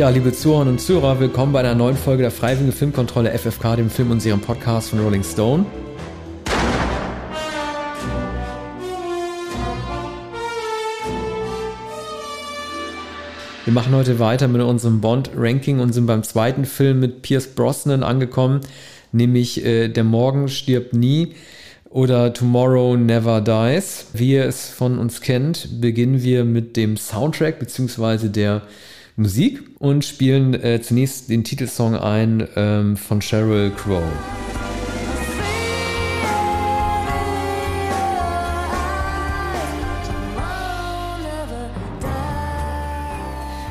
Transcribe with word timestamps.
Ja, 0.00 0.08
liebe 0.08 0.32
Zuhörerinnen 0.32 0.76
und 0.76 0.80
Zuhörer, 0.80 1.20
willkommen 1.20 1.52
bei 1.52 1.60
einer 1.60 1.74
neuen 1.74 1.94
Folge 1.94 2.22
der 2.22 2.30
Freiwilligen 2.30 2.72
Filmkontrolle 2.72 3.38
FFK, 3.38 3.76
dem 3.76 3.90
Film- 3.90 4.10
und 4.10 4.22
Serien-Podcast 4.22 4.88
von 4.88 5.00
Rolling 5.00 5.22
Stone. 5.22 5.66
Wir 13.66 13.74
machen 13.74 13.94
heute 13.94 14.18
weiter 14.18 14.48
mit 14.48 14.62
unserem 14.62 15.02
Bond-Ranking 15.02 15.80
und 15.80 15.92
sind 15.92 16.06
beim 16.06 16.22
zweiten 16.22 16.64
Film 16.64 17.00
mit 17.00 17.20
Pierce 17.20 17.48
Brosnan 17.48 18.02
angekommen, 18.02 18.62
nämlich 19.12 19.62
äh, 19.66 19.88
Der 19.88 20.04
Morgen 20.04 20.48
stirbt 20.48 20.94
nie 20.94 21.34
oder 21.90 22.32
Tomorrow 22.32 22.96
Never 22.96 23.42
Dies. 23.42 24.06
Wie 24.14 24.32
ihr 24.32 24.46
es 24.46 24.70
von 24.70 24.98
uns 24.98 25.20
kennt, 25.20 25.82
beginnen 25.82 26.22
wir 26.22 26.46
mit 26.46 26.78
dem 26.78 26.96
Soundtrack 26.96 27.58
bzw. 27.58 28.28
der 28.30 28.62
Musik 29.20 29.62
und 29.78 30.02
spielen 30.02 30.54
äh, 30.54 30.80
zunächst 30.80 31.28
den 31.28 31.44
Titelsong 31.44 31.94
ein 31.94 32.48
ähm, 32.56 32.96
von 32.96 33.20
Sheryl 33.20 33.70
Crow. 33.70 34.02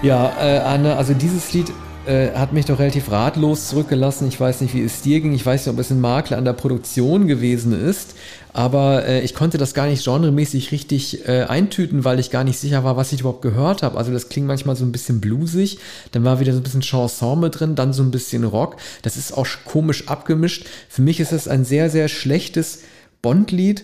Ja, 0.04 0.31
äh, 0.40 0.59
Anne, 0.59 0.95
also 0.95 1.16
dieses 1.16 1.52
Lied 1.52 1.73
äh, 2.09 2.34
hat 2.34 2.54
mich 2.54 2.66
doch 2.66 2.80
relativ 2.80 3.12
ratlos 3.12 3.68
zurückgelassen. 3.68 4.27
Ich 4.27 4.40
weiß 4.40 4.62
nicht, 4.62 4.73
wie 4.73 4.81
es 4.81 5.02
dir 5.02 5.22
ging. 5.22 5.34
Ich 5.34 5.45
weiß 5.45 5.66
nicht, 5.66 5.73
ob 5.73 5.80
es 5.80 5.91
ein 5.91 6.02
Makel 6.02 6.35
an 6.35 6.44
der 6.44 6.54
Produktion 6.54 7.27
gewesen 7.27 7.72
ist. 7.72 8.16
Aber 8.51 9.05
äh, 9.05 9.21
ich 9.21 9.35
konnte 9.35 9.60
das 9.60 9.76
gar 9.76 9.85
nicht 9.85 10.04
genremäßig 10.04 10.71
richtig 10.71 11.27
äh, 11.27 11.43
eintüten, 11.43 12.04
weil 12.04 12.20
ich 12.20 12.32
gar 12.32 12.43
nicht 12.43 12.57
sicher 12.57 12.84
war, 12.84 12.98
was 12.98 13.12
ich 13.12 13.20
überhaupt 13.20 13.43
gehört 13.43 13.84
habe. 13.84 13.98
Also 13.98 14.12
das 14.12 14.27
klingt 14.27 14.48
manchmal 14.48 14.76
so 14.76 14.85
ein 14.85 14.91
bisschen 14.91 15.21
blusig. 15.21 15.77
Dann 16.12 16.24
war 16.24 16.40
wieder 16.40 16.54
so 16.54 16.60
ein 16.60 16.63
bisschen 16.63 16.82
Chanson 16.82 17.40
mit 17.40 17.60
drin, 17.60 17.76
dann 17.76 17.93
so 17.93 18.01
ein 18.01 18.12
bisschen 18.12 18.44
Rock. 18.44 18.77
Das 19.04 19.16
ist 19.16 19.32
auch 19.32 19.46
komisch 19.66 20.07
abgemischt. 20.07 20.66
Für 20.90 21.04
mich 21.04 21.20
ist 21.20 21.32
es 21.32 21.48
ein 21.48 21.63
sehr, 21.63 21.91
sehr 21.91 22.07
schlechtes 22.07 22.79
Bond-Lied. 23.21 23.84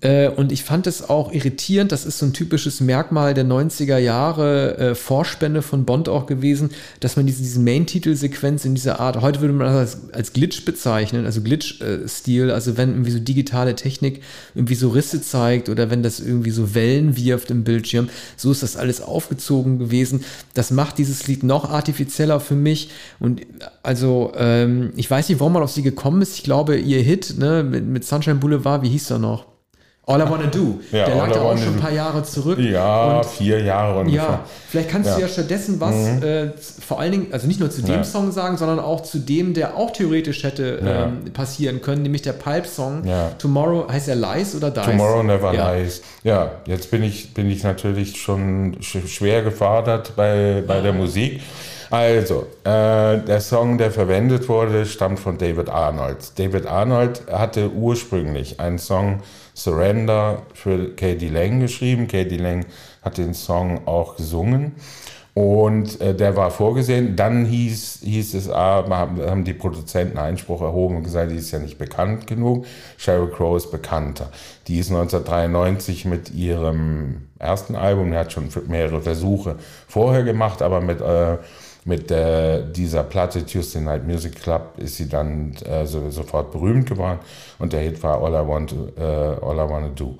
Äh, 0.00 0.28
und 0.28 0.52
ich 0.52 0.62
fand 0.62 0.86
es 0.86 1.08
auch 1.08 1.32
irritierend. 1.32 1.90
Das 1.90 2.04
ist 2.04 2.18
so 2.18 2.26
ein 2.26 2.32
typisches 2.32 2.80
Merkmal 2.80 3.34
der 3.34 3.44
90er 3.44 3.98
Jahre 3.98 4.78
äh, 4.78 4.94
Vorspende 4.94 5.60
von 5.60 5.84
Bond 5.84 6.08
auch 6.08 6.26
gewesen, 6.26 6.70
dass 7.00 7.16
man 7.16 7.26
diese, 7.26 7.42
diese 7.42 7.58
Main-Titelsequenz 7.60 8.64
in 8.64 8.76
dieser 8.76 9.00
Art, 9.00 9.20
heute 9.20 9.40
würde 9.40 9.54
man 9.54 9.66
das 9.66 9.76
als, 9.76 10.12
als 10.12 10.32
Glitch 10.32 10.64
bezeichnen, 10.64 11.26
also 11.26 11.40
Glitch-Stil, 11.40 12.50
also 12.52 12.76
wenn 12.76 12.90
irgendwie 12.90 13.10
so 13.10 13.18
digitale 13.18 13.74
Technik 13.74 14.22
irgendwie 14.54 14.76
so 14.76 14.90
Risse 14.90 15.20
zeigt 15.20 15.68
oder 15.68 15.90
wenn 15.90 16.04
das 16.04 16.20
irgendwie 16.20 16.50
so 16.50 16.74
Wellen 16.74 17.16
wirft 17.16 17.50
im 17.50 17.64
Bildschirm, 17.64 18.08
so 18.36 18.52
ist 18.52 18.62
das 18.62 18.76
alles 18.76 19.00
aufgezogen 19.00 19.80
gewesen. 19.80 20.24
Das 20.54 20.70
macht 20.70 20.98
dieses 20.98 21.26
Lied 21.26 21.42
noch 21.42 21.70
artifizieller 21.70 22.38
für 22.38 22.54
mich. 22.54 22.90
Und 23.18 23.42
also, 23.82 24.32
ähm, 24.36 24.92
ich 24.96 25.10
weiß 25.10 25.28
nicht, 25.28 25.40
warum 25.40 25.54
man 25.54 25.62
auf 25.62 25.72
sie 25.72 25.82
gekommen 25.82 26.22
ist. 26.22 26.36
Ich 26.36 26.44
glaube, 26.44 26.78
ihr 26.78 27.00
Hit 27.02 27.34
ne, 27.38 27.64
mit, 27.64 27.84
mit 27.84 28.04
Sunshine 28.04 28.36
Boulevard, 28.36 28.82
wie 28.82 28.88
hieß 28.90 29.10
er 29.10 29.18
noch? 29.18 29.57
All 30.08 30.22
I 30.22 30.30
Wanna 30.30 30.46
Do. 30.46 30.80
Ja, 30.90 31.04
der 31.04 31.16
lag 31.16 31.30
da 31.30 31.42
auch 31.42 31.58
schon 31.58 31.74
ein 31.74 31.80
paar 31.80 31.92
Jahre 31.92 32.22
zurück. 32.22 32.58
Ja, 32.58 33.18
und, 33.18 33.26
vier 33.26 33.60
Jahre 33.60 34.00
ungefähr. 34.00 34.22
Ja, 34.22 34.40
vielleicht 34.70 34.88
kannst 34.88 35.10
ja. 35.10 35.16
du 35.16 35.20
ja 35.20 35.28
stattdessen 35.28 35.78
was, 35.80 35.94
mhm. 35.94 36.22
äh, 36.22 36.50
vor 36.56 36.98
allen 36.98 37.12
Dingen, 37.12 37.26
also 37.30 37.46
nicht 37.46 37.60
nur 37.60 37.70
zu 37.70 37.82
dem 37.82 37.96
ja. 37.96 38.04
Song 38.04 38.32
sagen, 38.32 38.56
sondern 38.56 38.80
auch 38.80 39.02
zu 39.02 39.18
dem, 39.18 39.52
der 39.52 39.76
auch 39.76 39.90
theoretisch 39.90 40.44
hätte 40.44 40.80
ähm, 40.82 41.30
passieren 41.34 41.82
können, 41.82 42.02
nämlich 42.02 42.22
der 42.22 42.32
Pulp-Song. 42.32 43.02
Tomorrow, 43.38 43.86
heißt 43.92 44.08
er 44.08 44.16
Lies 44.16 44.54
oder 44.54 44.70
Dies? 44.70 44.84
Tomorrow 44.84 45.22
Never 45.22 45.52
Lies. 45.52 46.00
Ja, 46.24 46.52
jetzt 46.64 46.90
bin 46.90 47.02
ich, 47.02 47.34
bin 47.34 47.50
ich 47.50 47.62
natürlich 47.62 48.16
schon 48.16 48.78
schwer 48.80 49.42
gefordert 49.42 50.14
bei, 50.16 50.64
bei 50.66 50.80
der 50.80 50.94
Musik. 50.94 51.42
Also, 51.90 52.46
äh, 52.64 53.18
der 53.18 53.40
Song, 53.40 53.78
der 53.78 53.90
verwendet 53.90 54.48
wurde, 54.48 54.84
stammt 54.84 55.18
von 55.18 55.38
David 55.38 55.68
Arnold. 55.70 56.38
David 56.38 56.66
Arnold 56.66 57.22
hatte 57.30 57.70
ursprünglich 57.70 58.60
einen 58.60 58.78
Song 58.78 59.20
Surrender 59.58 60.42
für 60.54 60.94
Katie 60.94 61.28
Lang 61.28 61.58
geschrieben. 61.60 62.06
Katie 62.06 62.36
Lang 62.36 62.64
hat 63.02 63.18
den 63.18 63.34
Song 63.34 63.86
auch 63.86 64.16
gesungen. 64.16 64.76
Und 65.34 66.00
äh, 66.00 66.14
der 66.14 66.36
war 66.36 66.50
vorgesehen. 66.50 67.16
Dann 67.16 67.44
hieß, 67.44 68.00
hieß 68.02 68.34
es, 68.34 68.50
ah, 68.50 68.84
haben 68.88 69.44
die 69.44 69.52
Produzenten 69.52 70.18
Einspruch 70.18 70.62
erhoben 70.62 70.96
und 70.96 71.02
gesagt, 71.04 71.30
die 71.30 71.36
ist 71.36 71.50
ja 71.50 71.58
nicht 71.58 71.78
bekannt 71.78 72.26
genug. 72.26 72.66
Sheryl 72.96 73.30
Crow 73.30 73.56
ist 73.56 73.70
bekannter. 73.70 74.30
Die 74.66 74.78
ist 74.78 74.90
1993 74.90 76.04
mit 76.04 76.32
ihrem 76.32 77.28
ersten 77.38 77.76
Album, 77.76 78.10
der 78.10 78.20
hat 78.20 78.32
schon 78.32 78.48
mehrere 78.66 79.00
Versuche 79.00 79.56
vorher 79.86 80.24
gemacht, 80.24 80.60
aber 80.60 80.80
mit 80.80 81.00
äh, 81.00 81.36
mit 81.88 82.10
der, 82.10 82.60
dieser 82.60 83.02
Platte 83.02 83.46
Tuesday 83.46 83.80
Night 83.80 84.06
Music 84.06 84.42
Club 84.42 84.74
ist 84.76 84.98
sie 84.98 85.08
dann 85.08 85.54
äh, 85.64 85.86
so, 85.86 86.10
sofort 86.10 86.52
berühmt 86.52 86.86
geworden 86.86 87.18
und 87.58 87.72
der 87.72 87.80
Hit 87.80 88.02
war 88.02 88.22
All 88.22 88.34
I 88.34 88.46
Want, 88.46 88.74
äh, 88.98 89.02
All 89.02 89.56
I 89.56 89.70
Wanna 89.70 89.88
Do. 89.88 90.18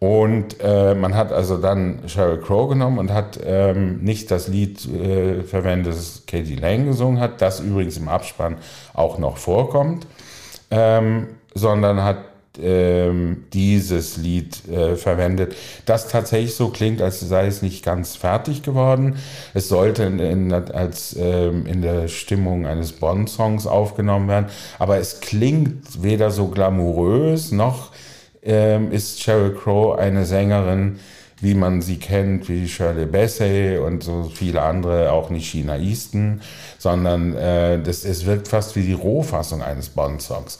Und 0.00 0.56
äh, 0.60 0.94
man 0.94 1.14
hat 1.14 1.30
also 1.30 1.58
dann 1.58 2.00
Sheryl 2.08 2.40
Crow 2.40 2.68
genommen 2.70 2.98
und 2.98 3.12
hat 3.12 3.38
ähm, 3.44 4.02
nicht 4.02 4.30
das 4.30 4.48
Lied 4.48 4.86
äh, 4.86 5.42
verwendet, 5.42 5.94
das 5.94 6.24
Katie 6.26 6.56
Lang 6.56 6.86
gesungen 6.86 7.20
hat, 7.20 7.40
das 7.42 7.60
übrigens 7.60 7.98
im 7.98 8.08
Abspann 8.08 8.56
auch 8.94 9.18
noch 9.18 9.36
vorkommt, 9.36 10.06
ähm, 10.70 11.28
sondern 11.54 12.02
hat 12.02 12.16
ähm, 12.62 13.44
dieses 13.52 14.16
Lied 14.16 14.68
äh, 14.68 14.96
verwendet, 14.96 15.54
das 15.86 16.08
tatsächlich 16.08 16.54
so 16.54 16.68
klingt, 16.68 17.02
als 17.02 17.20
sei 17.20 17.46
es 17.46 17.62
nicht 17.62 17.84
ganz 17.84 18.16
fertig 18.16 18.62
geworden. 18.62 19.16
Es 19.54 19.68
sollte 19.68 20.04
in, 20.04 20.18
in, 20.18 20.52
als 20.52 21.16
ähm, 21.18 21.66
in 21.66 21.82
der 21.82 22.08
Stimmung 22.08 22.66
eines 22.66 22.92
Bond-Songs 22.92 23.66
aufgenommen 23.66 24.28
werden, 24.28 24.46
aber 24.78 24.98
es 24.98 25.20
klingt 25.20 26.02
weder 26.02 26.30
so 26.30 26.48
glamourös 26.48 27.52
noch 27.52 27.90
ähm, 28.44 28.92
ist 28.92 29.22
Sheryl 29.22 29.54
Crow 29.54 29.98
eine 29.98 30.26
Sängerin, 30.26 30.98
wie 31.40 31.54
man 31.54 31.82
sie 31.82 31.98
kennt, 31.98 32.48
wie 32.48 32.68
Shirley 32.68 33.06
Bassey 33.06 33.78
und 33.78 34.02
so 34.02 34.30
viele 34.32 34.62
andere, 34.62 35.12
auch 35.12 35.30
nicht 35.30 35.50
China 35.50 35.76
Easton, 35.78 36.40
sondern 36.78 37.34
äh, 37.36 37.82
das, 37.82 38.04
es 38.04 38.26
wirkt 38.26 38.48
fast 38.48 38.76
wie 38.76 38.82
die 38.82 38.92
Rohfassung 38.92 39.62
eines 39.62 39.88
Bond-Songs. 39.88 40.58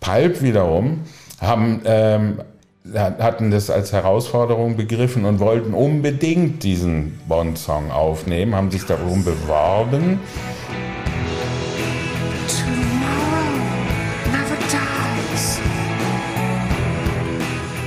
Pulp 0.00 0.42
wiederum 0.42 1.04
haben, 1.40 1.80
ähm, 1.84 2.40
hatten 2.94 3.50
das 3.50 3.70
als 3.70 3.92
Herausforderung 3.92 4.76
begriffen 4.76 5.24
und 5.24 5.40
wollten 5.40 5.74
unbedingt 5.74 6.62
diesen 6.62 7.18
Bond-Song 7.28 7.90
aufnehmen, 7.90 8.54
haben 8.54 8.70
sich 8.70 8.84
darum 8.84 9.24
beworben. 9.24 10.20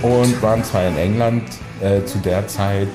Und 0.02 0.42
waren 0.42 0.64
zwar 0.64 0.86
in 0.88 0.98
England 0.98 1.44
äh, 1.82 2.04
zu 2.04 2.18
der 2.20 2.46
Zeit 2.48 2.90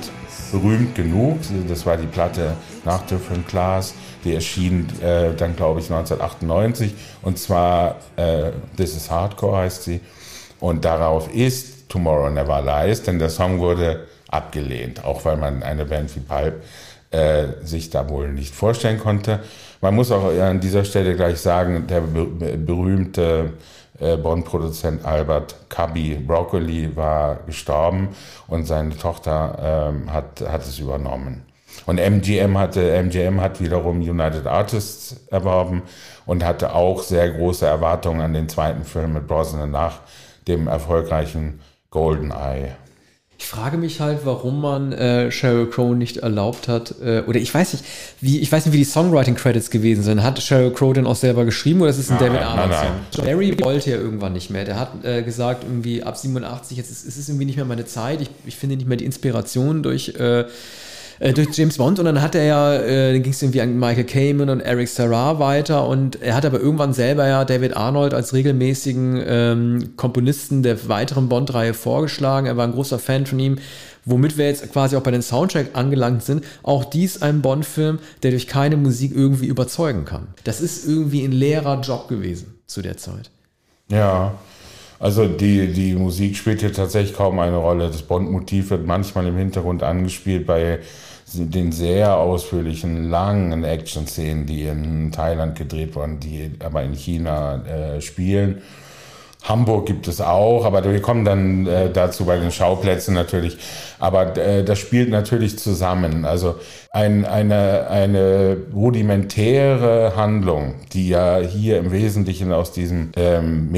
berühmt 0.53 0.95
genug. 0.95 1.39
Das 1.69 1.87
war 1.87 1.97
die 1.97 2.07
Platte 2.07 2.55
nach 2.85 3.03
Different 3.07 3.49
Class. 3.49 3.95
Die 4.25 4.35
erschien 4.35 4.87
äh, 5.01 5.35
dann, 5.35 5.57
glaube 5.57 5.81
ich, 5.81 5.91
1998. 5.91 6.95
Und 7.23 7.39
zwar 7.39 7.97
äh, 8.17 8.51
This 8.77 8.97
is 8.97 9.11
Hardcore 9.11 9.59
heißt 9.59 9.85
sie. 9.85 10.01
Und 10.61 10.85
darauf 10.85 11.33
ist 11.33 11.89
Tomorrow 11.89 12.31
Never 12.31 12.61
Lies, 12.63 13.03
denn 13.03 13.19
der 13.19 13.31
Song 13.31 13.59
wurde 13.59 14.07
abgelehnt, 14.29 15.05
auch 15.05 15.25
weil 15.25 15.37
man 15.37 15.63
eine 15.63 15.85
Band 15.85 16.15
wie 16.17 16.21
Pulp 16.21 16.63
äh, 17.11 17.47
sich 17.63 17.91
da 17.91 18.09
wohl 18.09 18.33
nicht 18.33 18.55
vorstellen 18.55 18.99
konnte. 18.99 19.41
Man 19.81 19.95
muss 19.95 20.11
auch 20.11 20.31
an 20.41 20.61
dieser 20.61 20.85
Stelle 20.85 21.15
gleich 21.17 21.39
sagen, 21.39 21.87
der 21.87 22.01
berühmte 22.01 23.53
äh, 24.01 24.17
Bond-Produzent 24.17 25.05
Albert 25.05 25.57
Cubby 25.69 26.17
Broccoli 26.17 26.95
war 26.95 27.37
gestorben 27.47 28.09
und 28.47 28.67
seine 28.67 28.97
Tochter 28.97 29.91
ähm, 29.91 30.13
hat, 30.13 30.43
hat 30.47 30.63
es 30.63 30.79
übernommen. 30.79 31.45
Und 31.87 31.99
MGM 31.99 32.59
hatte, 32.59 32.91
MGM 32.91 33.41
hat 33.41 33.61
wiederum 33.61 34.01
United 34.01 34.47
Artists 34.47 35.17
erworben 35.31 35.83
und 36.27 36.45
hatte 36.45 36.75
auch 36.75 37.03
sehr 37.03 37.31
große 37.31 37.67
Erwartungen 37.67 38.21
an 38.21 38.35
den 38.35 38.49
zweiten 38.49 38.85
Film 38.85 39.15
mit 39.15 39.27
Brosnan 39.27 39.71
nach 39.71 40.01
dem 40.49 40.67
erfolgreichen 40.67 41.61
GoldenEye. 41.91 42.77
Ich 43.41 43.47
frage 43.47 43.77
mich 43.77 44.01
halt, 44.01 44.21
warum 44.25 44.61
man 44.61 44.93
äh, 44.93 45.31
Sheryl 45.31 45.71
Crow 45.71 45.95
nicht 45.95 46.17
erlaubt 46.17 46.67
hat, 46.67 46.97
äh, 47.01 47.23
oder 47.25 47.39
ich 47.39 47.55
weiß 47.55 47.75
nicht, 47.75 47.85
wie 48.21 48.41
ich 48.41 48.51
weiß 48.51 48.67
nicht, 48.67 48.75
wie 48.75 48.79
die 48.79 48.85
Songwriting-Credits 48.85 49.71
gewesen 49.71 50.03
sind. 50.03 50.25
Hat 50.25 50.43
Sheryl 50.43 50.73
Crow 50.73 50.93
denn 50.93 51.07
auch 51.07 51.15
selber 51.15 51.45
geschrieben 51.45 51.81
oder 51.81 51.91
ist 51.91 51.99
es 51.99 52.11
ein 52.11 52.17
nein, 52.17 52.33
David 52.33 52.43
Arnold-Song? 52.45 53.25
Barry 53.25 53.57
wollte 53.63 53.91
ja 53.91 53.97
irgendwann 53.97 54.33
nicht 54.33 54.51
mehr. 54.51 54.65
Der 54.65 54.81
hat 54.81 55.05
äh, 55.05 55.23
gesagt, 55.23 55.63
irgendwie 55.63 56.03
ab 56.03 56.17
87, 56.17 56.77
jetzt 56.77 56.91
ist, 56.91 57.05
ist 57.05 57.17
es 57.17 57.29
irgendwie 57.29 57.45
nicht 57.45 57.57
mehr 57.57 57.65
meine 57.65 57.87
Zeit. 57.87 58.21
Ich, 58.21 58.31
ich 58.45 58.57
finde 58.57 58.77
nicht 58.77 58.89
mehr 58.89 58.97
die 58.97 59.05
Inspiration 59.05 59.85
durch 59.85 60.15
äh, 61.21 61.33
durch 61.33 61.57
James 61.57 61.77
Bond 61.77 61.99
und 61.99 62.05
dann 62.05 62.23
hat 62.23 62.35
er 62.35 62.45
ja, 62.45 62.75
äh, 62.75 63.13
dann 63.13 63.23
ging 63.23 63.33
es 63.33 63.43
irgendwie 63.43 63.61
an 63.61 63.79
Michael 63.79 64.05
Kamen 64.05 64.51
und 64.51 64.61
Eric 64.61 64.89
Serra 64.89 65.39
weiter 65.39 65.87
und 65.87 66.21
er 66.23 66.35
hat 66.35 66.45
aber 66.45 66.61
irgendwann 66.61 66.93
selber 66.93 67.27
ja 67.27 67.45
David 67.45 67.77
Arnold 67.77 68.15
als 68.15 68.33
regelmäßigen 68.33 69.23
ähm, 69.27 69.93
Komponisten 69.97 70.63
der 70.63 70.89
weiteren 70.89 71.29
Bond-Reihe 71.29 71.75
vorgeschlagen. 71.75 72.47
Er 72.47 72.57
war 72.57 72.67
ein 72.67 72.73
großer 72.73 72.99
Fan 72.99 73.27
von 73.27 73.39
ihm, 73.39 73.59
womit 74.05 74.39
wir 74.39 74.47
jetzt 74.47 74.73
quasi 74.73 74.97
auch 74.97 75.03
bei 75.03 75.11
den 75.11 75.23
Soundtrack 75.23 75.71
angelangt 75.75 76.23
sind. 76.23 76.45
Auch 76.63 76.85
dies 76.85 77.23
ein 77.23 77.43
Bond-Film, 77.43 77.99
der 78.23 78.31
durch 78.31 78.47
keine 78.47 78.77
Musik 78.77 79.13
irgendwie 79.15 79.47
überzeugen 79.47 80.05
kann. 80.05 80.29
Das 80.45 80.61
ist 80.61 80.87
irgendwie 80.87 81.25
ein 81.25 81.33
leerer 81.33 81.81
Job 81.81 82.09
gewesen 82.09 82.55
zu 82.67 82.83
der 82.83 82.97
Zeit. 82.97 83.31
Ja, 83.91 84.35
also 84.99 85.27
die, 85.27 85.73
die 85.73 85.95
Musik 85.95 86.37
spielt 86.37 86.61
hier 86.61 86.73
tatsächlich 86.73 87.17
kaum 87.17 87.39
eine 87.39 87.57
Rolle. 87.57 87.89
Das 87.89 88.03
Bond-Motiv 88.03 88.71
wird 88.71 88.87
manchmal 88.87 89.27
im 89.27 89.37
Hintergrund 89.37 89.83
angespielt 89.83 90.47
bei 90.47 90.81
den 91.35 91.73
sehr 91.73 92.17
ausführlichen, 92.17 93.11
langen 93.11 93.65
Action-Szenen, 93.65 94.47
die 94.47 94.65
in 94.65 95.13
Thailand 95.13 95.57
gedreht 95.57 95.95
wurden, 95.95 96.21
die 96.21 96.51
aber 96.65 96.83
in 96.83 96.95
China 96.95 97.65
äh, 97.67 98.01
spielen. 98.01 98.63
Hamburg 99.45 99.87
gibt 99.87 100.09
es 100.09 100.21
auch, 100.21 100.65
aber 100.65 100.83
wir 100.85 101.01
kommen 101.01 101.25
dann 101.25 101.67
äh, 101.67 101.91
dazu 101.91 102.25
bei 102.25 102.39
den 102.39 102.51
Schauplätzen 102.51 103.15
natürlich. 103.15 103.57
Aber 103.99 104.37
äh, 104.37 104.65
das 104.65 104.79
spielt 104.79 105.11
natürlich 105.11 105.59
zusammen. 105.59 106.25
Also 106.25 106.57
ein, 106.91 107.25
eine, 107.25 107.89
eine 107.89 108.57
rudimentäre 108.75 110.17
Handlung, 110.17 110.75
die 110.93 111.09
ja 111.11 111.39
hier 111.39 111.79
im 111.79 111.93
Wesentlichen 111.93 112.53
aus 112.53 112.73
diesem 112.73 113.13
ähm, 113.17 113.71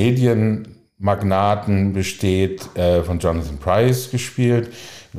Medienmagnaten 1.01 1.93
besteht, 1.93 2.77
äh, 2.77 3.03
von 3.03 3.19
Jonathan 3.19 3.59
Price 3.59 4.11
gespielt 4.11 4.71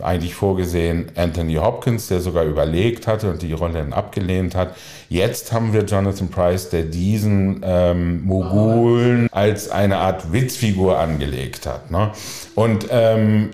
eigentlich 0.01 0.35
vorgesehen 0.35 1.11
Anthony 1.15 1.55
Hopkins, 1.55 2.07
der 2.07 2.21
sogar 2.21 2.45
überlegt 2.45 3.07
hatte 3.07 3.29
und 3.29 3.41
die 3.41 3.53
Rolle 3.53 3.73
dann 3.73 3.93
abgelehnt 3.93 4.55
hat. 4.55 4.75
Jetzt 5.09 5.51
haben 5.51 5.73
wir 5.73 5.83
Jonathan 5.83 6.29
Price, 6.29 6.69
der 6.69 6.83
diesen 6.83 7.61
ähm, 7.63 8.23
Mogulen 8.23 9.27
als 9.31 9.69
eine 9.69 9.97
Art 9.97 10.31
Witzfigur 10.31 10.97
angelegt 10.97 11.65
hat. 11.65 11.91
Ne? 11.91 12.11
Und, 12.55 12.87
ähm, 12.89 13.51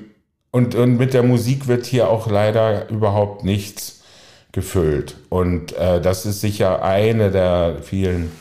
und, 0.51 0.75
und 0.75 0.97
mit 0.97 1.13
der 1.13 1.23
Musik 1.23 1.67
wird 1.67 1.85
hier 1.85 2.09
auch 2.09 2.29
leider 2.29 2.89
überhaupt 2.89 3.43
nichts 3.43 4.03
gefüllt. 4.51 5.15
Und 5.29 5.75
äh, 5.75 5.99
das 6.01 6.25
ist 6.25 6.41
sicher 6.41 6.83
eine 6.83 7.31
der 7.31 7.77
vielen 7.81 8.31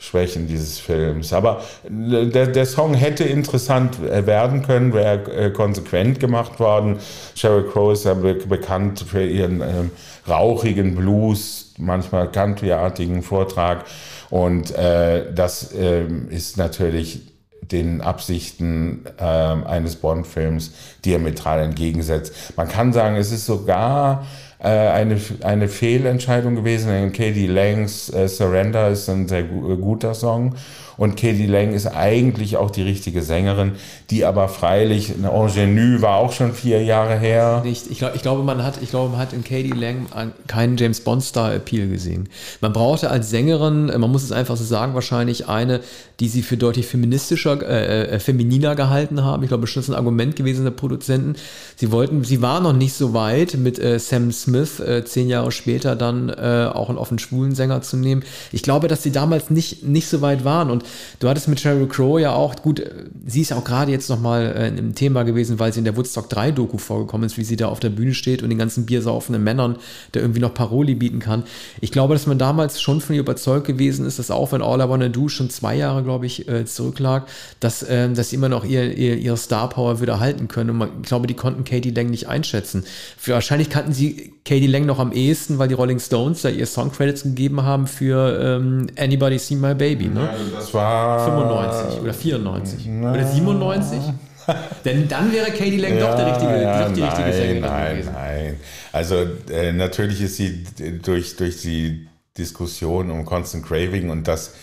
Schwächen 0.00 0.48
dieses 0.48 0.78
Films. 0.78 1.32
Aber 1.32 1.62
äh, 1.84 2.26
der, 2.26 2.46
der 2.46 2.66
Song 2.66 2.94
hätte 2.94 3.24
interessant 3.24 3.98
äh, 4.02 4.26
werden 4.26 4.62
können, 4.62 4.94
wäre 4.94 5.30
äh, 5.30 5.50
konsequent 5.50 6.18
gemacht 6.18 6.58
worden. 6.58 6.96
Sheryl 7.34 7.68
Crow 7.70 7.92
ist 7.92 8.04
ja 8.06 8.14
be 8.14 8.34
bekannt 8.34 9.04
für 9.06 9.24
ihren 9.24 9.60
ähm, 9.60 9.90
rauchigen 10.26 10.94
Blues, 10.96 11.74
manchmal 11.76 12.32
countryartigen 12.32 13.22
Vortrag. 13.22 13.84
Und 14.30 14.74
äh, 14.74 15.32
das 15.34 15.72
äh, 15.74 16.06
ist 16.30 16.56
natürlich 16.56 17.29
den 17.62 18.00
Absichten 18.00 19.04
äh, 19.18 19.22
eines 19.22 19.96
Bond-Films 19.96 20.72
diametral 21.04 21.62
entgegensetzt. 21.62 22.34
Man 22.56 22.68
kann 22.68 22.92
sagen, 22.92 23.16
es 23.16 23.32
ist 23.32 23.46
sogar 23.46 24.26
äh, 24.58 24.68
eine, 24.68 25.18
eine 25.42 25.68
Fehlentscheidung 25.68 26.54
gewesen. 26.54 27.12
Katie 27.12 27.46
Langs 27.46 28.12
äh, 28.12 28.28
Surrender 28.28 28.88
ist 28.88 29.08
ein 29.08 29.28
sehr 29.28 29.44
guter 29.44 30.14
Song. 30.14 30.54
Und 31.00 31.16
Katie 31.16 31.46
Lang 31.46 31.72
ist 31.72 31.86
eigentlich 31.86 32.58
auch 32.58 32.70
die 32.70 32.82
richtige 32.82 33.22
Sängerin, 33.22 33.72
die 34.10 34.26
aber 34.26 34.48
freilich, 34.48 35.14
eine 35.16 35.30
Ingenue 35.30 36.02
war 36.02 36.16
auch 36.16 36.30
schon 36.30 36.52
vier 36.52 36.84
Jahre 36.84 37.18
her. 37.18 37.62
Nicht. 37.64 37.90
Ich, 37.90 38.00
glaub, 38.00 38.14
ich, 38.14 38.20
glaube, 38.20 38.42
man 38.42 38.62
hat, 38.62 38.82
ich 38.82 38.90
glaube, 38.90 39.08
man 39.08 39.18
hat 39.18 39.32
in 39.32 39.42
Katie 39.42 39.70
Lang 39.70 40.08
keinen 40.46 40.76
James 40.76 41.00
Bond-Star-Appeal 41.00 41.88
gesehen. 41.88 42.28
Man 42.60 42.74
brauchte 42.74 43.08
als 43.08 43.30
Sängerin, 43.30 43.86
man 43.86 44.10
muss 44.10 44.24
es 44.24 44.30
einfach 44.30 44.58
so 44.58 44.64
sagen, 44.64 44.92
wahrscheinlich 44.92 45.48
eine, 45.48 45.80
die 46.20 46.28
sie 46.28 46.42
für 46.42 46.58
deutlich 46.58 46.86
feministischer, 46.86 47.66
äh, 47.66 48.16
äh, 48.16 48.18
femininer 48.18 48.76
gehalten 48.76 49.24
haben. 49.24 49.42
Ich 49.42 49.48
glaube, 49.48 49.66
das 49.66 49.74
ist 49.74 49.88
ein 49.88 49.94
Argument 49.94 50.36
gewesen 50.36 50.64
der 50.64 50.72
Produzenten. 50.72 51.36
Sie 51.76 51.92
wollten, 51.92 52.24
sie 52.24 52.42
war 52.42 52.60
noch 52.60 52.74
nicht 52.74 52.92
so 52.92 53.14
weit, 53.14 53.54
mit 53.54 53.78
äh, 53.78 53.98
Sam 53.98 54.32
Smith 54.32 54.80
äh, 54.80 55.02
zehn 55.06 55.30
Jahre 55.30 55.50
später 55.50 55.96
dann 55.96 56.28
äh, 56.28 56.68
auch 56.70 56.90
einen 56.90 56.98
offen 56.98 57.18
schwulen 57.18 57.54
Sänger 57.54 57.80
zu 57.80 57.96
nehmen. 57.96 58.22
Ich 58.52 58.62
glaube, 58.62 58.86
dass 58.86 59.02
sie 59.02 59.12
damals 59.12 59.48
nicht, 59.48 59.82
nicht 59.82 60.06
so 60.06 60.20
weit 60.20 60.44
waren. 60.44 60.70
Und 60.70 60.84
du 61.18 61.28
hattest 61.28 61.48
mit 61.48 61.60
Sheryl 61.60 61.88
Crow 61.88 62.20
ja 62.20 62.32
auch, 62.32 62.56
gut, 62.56 62.82
sie 63.26 63.42
ist 63.42 63.52
auch 63.52 63.64
gerade 63.64 63.90
jetzt 63.90 64.08
nochmal 64.08 64.54
äh, 64.56 64.68
im 64.68 64.94
Thema 64.94 65.22
gewesen, 65.22 65.58
weil 65.58 65.72
sie 65.72 65.80
in 65.80 65.84
der 65.84 65.96
Woodstock 65.96 66.28
3 66.28 66.52
Doku 66.52 66.78
vorgekommen 66.78 67.26
ist, 67.26 67.38
wie 67.38 67.44
sie 67.44 67.56
da 67.56 67.68
auf 67.68 67.80
der 67.80 67.90
Bühne 67.90 68.14
steht 68.14 68.42
und 68.42 68.50
den 68.50 68.58
ganzen 68.58 68.86
biersaufenden 68.86 69.42
Männern, 69.42 69.76
der 70.14 70.22
irgendwie 70.22 70.40
noch 70.40 70.54
Paroli 70.54 70.94
bieten 70.94 71.18
kann. 71.18 71.44
Ich 71.80 71.92
glaube, 71.92 72.14
dass 72.14 72.26
man 72.26 72.38
damals 72.38 72.80
schon 72.80 73.00
von 73.00 73.14
ihr 73.14 73.20
überzeugt 73.20 73.66
gewesen 73.66 74.06
ist, 74.06 74.18
dass 74.18 74.30
auch 74.30 74.52
wenn 74.52 74.62
All 74.62 74.80
I 74.80 74.88
Wanna 74.88 75.08
Do 75.08 75.28
schon 75.28 75.50
zwei 75.50 75.76
Jahre, 75.76 76.02
glaube 76.02 76.26
ich, 76.26 76.48
äh, 76.48 76.64
zurücklag, 76.64 77.26
dass, 77.60 77.82
äh, 77.82 78.08
dass 78.10 78.30
sie 78.30 78.36
immer 78.36 78.48
noch 78.48 78.64
ihr, 78.64 78.96
ihr, 78.96 79.16
ihre 79.16 79.36
Star 79.36 79.68
Power 79.68 80.00
wieder 80.00 80.20
halten 80.20 80.48
können. 80.48 80.70
Und 80.70 80.78
man, 80.78 80.88
ich 81.02 81.08
glaube, 81.08 81.26
die 81.26 81.34
konnten 81.34 81.64
Katie 81.64 81.90
Lang 81.90 82.10
nicht 82.10 82.28
einschätzen. 82.28 82.84
Für, 83.16 83.32
wahrscheinlich 83.32 83.70
kannten 83.70 83.92
sie 83.92 84.32
Katie 84.44 84.66
Lang 84.66 84.86
noch 84.86 84.98
am 84.98 85.12
ehesten, 85.12 85.58
weil 85.58 85.68
die 85.68 85.74
Rolling 85.74 85.98
Stones 85.98 86.42
da 86.42 86.48
ihr 86.48 86.66
Song 86.66 86.92
Credits 86.92 87.22
gegeben 87.22 87.62
haben 87.62 87.86
für 87.86 88.40
ähm, 88.40 88.86
Anybody 88.98 89.38
See 89.38 89.56
My 89.56 89.74
Baby. 89.74 90.08
Ne? 90.08 90.20
Ja, 90.20 90.34
das 90.54 90.72
war 90.74 90.79
95 91.24 92.00
oder 92.00 92.14
94 92.14 92.86
na, 92.86 93.12
oder 93.12 93.26
97. 93.26 93.98
Denn 94.84 95.06
dann 95.06 95.32
wäre 95.32 95.50
Katie 95.50 95.76
Lang 95.76 95.96
ja, 95.96 96.06
doch 96.06 96.16
der 96.16 96.26
richtige, 96.26 96.62
ja, 96.62 96.84
doch 96.84 96.92
die 96.92 97.00
nein, 97.00 97.10
richtige 97.10 97.32
Sängerin 97.32 97.60
nein, 97.60 97.90
gewesen. 97.92 98.12
Nein, 98.12 98.56
Also 98.92 99.16
äh, 99.50 99.72
natürlich 99.72 100.20
ist 100.22 100.36
sie 100.36 100.64
durch, 101.02 101.36
durch 101.36 101.60
die 101.60 102.08
Diskussion 102.36 103.10
um 103.10 103.24
Constant 103.24 103.66
Craving 103.66 104.10
und 104.10 104.26
das 104.26 104.54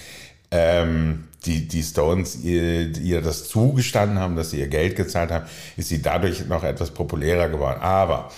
ähm, 0.51 1.25
die, 1.45 1.67
die 1.67 1.83
Stones 1.83 2.43
ihr, 2.43 2.95
ihr 2.97 3.21
das 3.21 3.47
zugestanden 3.47 4.19
haben, 4.19 4.35
dass 4.35 4.51
sie 4.51 4.59
ihr 4.59 4.67
Geld 4.67 4.95
gezahlt 4.95 5.31
haben, 5.31 5.45
ist 5.75 5.89
sie 5.89 6.01
dadurch 6.01 6.45
noch 6.47 6.63
etwas 6.63 6.91
populärer 6.91 7.49
geworden. 7.49 7.81
Aber 7.81 8.29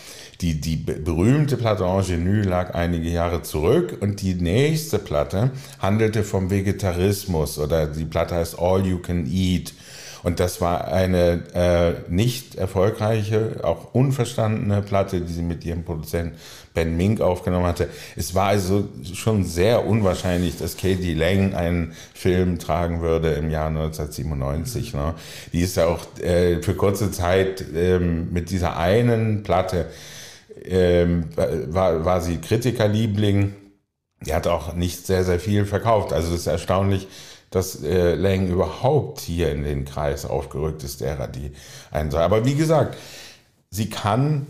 die, 0.42 0.62
die 0.62 0.78
berühmte 0.78 1.58
Platte 1.58 1.84
Ingenue 1.84 2.44
lag 2.44 2.74
einige 2.74 3.10
Jahre 3.10 3.42
zurück 3.42 3.98
und 4.00 4.22
die 4.22 4.36
nächste 4.36 4.98
Platte 4.98 5.52
handelte 5.80 6.24
vom 6.24 6.50
Vegetarismus 6.50 7.60
oder 7.60 7.88
die 7.88 8.06
Platte 8.06 8.36
heißt 8.36 8.58
All 8.58 8.86
You 8.86 9.00
Can 9.00 9.30
Eat. 9.30 9.74
Und 10.22 10.40
das 10.42 10.60
war 10.60 10.90
eine 10.90 11.44
äh, 11.54 12.12
nicht 12.12 12.56
erfolgreiche, 12.56 13.62
auch 13.64 13.94
unverstandene 13.94 14.82
Platte, 14.82 15.22
die 15.22 15.32
sie 15.32 15.42
mit 15.42 15.64
ihrem 15.64 15.84
Produzenten 15.84 16.36
Ben 16.74 16.98
Mink 16.98 17.22
aufgenommen 17.22 17.66
hatte. 17.66 17.88
Es 18.16 18.36
war 18.36 18.48
also 18.48 18.88
schon 19.14 19.46
sehr 19.46 19.86
unwahrscheinlich, 19.86 20.58
dass 20.58 20.76
Katie 20.76 21.14
Lang 21.14 21.54
einen 21.54 21.94
Film 22.14 22.60
tragen 22.60 23.02
würde 23.02 23.32
im 23.32 23.50
Jahr 23.50 23.68
1997. 23.68 24.94
Ne? 24.94 25.16
Die 25.54 25.62
ist 25.62 25.78
ja 25.78 25.88
auch 25.88 26.02
äh, 26.22 26.62
für 26.62 26.76
kurze 26.76 27.12
Zeit 27.12 27.64
ähm, 27.74 28.32
mit 28.32 28.50
dieser 28.50 28.78
einen 28.78 29.44
Platte 29.44 29.88
ähm, 30.66 31.26
war, 31.36 32.06
war 32.06 32.22
sie 32.22 32.38
Kritikerliebling. 32.38 33.56
Die 34.26 34.34
hat 34.34 34.48
auch 34.48 34.74
nicht 34.74 35.06
sehr, 35.06 35.24
sehr 35.24 35.40
viel 35.40 35.66
verkauft. 35.66 36.12
Also 36.14 36.34
es 36.34 36.42
ist 36.42 36.48
erstaunlich, 36.48 37.08
dass 37.52 37.84
äh, 37.84 38.16
Lang 38.16 38.48
überhaupt 38.48 39.22
hier 39.22 39.52
in 39.52 39.64
den 39.64 39.86
Kreis 39.86 40.26
aufgerückt 40.26 40.84
ist, 40.84 41.02
derer, 41.02 41.28
die 41.28 41.52
einen 41.92 42.12
soll. 42.12 42.22
Aber 42.22 42.46
wie 42.46 42.56
gesagt, 42.56 42.98
sie 43.70 43.90
kann, 43.90 44.48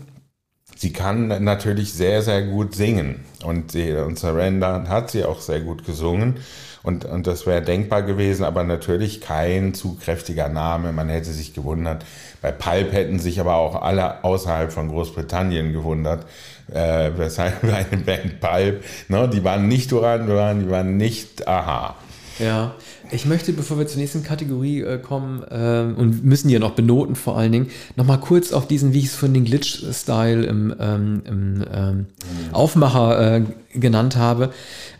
sie 0.76 0.92
kann 0.92 1.44
natürlich 1.44 1.94
sehr, 1.94 2.22
sehr 2.22 2.42
gut 2.42 2.74
singen. 2.74 3.24
Und, 3.44 3.72
sie, 3.72 3.92
und 3.92 4.18
Surrender 4.18 4.88
hat 4.88 5.10
sie 5.10 5.24
auch 5.24 5.40
sehr 5.40 5.60
gut 5.60 5.84
gesungen. 5.84 6.36
Und, 6.82 7.04
und 7.04 7.26
das 7.26 7.46
wäre 7.46 7.60
denkbar 7.60 8.02
gewesen, 8.02 8.44
aber 8.44 8.64
natürlich 8.64 9.20
kein 9.20 9.74
zu 9.74 9.96
kräftiger 9.96 10.48
Name. 10.48 10.92
Man 10.92 11.08
hätte 11.08 11.30
sich 11.30 11.52
gewundert. 11.52 12.06
Bei 12.40 12.52
Pulp 12.52 12.92
hätten 12.92 13.18
sich 13.18 13.38
aber 13.38 13.56
auch 13.56 13.82
alle 13.82 14.24
außerhalb 14.24 14.72
von 14.72 14.88
Großbritannien 14.88 15.72
gewundert, 15.72 16.24
äh, 16.72 17.10
weshalb 17.16 17.62
eine 17.64 18.02
Band 18.02 18.40
Pulp, 18.40 18.82
ne, 19.08 19.28
die 19.28 19.44
waren 19.44 19.68
nicht 19.68 19.92
Duran 19.92 20.26
Duran, 20.26 20.60
die 20.60 20.70
waren 20.70 20.96
nicht 20.96 21.46
Aha. 21.46 21.96
Ja, 22.40 22.74
ich 23.10 23.26
möchte, 23.26 23.52
bevor 23.52 23.78
wir 23.78 23.86
zur 23.86 24.00
nächsten 24.00 24.22
Kategorie 24.22 24.80
äh, 24.80 24.98
kommen 24.98 25.42
äh, 25.50 26.00
und 26.00 26.24
müssen 26.24 26.48
ja 26.48 26.58
noch 26.58 26.72
benoten 26.72 27.16
vor 27.16 27.36
allen 27.36 27.52
Dingen, 27.52 27.70
nochmal 27.96 28.18
kurz 28.18 28.52
auf 28.52 28.66
diesen, 28.66 28.94
wie 28.94 29.00
ich 29.00 29.06
es 29.06 29.14
von 29.14 29.34
den 29.34 29.44
Glitch-Style 29.44 30.44
im, 30.44 30.74
ähm, 30.80 31.22
im 31.26 31.64
ähm. 31.72 32.06
Aufmacher 32.52 33.36
äh, 33.36 33.42
genannt 33.74 34.16
habe, 34.16 34.50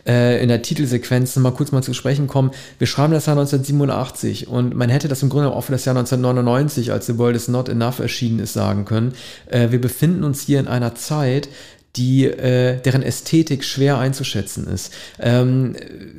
äh, 0.06 0.42
in 0.42 0.49
der 0.49 0.62
Titelsequenz 0.62 1.35
nochmal 1.37 1.52
kurz 1.52 1.73
mal 1.73 1.82
zu 1.82 1.94
sprechen 1.94 2.26
kommen. 2.26 2.50
Wir 2.78 2.87
schreiben 2.87 3.12
das 3.12 3.26
Jahr 3.26 3.37
1987 3.37 4.49
und 4.49 4.75
man 4.75 4.90
hätte 4.90 5.09
das 5.09 5.23
im 5.23 5.28
Grunde 5.28 5.50
auch 5.50 5.62
für 5.62 5.73
das 5.73 5.85
Jahr 5.85 5.97
1999, 5.97 6.92
als 6.92 7.06
The 7.06 7.18
World 7.18 7.37
is 7.37 7.49
Not 7.49 7.68
Enough 7.68 8.00
erschienen 8.00 8.40
ist, 8.40 8.52
sagen 8.52 8.85
können. 8.85 9.14
Äh, 9.47 9.70
wir 9.70 9.80
befinden 9.80 10.25
uns 10.25 10.42
hier 10.42 10.61
in 10.61 10.68
einer 10.68 10.94
Zeit, 10.94 11.49
die, 11.97 12.25
äh, 12.26 12.80
deren 12.80 13.02
Ästhetik 13.02 13.64
schwer 13.64 13.99
einzuschätzen 13.99 14.68
ist. 14.68 14.92
Ähm, 15.18 15.75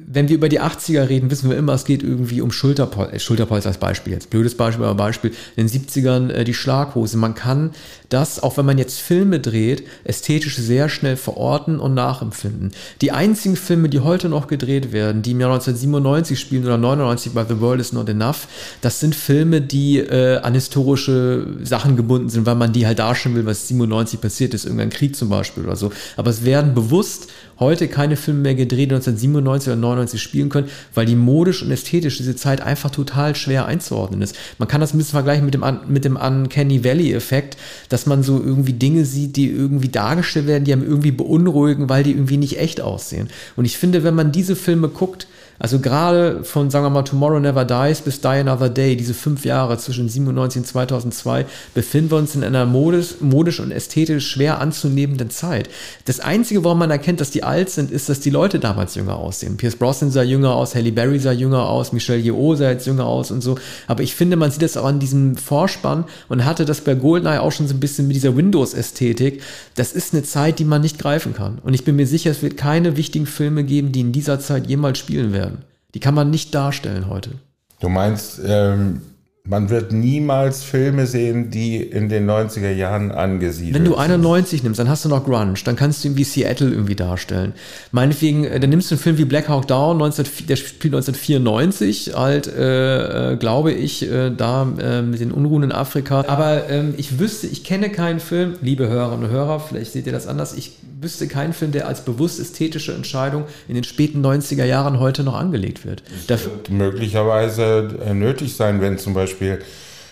wenn 0.05 0.27
wir 0.27 0.35
über 0.35 0.49
die 0.49 0.59
80er 0.59 1.07
reden, 1.07 1.31
wissen 1.31 1.49
wir 1.49 1.57
immer, 1.57 1.73
es 1.73 1.85
geht 1.85 2.03
irgendwie 2.03 2.41
um 2.41 2.51
Schulterpol 2.51 3.09
äh, 3.13 3.19
Schulterpolster 3.19 3.69
als 3.69 3.77
Beispiel 3.77 4.11
jetzt. 4.11 4.29
Blödes 4.29 4.55
Beispiel, 4.55 4.83
aber 4.83 4.95
Beispiel. 4.95 5.31
In 5.55 5.67
den 5.67 5.81
70ern 5.81 6.29
äh, 6.29 6.43
die 6.43 6.53
Schlaghose. 6.53 7.15
Man 7.15 7.35
kann 7.35 7.71
das, 8.09 8.43
auch 8.43 8.57
wenn 8.57 8.65
man 8.65 8.77
jetzt 8.77 8.99
Filme 8.99 9.39
dreht, 9.39 9.87
ästhetisch 10.03 10.57
sehr 10.57 10.89
schnell 10.89 11.15
verorten 11.15 11.79
und 11.79 11.93
nachempfinden. 11.93 12.71
Die 12.99 13.13
einzigen 13.13 13.55
Filme, 13.55 13.87
die 13.87 14.01
heute 14.01 14.27
noch 14.27 14.47
gedreht 14.47 14.91
werden, 14.91 15.21
die 15.21 15.31
im 15.31 15.39
Jahr 15.39 15.53
1997 15.53 16.37
spielen 16.37 16.65
oder 16.65 16.77
99 16.77 17.31
bei 17.31 17.45
The 17.45 17.61
World 17.61 17.79
is 17.79 17.93
Not 17.93 18.09
Enough, 18.09 18.47
das 18.81 18.99
sind 18.99 19.15
Filme, 19.15 19.61
die 19.61 19.99
äh, 19.99 20.39
an 20.39 20.53
historische 20.53 21.47
Sachen 21.63 21.95
gebunden 21.95 22.27
sind, 22.27 22.45
weil 22.45 22.55
man 22.55 22.73
die 22.73 22.85
halt 22.85 22.99
darstellen 22.99 23.35
will, 23.35 23.45
was 23.45 23.69
97 23.69 24.19
passiert 24.19 24.53
ist, 24.53 24.65
irgendein 24.65 24.89
Krieg 24.89 25.15
zum 25.15 25.29
Beispiel 25.29 25.60
oder 25.63 25.75
so. 25.75 25.91
Aber 26.17 26.29
es 26.29 26.45
werden 26.45 26.73
bewusst 26.73 27.29
heute 27.59 27.87
keine 27.87 28.15
Filme 28.17 28.41
mehr 28.41 28.55
gedreht, 28.55 28.91
die 28.91 28.95
1997 28.95 29.67
oder 29.69 29.77
99 29.79 30.21
spielen 30.21 30.49
können, 30.49 30.69
weil 30.93 31.05
die 31.05 31.15
modisch 31.15 31.61
und 31.61 31.71
ästhetisch 31.71 32.17
diese 32.17 32.35
Zeit 32.35 32.59
einfach 32.61 32.89
total 32.89 33.35
schwer 33.35 33.65
einzuordnen 33.65 34.21
ist. 34.21 34.35
Man 34.57 34.67
kann 34.67 34.81
das 34.81 34.93
ein 34.93 34.97
bisschen 34.97 35.11
vergleichen 35.11 35.45
mit 35.45 35.53
dem, 35.53 35.63
mit 35.87 36.03
dem 36.03 36.17
Uncanny 36.17 36.83
Valley-Effekt, 36.83 37.57
dass 37.89 38.05
man 38.07 38.23
so 38.23 38.41
irgendwie 38.43 38.73
Dinge 38.73 39.05
sieht, 39.05 39.35
die 39.35 39.49
irgendwie 39.49 39.89
dargestellt 39.89 40.47
werden, 40.47 40.65
die 40.65 40.73
einem 40.73 40.83
irgendwie 40.83 41.11
beunruhigen, 41.11 41.87
weil 41.87 42.03
die 42.03 42.11
irgendwie 42.11 42.37
nicht 42.37 42.59
echt 42.59 42.81
aussehen. 42.81 43.29
Und 43.55 43.65
ich 43.65 43.77
finde, 43.77 44.03
wenn 44.03 44.15
man 44.15 44.31
diese 44.31 44.55
Filme 44.55 44.89
guckt, 44.89 45.27
also 45.61 45.77
gerade 45.77 46.43
von, 46.43 46.71
sagen 46.71 46.85
wir 46.85 46.89
mal, 46.89 47.03
Tomorrow 47.03 47.39
Never 47.39 47.65
Dies 47.65 48.01
bis 48.01 48.19
Die 48.19 48.27
Another 48.27 48.69
Day, 48.69 48.95
diese 48.95 49.13
fünf 49.13 49.45
Jahre 49.45 49.77
zwischen 49.77 50.09
97 50.09 50.61
und 50.61 50.65
2002, 50.65 51.45
befinden 51.75 52.09
wir 52.09 52.17
uns 52.17 52.33
in 52.33 52.43
einer 52.43 52.65
modisch, 52.65 53.17
modisch 53.19 53.59
und 53.59 53.69
ästhetisch 53.71 54.27
schwer 54.27 54.59
anzunehmenden 54.59 55.29
Zeit. 55.29 55.69
Das 56.05 56.19
Einzige, 56.19 56.63
warum 56.63 56.79
man 56.79 56.89
erkennt, 56.89 57.21
dass 57.21 57.29
die 57.29 57.43
alt 57.43 57.69
sind, 57.69 57.91
ist, 57.91 58.09
dass 58.09 58.19
die 58.19 58.31
Leute 58.31 58.57
damals 58.57 58.95
jünger 58.95 59.17
aussehen. 59.17 59.57
Pierce 59.57 59.75
Brosnan 59.75 60.09
sah 60.09 60.23
jünger 60.23 60.55
aus, 60.55 60.73
Halle 60.73 60.91
Berry 60.91 61.19
sah 61.19 61.31
jünger 61.31 61.69
aus, 61.69 61.93
Michelle 61.93 62.19
Yeoh 62.19 62.55
sah 62.55 62.71
jetzt 62.71 62.87
jünger 62.87 63.05
aus 63.05 63.29
und 63.29 63.41
so. 63.41 63.55
Aber 63.85 64.01
ich 64.01 64.15
finde, 64.15 64.37
man 64.37 64.49
sieht 64.49 64.63
das 64.63 64.77
auch 64.77 64.85
an 64.85 64.97
diesem 64.97 65.37
Vorspann 65.37 66.05
und 66.27 66.43
hatte 66.43 66.65
das 66.65 66.81
bei 66.81 66.95
Goldeneye 66.95 67.39
auch 67.39 67.51
schon 67.51 67.67
so 67.67 67.75
ein 67.75 67.79
bisschen 67.79 68.07
mit 68.07 68.15
dieser 68.15 68.35
Windows-Ästhetik. 68.35 69.43
Das 69.75 69.93
ist 69.93 70.15
eine 70.15 70.23
Zeit, 70.23 70.57
die 70.57 70.65
man 70.65 70.81
nicht 70.81 70.97
greifen 70.97 71.35
kann. 71.35 71.59
Und 71.63 71.75
ich 71.75 71.85
bin 71.85 71.97
mir 71.97 72.07
sicher, 72.07 72.31
es 72.31 72.41
wird 72.41 72.57
keine 72.57 72.97
wichtigen 72.97 73.27
Filme 73.27 73.63
geben, 73.63 73.91
die 73.91 73.99
in 73.99 74.11
dieser 74.11 74.39
Zeit 74.39 74.65
jemals 74.65 74.97
spielen 74.97 75.33
werden. 75.33 75.50
Die 75.93 75.99
kann 75.99 76.13
man 76.13 76.29
nicht 76.29 76.53
darstellen 76.55 77.09
heute. 77.09 77.31
Du 77.79 77.89
meinst, 77.89 78.39
ähm, 78.45 79.01
man 79.43 79.71
wird 79.71 79.91
niemals 79.91 80.61
Filme 80.63 81.07
sehen, 81.07 81.49
die 81.49 81.77
in 81.77 82.09
den 82.09 82.29
90er 82.29 82.71
Jahren 82.71 83.11
angesiedelt 83.11 83.73
sind. 83.73 83.85
Wenn 83.85 83.91
du 83.91 83.97
91 83.97 84.61
nimmst, 84.61 84.79
dann 84.79 84.87
hast 84.87 85.03
du 85.03 85.09
noch 85.09 85.25
Grunge, 85.25 85.55
dann 85.65 85.75
kannst 85.75 86.03
du 86.03 86.09
irgendwie 86.09 86.23
Seattle 86.23 86.69
irgendwie 86.69 86.95
darstellen. 86.95 87.53
Meinetwegen, 87.91 88.43
äh, 88.43 88.59
dann 88.59 88.69
nimmst 88.69 88.91
du 88.91 88.95
einen 88.95 89.01
Film 89.01 89.17
wie 89.17 89.25
Black 89.25 89.49
Hawk 89.49 89.67
Down, 89.67 89.97
19, 89.97 90.25
der 90.47 90.55
spielt 90.57 90.93
1994, 90.93 92.13
halt, 92.15 92.47
äh, 92.47 93.33
äh, 93.33 93.37
glaube 93.37 93.71
ich, 93.71 94.09
äh, 94.09 94.29
da 94.29 94.67
äh, 94.79 95.01
mit 95.01 95.19
den 95.19 95.31
Unruhen 95.31 95.63
in 95.63 95.71
Afrika. 95.71 96.23
Aber 96.27 96.69
ähm, 96.69 96.93
ich 96.97 97.17
wüsste, 97.17 97.47
ich 97.47 97.63
kenne 97.63 97.89
keinen 97.89 98.19
Film, 98.19 98.53
liebe 98.61 98.87
Hörerinnen 98.87 99.25
und 99.25 99.31
Hörer, 99.31 99.59
vielleicht 99.59 99.91
seht 99.91 100.05
ihr 100.05 100.13
das 100.13 100.27
anders, 100.27 100.53
ich 100.53 100.73
wüsste 101.01 101.27
keinen 101.27 101.53
Film, 101.53 101.71
der 101.71 101.87
als 101.87 102.05
bewusst 102.05 102.39
ästhetische 102.39 102.93
Entscheidung 102.93 103.45
in 103.67 103.73
den 103.73 103.83
späten 103.83 104.23
90er 104.23 104.65
Jahren 104.65 104.99
heute 104.99 105.23
noch 105.23 105.33
angelegt 105.33 105.83
wird. 105.83 106.03
Das 106.27 106.45
wird 106.45 106.69
möglicherweise 106.69 107.89
äh, 108.05 108.13
nötig 108.13 108.55
sein, 108.55 108.81
wenn 108.81 108.99
zum 108.99 109.15
Beispiel 109.15 109.30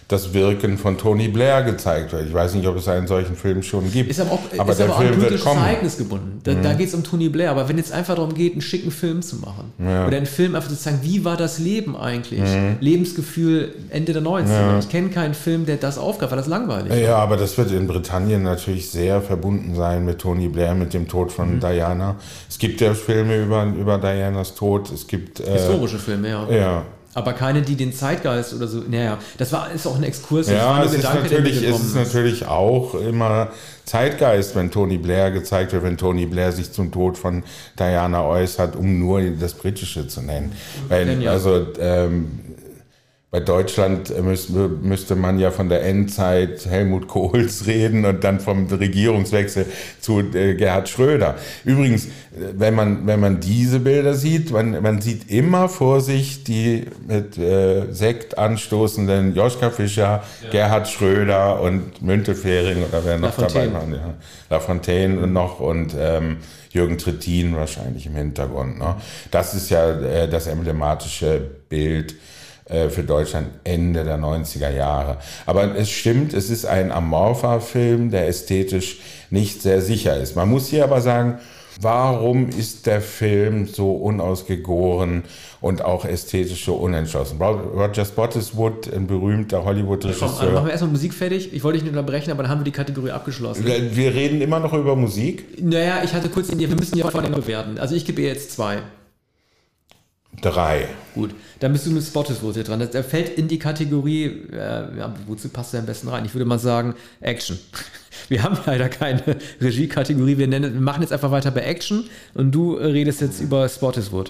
das 0.10 0.34
Wirken 0.34 0.80
von 0.80 0.98
Tony 0.98 1.28
Blair 1.28 1.62
gezeigt 1.62 2.12
wird. 2.14 2.28
Ich 2.28 2.34
weiß 2.34 2.56
nicht, 2.56 2.68
ob 2.68 2.76
es 2.78 2.88
einen 2.88 3.06
solchen 3.06 3.36
Film 3.36 3.62
schon 3.62 3.92
gibt. 3.92 4.10
Ist 4.10 4.20
aber 4.20 4.32
auch, 4.32 4.40
aber 4.58 4.72
ist 4.72 4.80
der 4.80 4.90
aber 4.90 4.98
Film 4.98 5.14
auch 5.14 5.30
wird 5.30 5.40
kommen. 5.40 5.62
Ereignis 5.62 6.00
gebunden. 6.00 6.42
Da, 6.44 6.56
mhm. 6.56 6.64
da 6.64 6.74
geht 6.74 6.88
es 6.88 6.96
um 6.96 7.04
Tony 7.04 7.30
Blair. 7.30 7.52
Aber 7.52 7.70
wenn 7.70 7.78
es 7.78 7.92
einfach 7.92 8.16
darum 8.16 8.34
geht, 8.34 8.54
einen 8.54 8.64
schicken 8.64 8.90
Film 8.90 9.22
zu 9.22 9.36
machen 9.36 9.72
ja. 9.78 10.08
oder 10.08 10.18
einen 10.18 10.26
Film 10.26 10.56
einfach 10.56 10.70
zu 10.70 10.80
zeigen, 10.80 11.02
wie 11.04 11.24
war 11.26 11.38
das 11.38 11.60
Leben 11.60 11.96
eigentlich? 11.96 12.40
Mhm. 12.40 12.78
Lebensgefühl 12.80 13.76
Ende 13.92 14.14
der 14.14 14.24
90er. 14.24 14.48
Ja. 14.48 14.80
Ich 14.80 14.90
kenne 14.90 15.10
keinen 15.10 15.36
Film, 15.36 15.68
der 15.68 15.78
das 15.78 16.00
aufgreift, 16.00 16.32
weil 16.32 16.40
das 16.40 16.48
langweilig 16.48 16.92
Ja, 17.00 17.18
aber 17.18 17.38
das 17.38 17.60
wird 17.60 17.72
in 17.72 17.86
Britannien 17.86 18.42
natürlich 18.42 18.90
sehr 18.90 19.22
verbunden 19.22 19.76
sein 19.76 20.06
mit 20.06 20.18
Tony 20.18 20.48
Blair, 20.48 20.74
mit 20.74 20.96
dem 20.96 21.08
Tod 21.08 21.32
von 21.32 21.58
mhm. 21.58 21.60
Diana. 21.60 22.16
Es 22.50 22.58
gibt 22.58 22.82
ja 22.82 22.96
Filme 22.96 23.44
über, 23.44 23.64
über 23.66 24.00
Dianas 24.00 24.56
Tod. 24.56 24.92
Es 24.92 25.06
gibt... 25.06 25.40
Äh, 25.40 25.52
Historische 25.52 26.00
Filme, 26.00 26.30
ja. 26.30 26.48
Ja, 26.50 26.86
aber 27.20 27.34
keine, 27.34 27.62
die 27.62 27.76
den 27.76 27.94
Zeitgeist 27.94 28.54
oder 28.54 28.68
so. 28.68 28.84
Naja, 28.88 29.20
das 29.38 29.52
war 29.52 29.72
ist 29.72 29.86
auch 29.86 29.98
ein 29.98 30.04
Exkurs. 30.04 30.50
Ja, 30.50 30.84
es 30.84 30.94
ist, 30.94 31.04
natürlich, 31.04 31.64
es 31.64 31.80
ist 31.80 31.96
natürlich 31.96 32.48
auch 32.48 32.96
immer 32.96 33.50
Zeitgeist, 33.86 34.56
wenn 34.56 34.72
Tony 34.72 34.98
Blair 34.98 35.32
gezeigt 35.32 35.74
wird, 35.74 35.84
wenn 35.84 35.98
Tony 35.98 36.26
Blair 36.26 36.52
sich 36.52 36.72
zum 36.72 36.92
Tod 36.92 37.18
von 37.18 37.44
Diana 37.78 38.24
äußert, 38.24 38.76
um 38.76 39.00
nur 39.00 39.22
das 39.22 39.54
Britische 39.54 40.08
zu 40.08 40.22
nennen. 40.22 40.54
Weil, 40.88 41.28
also 41.28 41.68
ähm, 41.80 42.40
bei 43.32 43.40
Deutschland 43.40 44.12
müsste, 44.24 44.52
müsste 44.52 45.16
man 45.16 45.38
ja 45.38 45.52
von 45.52 45.70
der 45.70 45.86
Endzeit 45.86 46.66
Helmut 46.66 47.08
Kohls 47.08 47.68
reden 47.68 48.04
und 48.06 48.24
dann 48.24 48.40
vom 48.40 48.66
Regierungswechsel 48.66 49.68
zu 50.00 50.22
äh, 50.34 50.56
Gerhard 50.56 50.90
Schröder. 50.90 51.36
Übrigens, 51.64 52.08
wenn 52.32 52.74
man, 52.74 53.06
wenn 53.06 53.20
man 53.20 53.40
diese 53.40 53.82
Bilder 53.82 54.16
sieht, 54.16 54.50
man, 54.50 54.82
man 54.82 55.02
sieht 55.02 55.30
immer 55.30 55.70
vor 55.70 56.02
sich 56.02 56.44
die 56.44 56.88
mit 57.08 57.38
äh, 57.38 57.92
Sekt 57.92 58.36
anstoßenden 58.40 59.36
Joschka 59.36 59.70
Fischer, 59.70 60.24
ja. 60.44 60.50
Gerhard 60.50 60.88
Schröder 60.88 61.62
und 61.62 62.02
Müntefering 62.02 62.84
oder 62.84 63.06
wer 63.06 63.20
noch 63.20 63.36
dabei 63.38 63.72
war. 63.72 63.88
Ja. 63.90 64.16
Lafontaine 64.50 65.28
mhm. 65.28 65.34
noch 65.34 65.60
und 65.60 65.96
ähm, 66.00 66.38
Jürgen 66.72 66.98
Trittin 66.98 67.56
wahrscheinlich 67.56 68.08
im 68.08 68.16
Hintergrund. 68.16 68.80
Ne? 68.80 68.96
Das 69.30 69.54
ist 69.54 69.70
ja 69.70 69.88
äh, 69.92 70.28
das 70.28 70.48
emblematische 70.48 71.40
Bild 71.70 72.14
äh, 72.14 72.16
für 72.70 73.04
Deutschland 73.04 73.48
Ende 73.64 74.04
der 74.04 74.20
90er 74.20 74.70
Jahre. 74.72 75.18
Aber 75.46 75.76
es 75.76 75.90
stimmt, 75.90 76.34
es 76.34 76.52
ist 76.52 76.66
ein 76.66 76.92
amorpher 76.92 77.62
Film, 77.62 78.12
der 78.12 78.28
ästhetisch 78.28 79.00
nicht 79.32 79.62
sehr 79.62 79.82
sicher 79.82 80.18
ist. 80.18 80.36
Man 80.36 80.50
muss 80.50 80.68
hier 80.68 80.84
aber 80.84 81.02
sagen, 81.02 81.40
warum 81.82 82.50
ist 82.50 82.86
der 82.86 83.02
Film 83.02 83.66
so 83.66 83.94
unausgegoren 83.94 85.24
und 85.62 85.84
auch 85.84 86.06
ästhetisch 86.06 86.66
so 86.66 86.76
unentschlossen? 86.76 87.42
Roger 87.42 88.06
Spottiswoode, 88.06 88.94
ein 88.96 89.08
berühmter 89.08 89.64
Hollywood-Regisseur. 89.66 90.52
Machen 90.52 90.66
wir 90.66 90.72
erstmal 90.72 90.92
Musik 90.92 91.14
fertig. 91.14 91.54
Ich 91.54 91.64
wollte 91.64 91.78
dich 91.80 91.84
nicht 91.86 91.98
unterbrechen, 91.98 92.32
aber 92.32 92.44
dann 92.44 92.52
haben 92.52 92.60
wir 92.60 92.66
die 92.66 92.72
Kategorie 92.72 93.12
abgeschlossen. 93.12 93.66
Wir 93.66 94.14
reden 94.14 94.42
immer 94.42 94.60
noch 94.60 94.74
über 94.74 94.96
Musik. 94.96 95.64
Naja, 95.64 96.02
ich 96.04 96.14
hatte 96.14 96.30
kurz 96.30 96.50
in 96.50 96.60
dir, 96.60 96.70
wir 96.70 96.76
müssen 96.76 96.98
ja 96.98 97.10
vorhin 97.10 97.32
bewerten. 97.32 97.80
Also 97.80 97.96
ich 97.96 98.06
gebe 98.06 98.22
ihr 98.22 98.28
jetzt 98.28 98.52
zwei. 98.52 98.80
Drei. 100.42 100.88
Gut, 101.16 101.36
dann 101.60 101.74
bist 101.74 101.86
du 101.86 101.92
mit 101.92 102.04
Spottiswoode 102.04 102.64
dran. 102.64 102.88
Der 102.92 103.04
fällt 103.04 103.30
in 103.38 103.48
die 103.48 103.60
Kategorie, 103.60 104.26
äh, 104.52 104.98
ja, 104.98 105.14
wozu 105.28 105.50
passt 105.50 105.74
er 105.74 105.82
am 105.82 105.86
besten 105.86 106.08
rein? 106.08 106.26
Ich 106.26 106.34
würde 106.34 106.46
mal 106.46 106.60
sagen, 106.60 106.96
Action. 107.22 107.60
Wir 108.28 108.44
haben 108.44 108.58
leider 108.66 108.90
keine 108.90 109.22
Regie-Kategorie. 109.62 110.38
Wir, 110.38 110.52
wir 110.52 110.70
machen 110.70 111.02
jetzt 111.02 111.12
einfach 111.12 111.32
weiter 111.32 111.52
bei 111.52 111.62
Action 111.62 112.04
und 112.36 112.52
du 112.52 112.74
redest 112.74 113.22
jetzt 113.22 113.40
über 113.40 113.68
Spottiswoode. 113.68 114.30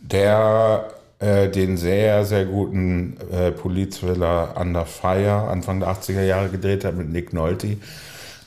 Der 0.00 0.90
äh, 1.20 1.48
den 1.48 1.76
sehr, 1.76 2.24
sehr 2.24 2.44
guten 2.44 3.16
äh, 3.32 3.50
Polit-Thriller 3.50 4.56
Under 4.60 4.84
Fire 4.84 5.48
Anfang 5.48 5.80
der 5.80 5.88
80er 5.90 6.22
Jahre 6.22 6.48
gedreht 6.50 6.84
hat 6.84 6.96
mit 6.96 7.10
Nick 7.10 7.32
Nolte 7.32 7.78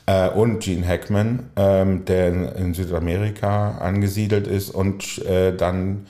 äh, 0.06 0.30
und 0.30 0.60
Gene 0.60 0.88
Hackman, 0.88 1.50
ähm, 1.56 2.06
der 2.06 2.28
in, 2.28 2.46
in, 2.46 2.74
Südamerika 2.74 3.78
angesiedelt 3.80 4.48
ist 4.48 4.70
und 4.70 5.26
äh, 5.26 5.56
dann 5.56 6.06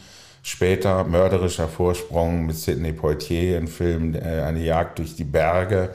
Später 0.48 1.04
Mörderischer 1.04 1.68
Vorsprung 1.68 2.46
mit 2.46 2.56
Sidney 2.56 2.94
Poitier, 2.94 3.58
ein 3.58 3.68
Film 3.68 4.16
äh, 4.16 4.44
Eine 4.44 4.64
Jagd 4.64 4.98
durch 4.98 5.14
die 5.14 5.26
Berge, 5.26 5.90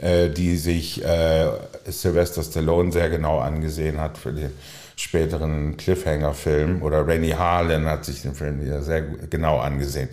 äh, 0.00 0.28
die 0.28 0.56
sich 0.58 1.04
äh, 1.04 1.48
Sylvester 1.88 2.44
Stallone 2.44 2.92
sehr 2.92 3.10
genau 3.10 3.40
angesehen 3.40 4.00
hat 4.00 4.16
für 4.16 4.32
den 4.32 4.52
späteren 4.94 5.76
Cliffhanger-Film. 5.76 6.84
Oder 6.84 7.04
Rennie 7.04 7.34
Harlan 7.34 7.86
hat 7.86 8.04
sich 8.04 8.22
den 8.22 8.36
Film 8.36 8.62
wieder 8.64 8.80
sehr 8.80 9.02
genau 9.02 9.58
angesehen. 9.58 10.08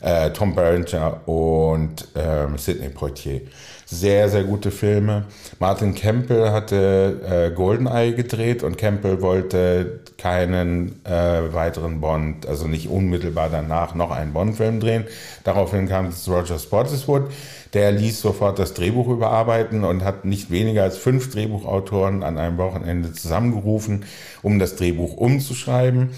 Äh, 0.00 0.30
Tom 0.30 0.54
Berenger 0.54 1.28
und 1.28 2.08
ähm, 2.16 2.56
Sidney 2.56 2.88
Poitier 2.88 3.42
sehr, 3.90 4.28
sehr 4.28 4.44
gute 4.44 4.70
Filme. 4.70 5.24
Martin 5.58 5.96
Campbell 5.96 6.52
hatte 6.52 7.20
äh, 7.28 7.54
Goldeneye 7.54 8.14
gedreht 8.14 8.62
und 8.62 8.78
Campbell 8.78 9.20
wollte 9.20 10.00
keinen 10.16 11.04
äh, 11.04 11.52
weiteren 11.52 12.00
Bond, 12.00 12.46
also 12.46 12.68
nicht 12.68 12.88
unmittelbar 12.88 13.50
danach 13.50 13.96
noch 13.96 14.12
einen 14.12 14.32
Bond-Film 14.32 14.78
drehen. 14.78 15.04
Daraufhin 15.42 15.88
kam 15.88 16.06
es 16.06 16.28
Roger 16.28 16.60
Spottiswoode. 16.60 17.30
Der 17.74 17.90
ließ 17.90 18.20
sofort 18.20 18.60
das 18.60 18.74
Drehbuch 18.74 19.08
überarbeiten 19.08 19.82
und 19.84 20.04
hat 20.04 20.24
nicht 20.24 20.52
weniger 20.52 20.84
als 20.84 20.96
fünf 20.96 21.32
Drehbuchautoren 21.32 22.22
an 22.22 22.38
einem 22.38 22.58
Wochenende 22.58 23.12
zusammengerufen, 23.12 24.04
um 24.42 24.60
das 24.60 24.76
Drehbuch 24.76 25.16
umzuschreiben. 25.16 26.10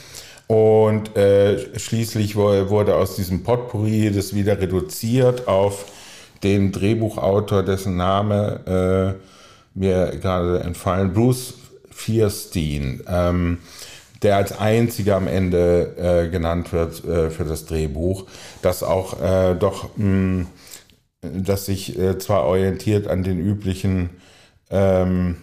Und 0.46 1.16
äh, 1.16 1.78
schließlich 1.78 2.36
wurde 2.36 2.96
aus 2.96 3.16
diesem 3.16 3.42
Potpourri 3.44 4.10
das 4.14 4.34
wieder 4.34 4.60
reduziert 4.60 5.48
auf 5.48 5.86
den 6.42 6.72
Drehbuchautor, 6.72 7.62
dessen 7.62 7.96
Name 7.96 9.16
äh, 9.16 9.78
mir 9.78 10.16
gerade 10.20 10.60
entfallen, 10.60 11.12
Bruce 11.12 11.54
Fierstein, 11.90 13.02
ähm, 13.08 13.58
der 14.22 14.36
als 14.36 14.58
einziger 14.58 15.16
am 15.16 15.26
Ende 15.26 15.96
äh, 15.96 16.28
genannt 16.28 16.72
wird 16.72 17.04
äh, 17.04 17.30
für 17.30 17.44
das 17.44 17.66
Drehbuch, 17.66 18.26
das 18.62 18.82
auch 18.82 19.20
äh, 19.20 19.54
doch, 19.54 19.96
mh, 19.96 20.46
das 21.20 21.66
sich 21.66 21.98
äh, 21.98 22.18
zwar 22.18 22.44
orientiert 22.44 23.06
an 23.08 23.22
den 23.22 23.38
üblichen 23.38 24.10
ähm, 24.70 25.36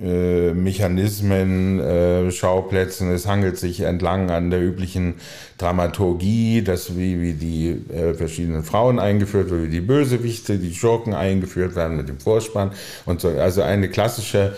äh, 0.00 0.52
Mechanismen, 0.52 1.80
äh, 1.80 2.30
Schauplätzen. 2.30 3.10
Es 3.10 3.26
handelt 3.26 3.58
sich 3.58 3.80
entlang 3.80 4.30
an 4.30 4.50
der 4.50 4.60
üblichen 4.60 5.14
Dramaturgie, 5.58 6.62
dass 6.62 6.96
wie, 6.96 7.20
wie 7.20 7.32
die 7.32 7.70
äh, 7.92 8.14
verschiedenen 8.14 8.62
Frauen 8.62 8.98
eingeführt 8.98 9.50
werden, 9.50 9.64
wie 9.64 9.70
die 9.70 9.80
Bösewichte, 9.80 10.58
die 10.58 10.74
Schurken 10.74 11.14
eingeführt 11.14 11.74
werden 11.74 11.96
mit 11.96 12.08
dem 12.08 12.20
Vorspann 12.20 12.72
und 13.06 13.20
so. 13.20 13.28
Also 13.28 13.62
eine 13.62 13.88
klassische 13.88 14.56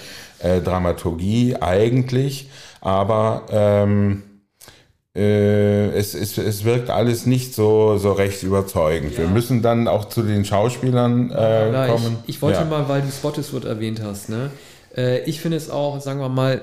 Dramaturgie 0.64 1.56
eigentlich, 1.60 2.48
aber 2.80 3.42
ähm, 3.50 4.22
äh, 5.14 5.88
es, 5.88 6.14
es, 6.14 6.38
es 6.38 6.64
wirkt 6.64 6.88
alles 6.88 7.26
nicht 7.26 7.52
so, 7.54 7.98
so 7.98 8.12
recht 8.12 8.42
überzeugend. 8.44 9.12
Ja. 9.14 9.20
Wir 9.20 9.28
müssen 9.28 9.60
dann 9.60 9.88
auch 9.88 10.04
zu 10.04 10.22
den 10.22 10.44
Schauspielern 10.44 11.32
äh, 11.32 11.72
ja, 11.72 11.86
kommen. 11.88 12.18
Ich, 12.26 12.36
ich 12.36 12.42
wollte 12.42 12.60
ja. 12.60 12.64
mal, 12.64 12.88
weil 12.88 13.02
du 13.02 13.08
Spottiswood 13.10 13.64
erwähnt 13.64 14.00
hast, 14.04 14.28
ne? 14.28 14.50
Äh, 14.96 15.24
ich 15.24 15.40
finde 15.40 15.56
es 15.56 15.70
auch, 15.70 16.00
sagen 16.00 16.20
wir 16.20 16.28
mal, 16.28 16.62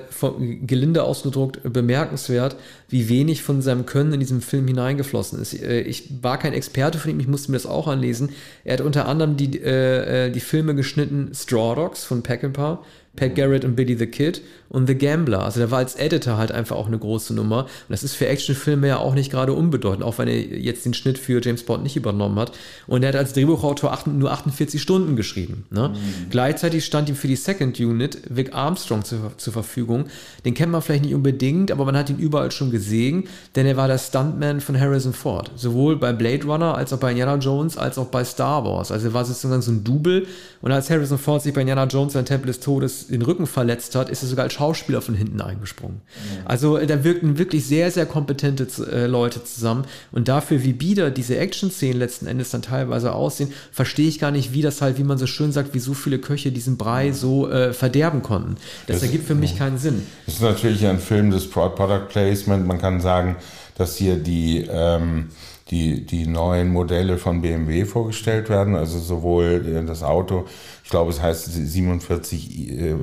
gelinde 0.66 1.04
ausgedruckt 1.04 1.60
bemerkenswert, 1.72 2.56
wie 2.88 3.08
wenig 3.08 3.42
von 3.42 3.62
seinem 3.62 3.86
Können 3.86 4.12
in 4.12 4.20
diesem 4.20 4.42
Film 4.42 4.66
hineingeflossen 4.66 5.40
ist. 5.40 5.54
Äh, 5.62 5.80
ich 5.80 6.22
war 6.22 6.38
kein 6.38 6.52
Experte 6.52 6.98
von 6.98 7.10
ihm, 7.10 7.20
ich 7.20 7.28
musste 7.28 7.50
mir 7.50 7.56
das 7.56 7.66
auch 7.66 7.86
anlesen. 7.86 8.30
Er 8.64 8.74
hat 8.74 8.80
unter 8.80 9.06
anderem 9.06 9.36
die, 9.36 9.58
äh, 9.60 10.30
die 10.30 10.40
Filme 10.40 10.74
geschnitten 10.74 11.32
Straw 11.34 11.74
Dogs 11.74 12.04
von 12.04 12.22
Peckinpah, 12.22 12.82
Pat 13.18 13.34
Garrett 13.34 13.64
und 13.64 13.74
Billy 13.74 13.96
the 13.96 14.06
Kid 14.06 14.42
und 14.68 14.86
The 14.86 14.94
Gambler. 14.94 15.42
Also 15.42 15.60
der 15.60 15.70
war 15.70 15.78
als 15.78 15.94
Editor 15.96 16.36
halt 16.36 16.52
einfach 16.52 16.76
auch 16.76 16.86
eine 16.86 16.98
große 16.98 17.34
Nummer. 17.34 17.64
Und 17.64 17.68
das 17.88 18.04
ist 18.04 18.14
für 18.14 18.26
Actionfilme 18.26 18.86
ja 18.86 18.98
auch 18.98 19.14
nicht 19.14 19.30
gerade 19.30 19.52
unbedeutend, 19.52 20.04
auch 20.04 20.18
wenn 20.18 20.28
er 20.28 20.38
jetzt 20.38 20.84
den 20.84 20.94
Schnitt 20.94 21.18
für 21.18 21.40
James 21.42 21.62
Bond 21.62 21.82
nicht 21.82 21.96
übernommen 21.96 22.38
hat. 22.38 22.52
Und 22.86 23.02
er 23.02 23.08
hat 23.08 23.16
als 23.16 23.32
Drehbuchautor 23.32 23.92
acht, 23.92 24.06
nur 24.06 24.30
48 24.30 24.80
Stunden 24.80 25.16
geschrieben. 25.16 25.64
Ne? 25.70 25.88
Mhm. 25.88 26.30
Gleichzeitig 26.30 26.84
stand 26.84 27.08
ihm 27.08 27.16
für 27.16 27.28
die 27.28 27.36
Second 27.36 27.78
Unit 27.80 28.18
Vic 28.28 28.54
Armstrong 28.54 29.04
zur, 29.04 29.32
zur 29.36 29.52
Verfügung. 29.52 30.06
Den 30.44 30.54
kennt 30.54 30.70
man 30.70 30.82
vielleicht 30.82 31.04
nicht 31.04 31.14
unbedingt, 31.14 31.72
aber 31.72 31.84
man 31.84 31.96
hat 31.96 32.10
ihn 32.10 32.18
überall 32.18 32.50
schon 32.50 32.70
gesehen, 32.70 33.24
denn 33.56 33.66
er 33.66 33.76
war 33.76 33.88
der 33.88 33.98
Stuntman 33.98 34.60
von 34.60 34.78
Harrison 34.78 35.12
Ford. 35.12 35.50
Sowohl 35.56 35.96
bei 35.96 36.12
Blade 36.12 36.44
Runner 36.44 36.74
als 36.74 36.92
auch 36.92 36.98
bei 36.98 37.10
Indiana 37.10 37.36
Jones 37.36 37.76
als 37.76 37.98
auch 37.98 38.06
bei 38.06 38.24
Star 38.24 38.64
Wars. 38.64 38.92
Also 38.92 39.08
er 39.08 39.14
war 39.14 39.24
sozusagen 39.24 39.62
so 39.62 39.72
ein 39.72 39.82
Double. 39.82 40.26
Und 40.60 40.72
als 40.72 40.90
Harrison 40.90 41.18
Ford 41.18 41.42
sich 41.42 41.54
bei 41.54 41.62
Indiana 41.62 41.84
Jones 41.84 42.12
sein 42.12 42.24
Tempel 42.24 42.48
des 42.48 42.60
Todes 42.60 43.07
den 43.10 43.22
Rücken 43.22 43.46
verletzt 43.46 43.94
hat, 43.94 44.10
ist 44.10 44.22
er 44.22 44.28
sogar 44.28 44.44
als 44.44 44.54
Schauspieler 44.54 45.00
von 45.00 45.14
hinten 45.14 45.40
eingesprungen. 45.40 45.96
Mhm. 45.96 46.46
Also 46.46 46.78
da 46.78 47.04
wirkten 47.04 47.38
wirklich 47.38 47.66
sehr, 47.66 47.90
sehr 47.90 48.06
kompetente 48.06 48.66
äh, 48.90 49.06
Leute 49.06 49.42
zusammen. 49.44 49.84
Und 50.12 50.28
dafür, 50.28 50.62
wie 50.62 50.72
bieder 50.72 51.10
diese 51.10 51.38
Action-Szenen 51.38 51.98
letzten 51.98 52.26
Endes 52.26 52.50
dann 52.50 52.62
teilweise 52.62 53.12
aussehen, 53.12 53.52
verstehe 53.72 54.08
ich 54.08 54.18
gar 54.18 54.30
nicht, 54.30 54.52
wie 54.52 54.62
das 54.62 54.80
halt, 54.82 54.98
wie 54.98 55.04
man 55.04 55.18
so 55.18 55.26
schön 55.26 55.52
sagt, 55.52 55.74
wie 55.74 55.78
so 55.78 55.94
viele 55.94 56.18
Köche 56.18 56.52
diesen 56.52 56.76
Brei 56.76 57.12
so 57.12 57.48
äh, 57.48 57.72
verderben 57.72 58.22
konnten. 58.22 58.56
Das, 58.86 58.96
das 58.96 59.02
ergibt 59.04 59.26
für 59.26 59.34
mich 59.34 59.58
keinen 59.58 59.78
Sinn. 59.78 60.06
Das 60.26 60.36
ist 60.36 60.42
natürlich 60.42 60.86
ein 60.86 60.98
Film 60.98 61.30
des 61.30 61.48
Product 61.48 62.08
Placement. 62.08 62.66
Man 62.66 62.78
kann 62.78 63.00
sagen, 63.00 63.36
dass 63.76 63.96
hier 63.96 64.16
die 64.16 64.66
ähm, 64.70 65.28
die, 65.70 66.06
die 66.06 66.26
neuen 66.26 66.72
Modelle 66.72 67.18
von 67.18 67.42
BMW 67.42 67.84
vorgestellt 67.84 68.48
werden, 68.48 68.74
also 68.74 68.98
sowohl 68.98 69.64
äh, 69.66 69.84
das 69.84 70.02
Auto, 70.02 70.46
ich 70.88 70.90
glaube 70.90 71.10
es 71.10 71.20
heißt 71.20 71.52
47, 71.52 72.70
äh, 72.70 72.94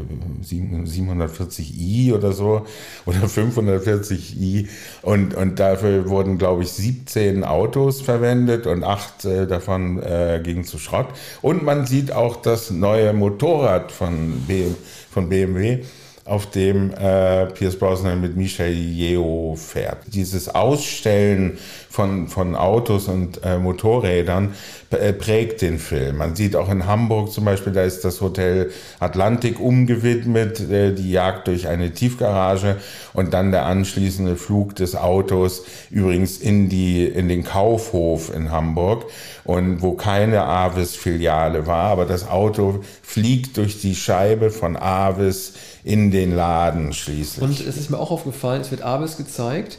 740i 0.44 2.16
oder 2.16 2.34
so 2.34 2.66
oder 3.06 3.20
540i 3.28 4.68
und, 5.04 5.36
und 5.36 5.60
dafür 5.60 6.10
wurden 6.10 6.40
glaube 6.40 6.64
ich 6.64 6.72
17 6.72 7.44
Autos 7.44 8.02
verwendet 8.02 8.66
und 8.66 8.84
acht 8.84 9.26
äh, 9.26 9.46
davon 9.46 10.02
äh, 10.02 10.42
gingen 10.44 10.64
zu 10.64 10.80
Schrott. 10.80 11.10
Und 11.44 11.62
man 11.62 11.86
sieht 11.86 12.12
auch 12.12 12.38
das 12.38 12.72
neue 12.72 13.14
Motorrad 13.14 13.92
von, 13.92 14.32
BMW, 14.48 14.74
von 15.12 15.30
BMW 15.30 15.84
auf 16.26 16.50
dem 16.50 16.92
äh, 16.92 17.46
Pierce 17.46 17.78
Brosnan 17.78 18.20
mit 18.20 18.36
Michel 18.36 18.74
Yeo 18.74 19.56
fährt. 19.56 20.00
Dieses 20.08 20.54
Ausstellen 20.54 21.60
von, 21.88 22.28
von 22.28 22.56
Autos 22.56 23.08
und 23.08 23.44
äh, 23.44 23.60
Motorrädern 23.60 24.56
äh, 24.90 25.14
prägt 25.14 25.62
den 25.62 25.78
Film. 25.78 26.18
Man 26.18 26.36
sieht 26.36 26.56
auch 26.56 26.70
in 26.72 26.88
Hamburg 26.88 27.32
zum 27.32 27.46
Beispiel, 27.46 27.74
da 27.74 27.84
ist 27.84 28.04
das 28.06 28.22
Hotel 28.22 28.72
Atlantik 29.00 29.60
umgewidmet, 29.60 30.60
äh, 30.62 30.94
die 30.94 31.12
Jagd 31.12 31.48
durch 31.48 31.68
eine 31.68 31.92
Tiefgarage 31.92 32.78
und 33.14 33.36
dann 33.36 33.52
der 33.52 33.66
anschließende 33.68 34.36
Flug 34.36 34.76
des 34.76 34.96
Autos 34.96 35.64
übrigens 35.92 36.40
in, 36.40 36.70
die, 36.70 37.06
in 37.06 37.30
den 37.30 37.44
Kaufhof 37.44 38.34
in 38.34 38.52
Hamburg 38.52 39.06
und 39.44 39.84
wo 39.84 39.94
keine 39.94 40.44
Avis-Filiale 40.44 41.68
war, 41.68 41.92
aber 41.92 42.06
das 42.06 42.28
Auto 42.28 42.80
fliegt 43.04 43.58
durch 43.58 43.80
die 43.80 43.94
Scheibe 43.94 44.50
von 44.50 44.76
Avis 44.76 45.54
in 45.86 46.10
den 46.10 46.36
Laden 46.36 46.94
schließlich. 46.94 47.44
Und 47.44 47.60
es 47.60 47.78
ist 47.78 47.92
mir 47.92 48.00
auch 48.00 48.10
aufgefallen, 48.10 48.62
es 48.62 48.72
wird 48.72 48.82
Avis 48.82 49.18
gezeigt 49.18 49.78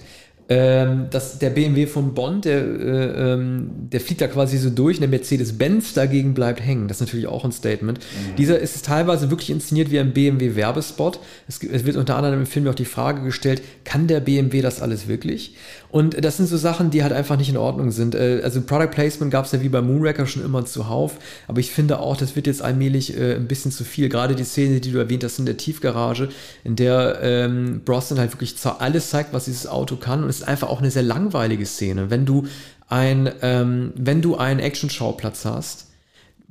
ähm, 0.49 1.09
dass 1.11 1.41
der 1.41 1.51
BMW 1.51 1.87
von 1.87 2.15
Bond, 2.15 2.45
der, 2.45 2.61
äh, 2.61 3.33
ähm, 3.33 3.69
der 3.91 4.01
fliegt 4.01 4.21
da 4.21 4.29
quasi 4.29 4.59
so 4.59 4.71
durch 4.71 4.99
und 4.99 5.01
der 5.01 5.09
Mercedes-Benz 5.09 5.93
dagegen 5.93 6.35
bleibt 6.35 6.61
hängen. 6.61 6.87
Das 6.87 6.99
ist 6.99 7.01
natürlich 7.01 7.27
auch 7.27 7.45
ein 7.45 7.51
Statement. 7.51 7.99
Mhm. 7.99 8.37
Dieser 8.37 8.61
ist 8.61 8.85
teilweise 8.85 9.31
wirklich 9.31 9.51
inszeniert 9.51 9.91
wie 9.91 9.99
ein 9.99 10.13
BMW-Werbespot. 10.13 11.19
Es, 11.49 11.61
es, 11.65 11.85
wird 11.85 11.97
unter 11.97 12.15
anderem 12.15 12.41
im 12.41 12.47
Film 12.47 12.69
auch 12.69 12.77
die 12.77 12.85
Frage 12.85 13.23
gestellt, 13.23 13.61
kann 13.83 14.07
der 14.07 14.21
BMW 14.21 14.63
das 14.63 14.81
alles 14.81 15.09
wirklich? 15.09 15.57
Und 15.89 16.25
das 16.25 16.37
sind 16.37 16.47
so 16.47 16.57
Sachen, 16.57 16.91
die 16.91 17.03
halt 17.03 17.13
einfach 17.13 17.37
nicht 17.37 17.49
in 17.49 17.57
Ordnung 17.57 17.91
sind. 17.91 18.15
Äh, 18.15 18.41
also 18.43 18.61
Product 18.61 18.91
Placement 18.91 19.31
gab 19.31 19.45
es 19.45 19.53
ja 19.53 19.63
wie 19.63 19.69
bei 19.69 19.83
Moonraker 19.83 20.27
schon 20.27 20.45
immer 20.45 20.65
zuhauf, 20.65 21.19
aber 21.49 21.61
ich 21.61 21.71
finde 21.71 22.01
auch, 22.01 22.17
das 22.17 22.37
wird 22.37 22.47
jetzt 22.47 22.63
allmählich 22.63 23.17
äh, 23.17 23.35
ein 23.35 23.49
bisschen 23.49 23.71
zu 23.71 23.85
viel. 23.85 24.09
Gerade 24.09 24.35
die 24.35 24.45
Szene, 24.45 24.81
die 24.81 24.93
du 24.93 24.99
erwähnt 24.99 25.25
hast 25.25 25.39
in 25.39 25.47
der 25.47 25.57
Tiefgarage, 25.57 26.29
in 26.65 26.77
der 26.77 27.19
ähm, 27.23 27.83
Brosnan 27.85 28.19
halt 28.19 28.33
wirklich 28.33 28.55
alles 28.79 29.11
zeigt, 29.11 29.33
was 29.33 29.47
dieses 29.47 29.67
Auto 29.67 29.97
kann 29.97 30.23
und 30.23 30.31
ist 30.31 30.47
einfach 30.47 30.69
auch 30.69 30.81
eine 30.81 30.91
sehr 30.91 31.03
langweilige 31.03 31.67
Szene. 31.67 32.11
Wenn 32.11 32.27
du 32.27 32.47
ein, 32.89 33.31
ähm, 33.43 33.93
wenn 33.97 34.23
du 34.23 34.37
einen 34.37 34.61
Action-Schauplatz 34.61 35.45
hast, 35.45 35.87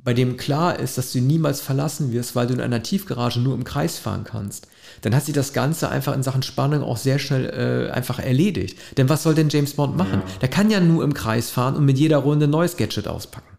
bei 0.06 0.14
dem 0.14 0.36
klar 0.36 0.78
ist, 0.78 0.98
dass 0.98 1.12
du 1.12 1.18
ihn 1.18 1.26
niemals 1.26 1.60
verlassen 1.60 2.12
wirst, 2.12 2.36
weil 2.36 2.46
du 2.46 2.54
in 2.54 2.60
einer 2.60 2.82
Tiefgarage 2.82 3.40
nur 3.40 3.54
im 3.54 3.64
Kreis 3.64 3.98
fahren 3.98 4.22
kannst, 4.22 4.68
dann 5.02 5.14
hat 5.14 5.24
sich 5.24 5.34
das 5.34 5.52
Ganze 5.52 5.88
einfach 5.88 6.14
in 6.14 6.22
Sachen 6.22 6.42
Spannung 6.42 6.82
auch 6.82 6.96
sehr 6.96 7.18
schnell 7.18 7.88
äh, 7.90 7.92
einfach 7.92 8.18
erledigt. 8.18 8.78
Denn 8.96 9.08
was 9.08 9.22
soll 9.22 9.34
denn 9.34 9.48
James 9.48 9.74
Bond 9.74 9.96
machen? 9.96 10.22
Ja. 10.24 10.38
Der 10.40 10.48
kann 10.48 10.70
ja 10.70 10.80
nur 10.80 11.04
im 11.04 11.14
Kreis 11.14 11.50
fahren 11.50 11.76
und 11.76 11.84
mit 11.84 11.98
jeder 11.98 12.18
Runde 12.18 12.46
ein 12.46 12.50
neues 12.50 12.76
Gadget 12.76 13.08
auspacken. 13.08 13.56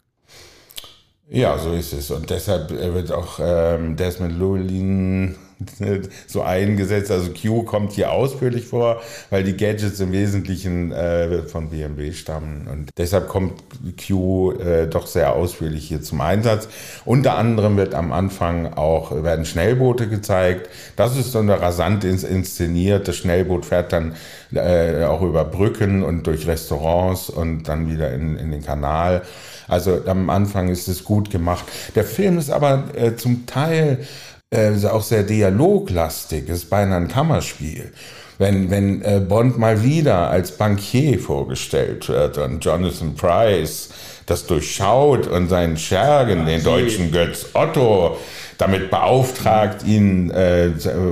Ja, 1.30 1.58
so 1.58 1.74
ist 1.74 1.94
es. 1.94 2.10
Und 2.12 2.30
deshalb 2.30 2.70
wird 2.70 3.12
auch 3.12 3.40
ähm, 3.42 3.98
Desmond 3.98 4.40
Llewellyn 4.40 5.36
so 6.28 6.42
eingesetzt. 6.42 7.12
Also 7.12 7.32
Q 7.32 7.64
kommt 7.64 7.94
hier 7.94 8.12
ausführlich 8.12 8.66
vor, 8.66 9.02
weil 9.30 9.44
die 9.44 9.58
Gadgets 9.58 10.00
im 10.00 10.12
Wesentlichen 10.12 10.92
äh, 10.92 11.44
von 11.44 11.70
BMW 11.70 12.14
stammen. 12.14 12.68
Und 12.72 12.90
deshalb 12.98 13.28
kommt 13.28 13.54
Q 14.06 14.52
äh, 14.54 14.88
doch 14.88 15.08
sehr 15.08 15.34
ausführlich 15.34 15.88
hier 15.88 16.02
zum 16.02 16.22
Einsatz. 16.22 16.68
Unter 17.06 17.38
anderem 17.38 17.78
wird 17.78 17.96
am 17.96 18.12
Anfang 18.12 18.74
auch, 18.74 19.24
werden 19.24 19.46
Schnellboote 19.46 20.08
gezeigt. 20.08 20.70
Das 20.96 21.18
ist 21.18 21.34
dann 21.34 21.50
rasant 21.50 22.04
inszeniert. 22.04 23.08
Das 23.08 23.16
Schnellboot 23.16 23.66
fährt 23.66 23.94
dann 23.94 24.16
äh, 24.54 25.04
auch 25.04 25.22
über 25.22 25.44
Brücken 25.46 26.04
und 26.04 26.28
durch 26.28 26.48
Restaurants 26.48 27.30
und 27.30 27.64
dann 27.64 27.92
wieder 27.92 28.12
in, 28.14 28.38
in 28.38 28.52
den 28.52 28.64
Kanal. 28.64 29.24
Also 29.68 30.02
am 30.06 30.30
Anfang 30.30 30.70
ist 30.70 30.88
es 30.88 31.04
gut 31.04 31.30
gemacht. 31.30 31.66
Der 31.96 32.06
Film 32.06 32.38
ist 32.38 32.50
aber 32.50 32.86
äh, 32.96 33.16
zum 33.16 33.46
Teil 33.46 34.00
äh, 34.50 34.86
auch 34.86 35.04
sehr 35.04 35.24
dialoglastig, 35.24 36.48
ist 36.50 36.70
beinahe 36.70 37.02
ein 37.02 37.08
Kammerspiel. 37.08 37.92
Wenn, 38.38 38.70
wenn 38.70 39.02
äh, 39.02 39.20
Bond 39.20 39.58
mal 39.58 39.84
wieder 39.84 40.30
als 40.30 40.52
Bankier 40.52 41.20
vorgestellt 41.20 42.08
wird 42.08 42.38
und 42.38 42.64
Jonathan 42.64 43.16
Price 43.16 43.90
das 44.28 44.46
durchschaut 44.46 45.26
und 45.28 45.48
seinen 45.48 45.78
Schergen, 45.78 46.46
den 46.46 46.64
deutschen 46.64 47.12
Götz 47.12 47.48
Otto, 47.54 48.18
damit 48.58 48.90
beauftragt, 48.90 49.86
ihn 49.86 50.32
äh, 50.32 50.72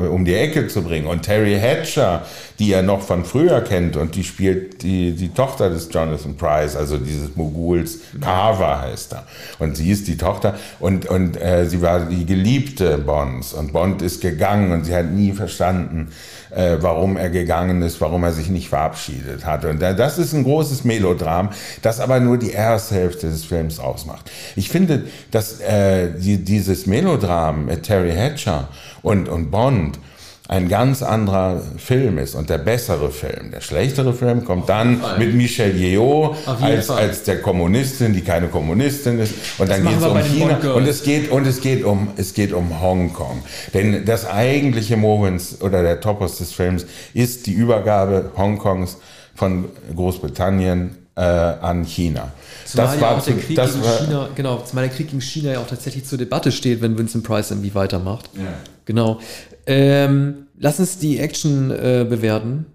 um 0.10 0.26
die 0.26 0.34
Ecke 0.34 0.68
zu 0.68 0.82
bringen. 0.82 1.08
Und 1.08 1.24
Terry 1.24 1.60
Hatcher, 1.60 2.26
die 2.58 2.72
er 2.72 2.82
noch 2.82 3.02
von 3.02 3.26
früher 3.26 3.62
kennt 3.62 3.98
und 3.98 4.16
die 4.16 4.24
spielt 4.24 4.82
die, 4.82 5.12
die 5.12 5.30
Tochter 5.30 5.70
des 5.70 5.90
Jonathan 5.92 6.36
Price, 6.36 6.76
also 6.76 6.98
dieses 6.98 7.36
Moguls, 7.36 8.00
Carver 8.20 8.82
heißt 8.82 9.14
er. 9.14 9.28
Und 9.60 9.78
sie 9.78 9.92
ist 9.92 10.08
die 10.08 10.18
Tochter 10.18 10.56
und, 10.80 11.06
und 11.08 11.40
äh, 11.40 11.66
sie 11.68 11.82
war 11.82 12.02
die 12.02 12.26
Geliebte 12.26 12.98
Bonds 12.98 13.54
und 13.54 13.74
Bond 13.74 14.02
ist 14.02 14.22
gegangen 14.22 14.72
und 14.72 14.86
sie 14.86 14.96
hat 14.96 15.12
nie 15.12 15.32
verstanden, 15.32 16.12
äh, 16.56 16.78
warum 16.80 17.18
er 17.18 17.30
gegangen 17.30 17.82
ist, 17.82 18.00
warum 18.02 18.24
er 18.24 18.32
sich 18.32 18.50
nicht 18.50 18.70
verabschiedet 18.70 19.46
hat. 19.46 19.66
Und 19.66 19.82
das 19.82 20.18
ist 20.18 20.34
ein 20.34 20.44
großes 20.44 20.84
Melodram, 20.84 21.50
das 21.82 22.00
aber 22.00 22.20
nur 22.20 22.38
die 22.38 22.52
erste 22.52 22.96
Hälfte 22.96 23.30
des 23.30 23.46
Films 23.46 23.80
ausmacht. 23.80 24.32
Ich 24.56 24.70
finde, 24.70 25.04
dass 25.32 25.60
äh, 25.60 26.12
die, 26.18 26.44
dieses 26.44 26.86
Melodram 26.86 27.66
mit 27.66 27.84
Terry 27.84 28.14
Hatcher 28.14 28.70
und, 29.02 29.28
und 29.28 29.52
Bond 29.52 30.00
ein 30.48 30.70
ganz 30.70 31.02
anderer 31.02 31.62
Film 31.78 32.18
ist 32.20 32.36
und 32.36 32.50
der 32.50 32.60
bessere 32.60 33.10
Film. 33.10 33.52
Der 33.52 33.62
schlechtere 33.62 34.14
Film 34.14 34.46
kommt 34.46 34.70
dann 34.70 35.02
mit 35.18 35.34
Michelle 35.34 35.74
Yeoh 35.74 36.36
als, 36.62 36.90
als 36.90 37.24
der 37.24 37.42
Kommunistin, 37.42 38.14
die 38.14 38.22
keine 38.22 38.48
Kommunistin 38.48 39.20
ist. 39.20 39.34
Und 39.58 39.70
dann 39.70 39.84
geht 39.84 39.98
es 39.98 40.04
um 40.04 40.18
China 40.20 40.74
und 40.74 40.88
es 40.88 41.04
geht 41.04 41.32
und 41.32 41.48
es 41.48 41.62
geht 41.62 41.84
um 41.84 42.10
es 42.18 42.34
geht 42.34 42.54
um 42.54 42.80
Hongkong. 42.82 43.42
Denn 43.74 44.06
das 44.06 44.28
eigentliche 44.28 44.98
Movens 44.98 45.62
oder 45.62 45.82
der 45.82 46.00
Topos 46.00 46.38
des 46.38 46.52
Films 46.52 46.86
ist 47.14 47.48
die 47.48 47.54
Übergabe 47.54 48.32
Hongkongs 48.38 48.98
von 49.34 49.66
Großbritannien 49.96 50.96
äh, 51.16 51.22
an 51.22 51.84
China. 51.86 52.32
Zumal 52.66 52.86
das 52.86 52.96
ja 52.96 53.02
war 53.02 53.18
auch 53.18 53.24
der 53.24 53.36
Krieg 53.36 53.58
gegen 53.58 53.84
China, 53.84 54.30
genau, 54.36 54.58
zumal 54.60 54.88
der 54.88 54.96
Krieg 54.96 55.08
gegen 55.08 55.22
China 55.22 55.54
ja 55.54 55.60
auch 55.60 55.68
tatsächlich 55.68 56.06
zur 56.06 56.18
Debatte 56.18 56.52
steht, 56.52 56.82
wenn 56.82 56.98
Vincent 56.98 57.24
Price 57.24 57.52
irgendwie 57.52 57.74
weitermacht. 57.74 58.30
Ja. 58.36 58.44
Genau. 58.86 59.20
Ähm, 59.66 60.48
lass 60.58 60.80
uns 60.80 60.98
die 61.00 61.20
Action 61.20 61.72
äh, 61.72 62.06
bewerten. 62.08 62.68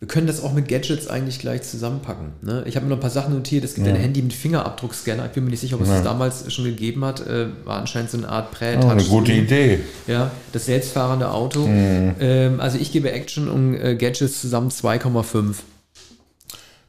Wir 0.00 0.08
können 0.08 0.26
das 0.26 0.42
auch 0.42 0.54
mit 0.54 0.66
Gadgets 0.66 1.08
eigentlich 1.08 1.40
gleich 1.40 1.60
zusammenpacken. 1.62 2.32
Ne? 2.40 2.64
Ich 2.66 2.76
habe 2.76 2.86
mir 2.86 2.90
noch 2.90 2.96
ein 2.96 3.02
paar 3.02 3.10
Sachen 3.10 3.34
notiert. 3.34 3.64
Es 3.64 3.74
gibt 3.74 3.86
ja. 3.86 3.92
ein 3.92 4.00
Handy 4.00 4.22
mit 4.22 4.32
Fingerabdruckscanner. 4.32 5.26
Ich 5.26 5.32
bin 5.32 5.44
mir 5.44 5.50
nicht 5.50 5.60
sicher, 5.60 5.76
ob 5.76 5.82
es 5.82 5.88
ja. 5.88 5.96
das 5.96 6.04
damals 6.04 6.50
schon 6.50 6.64
gegeben 6.64 7.04
hat. 7.04 7.26
Äh, 7.26 7.48
war 7.66 7.78
anscheinend 7.78 8.10
so 8.10 8.16
eine 8.16 8.30
Art 8.30 8.50
prä 8.50 8.78
oh, 8.82 8.88
Eine 8.88 9.04
gute 9.04 9.32
Idee. 9.32 9.80
Ja, 10.06 10.30
das 10.52 10.64
selbstfahrende 10.64 11.30
Auto. 11.30 11.66
Mhm. 11.66 12.14
Ähm, 12.18 12.60
also 12.60 12.78
ich 12.78 12.92
gebe 12.92 13.12
Action 13.12 13.50
und 13.50 13.74
äh, 13.74 13.94
Gadgets 13.94 14.40
zusammen 14.40 14.70
2,5. 14.70 15.56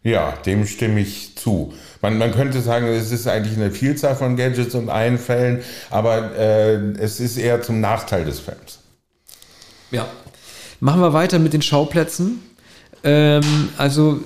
Ja, 0.03 0.31
dem 0.45 0.65
stimme 0.65 1.01
ich 1.01 1.35
zu. 1.35 1.73
Man, 2.01 2.17
man 2.17 2.31
könnte 2.31 2.61
sagen, 2.61 2.87
es 2.87 3.11
ist 3.11 3.27
eigentlich 3.27 3.57
eine 3.57 3.71
Vielzahl 3.71 4.15
von 4.15 4.35
Gadgets 4.35 4.73
und 4.73 4.89
Einfällen, 4.89 5.61
aber 5.89 6.35
äh, 6.35 6.75
es 6.99 7.19
ist 7.19 7.37
eher 7.37 7.61
zum 7.61 7.79
Nachteil 7.79 8.25
des 8.25 8.39
Films. 8.39 8.79
Ja. 9.91 10.07
Machen 10.79 11.01
wir 11.01 11.13
weiter 11.13 11.37
mit 11.37 11.53
den 11.53 11.61
Schauplätzen. 11.61 12.41
Ähm, 13.03 13.43
also 13.77 14.19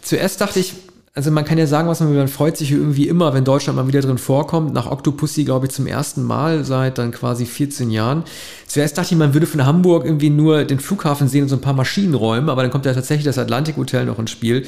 zuerst 0.00 0.40
dachte 0.40 0.58
ich, 0.58 0.74
also 1.18 1.32
man 1.32 1.44
kann 1.44 1.58
ja 1.58 1.66
sagen, 1.66 1.88
was 1.88 1.98
man 1.98 2.10
will, 2.10 2.16
man 2.16 2.28
freut 2.28 2.56
sich 2.56 2.70
irgendwie 2.70 3.08
immer, 3.08 3.34
wenn 3.34 3.44
Deutschland 3.44 3.76
mal 3.76 3.88
wieder 3.88 4.00
drin 4.00 4.18
vorkommt. 4.18 4.72
Nach 4.72 4.86
Octopussy, 4.86 5.44
glaube 5.44 5.66
ich, 5.66 5.72
zum 5.72 5.88
ersten 5.88 6.22
Mal 6.22 6.64
seit 6.64 6.96
dann 6.96 7.10
quasi 7.10 7.44
14 7.44 7.90
Jahren. 7.90 8.22
Zuerst 8.68 8.96
dachte 8.96 9.14
ich, 9.14 9.18
man 9.18 9.34
würde 9.34 9.46
von 9.46 9.66
Hamburg 9.66 10.04
irgendwie 10.04 10.30
nur 10.30 10.64
den 10.64 10.78
Flughafen 10.78 11.26
sehen 11.28 11.42
und 11.42 11.48
so 11.48 11.56
ein 11.56 11.60
paar 11.60 11.72
Maschinenräume, 11.74 12.52
aber 12.52 12.62
dann 12.62 12.70
kommt 12.70 12.86
ja 12.86 12.94
tatsächlich 12.94 13.24
das 13.24 13.36
Atlantik 13.36 13.76
Hotel 13.76 14.04
noch 14.04 14.20
ins 14.20 14.30
Spiel. 14.30 14.66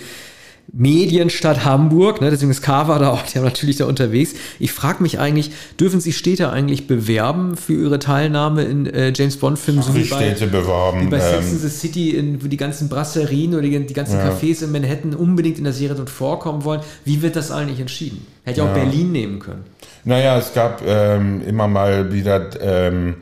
Medienstadt 0.72 1.64
Hamburg, 1.64 2.20
ne, 2.20 2.30
deswegen 2.30 2.50
ist 2.50 2.62
Carver 2.62 2.98
da 2.98 3.11
auch, 3.11 3.22
die 3.22 3.38
haben 3.38 3.44
natürlich 3.44 3.76
da 3.76 3.87
unterwegs. 3.87 4.35
Ich 4.59 4.72
frage 4.72 5.02
mich 5.02 5.18
eigentlich, 5.18 5.50
dürfen 5.78 6.00
sich 6.00 6.16
Städte 6.16 6.50
eigentlich 6.50 6.87
bewerben 6.87 7.56
für 7.56 7.74
ihre 7.74 7.98
Teilnahme 7.98 8.62
in 8.62 8.87
äh, 8.87 9.12
James 9.14 9.37
Bond-Filmen? 9.37 9.83
So 9.83 9.94
wie 9.94 10.04
bei, 10.04 10.16
Städte 10.16 10.46
bewerben. 10.46 11.02
Wie 11.02 11.06
bei 11.06 11.18
Sex 11.18 11.46
ähm, 11.46 11.52
in 11.52 11.59
the 11.59 11.68
City, 11.68 12.11
in, 12.11 12.44
wo 12.44 12.46
die 12.46 12.56
ganzen 12.56 12.88
Brasserien 12.88 13.54
oder 13.54 13.62
die, 13.62 13.87
die 13.87 13.94
ganzen 13.94 14.18
ja. 14.18 14.30
Cafés 14.30 14.62
in 14.62 14.70
Manhattan 14.70 15.14
unbedingt 15.14 15.59
in 15.59 15.64
der 15.64 15.72
Serie 15.72 15.96
dort 15.96 16.11
vorkommen 16.11 16.64
wollen. 16.64 16.80
Wie 17.04 17.20
wird 17.22 17.37
das 17.37 17.50
eigentlich 17.50 17.80
entschieden? 17.80 18.26
Hätte 18.44 18.61
ja 18.61 18.70
auch 18.70 18.74
Berlin 18.74 19.12
nehmen 19.12 19.38
können. 19.40 19.64
Naja, 20.04 20.38
es 20.38 20.54
gab 20.54 20.83
ähm, 20.87 21.42
immer 21.46 21.68
mal 21.68 22.12
wieder 22.12 22.48
ähm, 22.61 23.16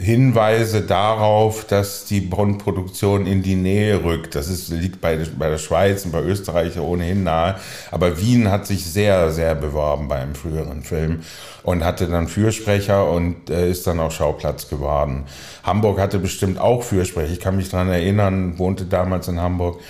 Hinweise 0.00 0.80
darauf, 0.80 1.66
dass 1.66 2.06
die 2.06 2.22
Bond-Produktion 2.22 3.26
in 3.26 3.42
die 3.42 3.54
Nähe 3.54 4.02
rückt. 4.02 4.34
Das 4.34 4.48
ist, 4.48 4.70
liegt 4.70 5.02
bei, 5.02 5.18
bei 5.38 5.50
der 5.50 5.58
Schweiz 5.58 6.06
und 6.06 6.12
bei 6.12 6.22
Österreich 6.22 6.80
ohnehin 6.80 7.22
nahe. 7.22 7.56
Aber 7.90 8.18
Wien 8.18 8.50
hat 8.50 8.66
sich 8.66 8.86
sehr, 8.86 9.30
sehr 9.30 9.54
beworben 9.54 10.08
beim 10.08 10.34
früheren 10.34 10.82
Film 10.82 11.20
und 11.64 11.84
hatte 11.84 12.06
dann 12.06 12.28
Fürsprecher 12.28 13.10
und 13.10 13.50
äh, 13.50 13.70
ist 13.70 13.86
dann 13.86 14.00
auch 14.00 14.10
Schauplatz 14.10 14.70
geworden. 14.70 15.24
Hamburg 15.64 16.00
hatte 16.00 16.18
bestimmt 16.18 16.58
auch 16.58 16.82
Fürsprecher. 16.82 17.32
Ich 17.32 17.40
kann 17.40 17.56
mich 17.56 17.68
daran 17.68 17.90
erinnern, 17.90 18.58
wohnte 18.58 18.86
damals 18.86 19.28
in 19.28 19.38
Hamburg, 19.38 19.80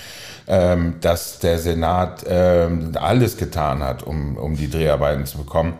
ähm, 0.48 0.94
dass 1.00 1.38
der 1.38 1.60
Senat 1.60 2.24
ähm, 2.28 2.94
alles 2.96 3.36
getan 3.36 3.84
hat, 3.84 4.02
um, 4.02 4.36
um 4.36 4.56
die 4.56 4.68
Dreharbeiten 4.68 5.24
zu 5.24 5.38
bekommen. 5.38 5.74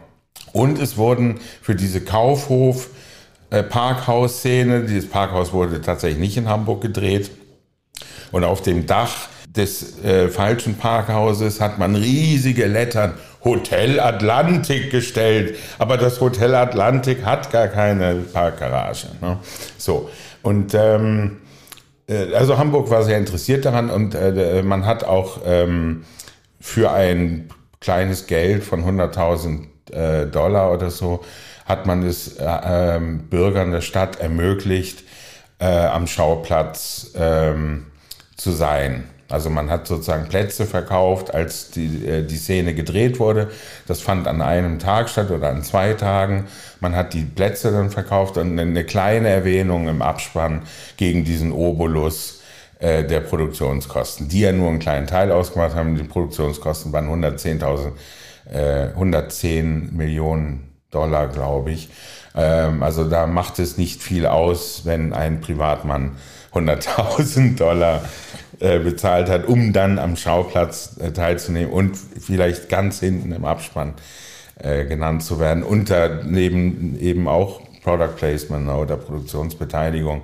Und 0.53 0.79
es 0.79 0.97
wurden 0.97 1.41
für 1.63 1.75
diese 1.75 2.01
Kaufhof 2.01 2.91
äh, 3.51 3.63
Parkhaus-Szene. 3.63 4.83
Dieses 4.83 5.09
Parkhaus 5.09 5.53
wurde 5.53 5.81
tatsächlich 5.81 6.21
nicht 6.21 6.37
in 6.37 6.49
Hamburg 6.49 6.81
gedreht. 6.81 7.31
Und 8.33 8.45
auf 8.45 8.63
dem 8.63 8.87
Dach 8.87 9.29
des 9.49 10.03
äh, 10.05 10.29
falschen 10.29 10.77
Parkhauses 10.77 11.61
hat 11.61 11.79
man 11.79 11.97
riesige 11.97 12.67
Lettern 12.67 13.15
Hotel 13.45 13.99
Atlantik 13.99 14.91
gestellt. 14.91 15.57
Aber 15.79 15.97
das 15.97 16.21
Hotel 16.21 16.55
Atlantik 16.55 17.25
hat 17.25 17.51
gar 17.51 17.69
keine 17.69 18.15
Parkgarage. 18.15 19.09
Ne? 19.21 19.39
So. 19.77 20.11
Und 20.43 20.75
ähm, 20.75 21.39
äh, 22.07 22.35
also 22.35 22.59
Hamburg 22.59 22.91
war 22.91 23.03
sehr 23.03 23.19
interessiert 23.19 23.65
daran 23.65 23.91
und 23.91 24.15
äh, 24.15 24.63
man 24.63 24.87
hat 24.87 25.05
auch 25.05 25.41
ähm, 25.45 26.05
für 26.61 26.93
ein 26.93 27.49
kleines 27.81 28.27
Geld 28.27 28.63
von 28.63 28.85
100.000 28.85 29.93
äh, 29.93 30.27
Dollar 30.27 30.73
oder 30.73 30.91
so 30.91 31.25
hat 31.71 31.87
man 31.87 32.03
es 32.03 32.37
äh, 32.37 32.45
ähm, 32.45 33.29
Bürgern 33.31 33.71
der 33.71 33.81
Stadt 33.81 34.21
ermöglicht, 34.21 35.05
äh, 35.61 35.67
am 35.67 36.07
Schauplatz 36.07 37.13
ähm, 37.17 37.87
zu 38.37 38.51
sein. 38.51 39.05
Also 39.29 39.49
man 39.49 39.71
hat 39.71 39.87
sozusagen 39.87 40.29
Plätze 40.29 40.67
verkauft, 40.67 41.33
als 41.33 41.71
die, 41.71 42.05
äh, 42.05 42.27
die 42.27 42.37
Szene 42.37 42.75
gedreht 42.75 43.21
wurde. 43.21 43.51
Das 43.87 44.01
fand 44.01 44.27
an 44.27 44.43
einem 44.43 44.81
Tag 44.81 45.09
statt 45.09 45.31
oder 45.31 45.51
an 45.51 45.63
zwei 45.63 45.95
Tagen. 45.95 46.49
Man 46.81 46.97
hat 46.97 47.15
die 47.15 47.23
Plätze 47.23 47.71
dann 47.71 47.91
verkauft 47.91 48.37
und 48.37 48.59
eine 48.59 48.85
kleine 48.85 49.29
Erwähnung 49.29 49.87
im 49.87 50.03
Abspann 50.03 50.63
gegen 50.97 51.25
diesen 51.25 51.53
Obolus 51.53 52.43
äh, 52.81 53.05
der 53.05 53.21
Produktionskosten, 53.21 54.29
die 54.29 54.41
ja 54.41 54.53
nur 54.53 54.69
einen 54.69 54.81
kleinen 54.81 55.07
Teil 55.07 55.31
ausgemacht 55.31 55.77
haben. 55.77 55.95
Die 55.95 56.03
Produktionskosten 56.03 56.93
waren 56.93 57.09
110.000, 57.09 57.93
äh, 58.53 58.89
110 58.89 59.95
Millionen 59.97 60.70
Dollar, 60.91 61.29
glaube 61.29 61.73
ich. 61.73 61.89
Ähm, 62.35 62.83
also 62.83 63.09
da 63.09 63.27
macht 63.27 63.59
es 63.59 63.77
nicht 63.77 64.03
viel 64.03 64.27
aus, 64.27 64.83
wenn 64.85 65.13
ein 65.13 65.41
Privatmann 65.41 66.17
100.000 66.53 67.57
Dollar 67.59 68.03
äh, 68.61 68.79
bezahlt 68.79 69.29
hat, 69.29 69.47
um 69.47 69.73
dann 69.73 69.99
am 69.99 70.17
Schauplatz 70.17 70.97
äh, 71.01 71.13
teilzunehmen 71.13 71.73
und 71.73 71.97
vielleicht 71.97 72.69
ganz 72.69 73.01
hinten 73.01 73.33
im 73.33 73.45
Abspann 73.45 73.95
äh, 74.59 74.85
genannt 74.85 75.23
zu 75.23 75.41
werden, 75.41 75.63
unter 75.63 76.23
neben 76.25 76.99
eben 77.01 77.29
auch 77.29 77.63
Product 77.83 78.17
Placement 78.17 78.69
oder 78.69 78.97
Produktionsbeteiligung. 78.97 80.23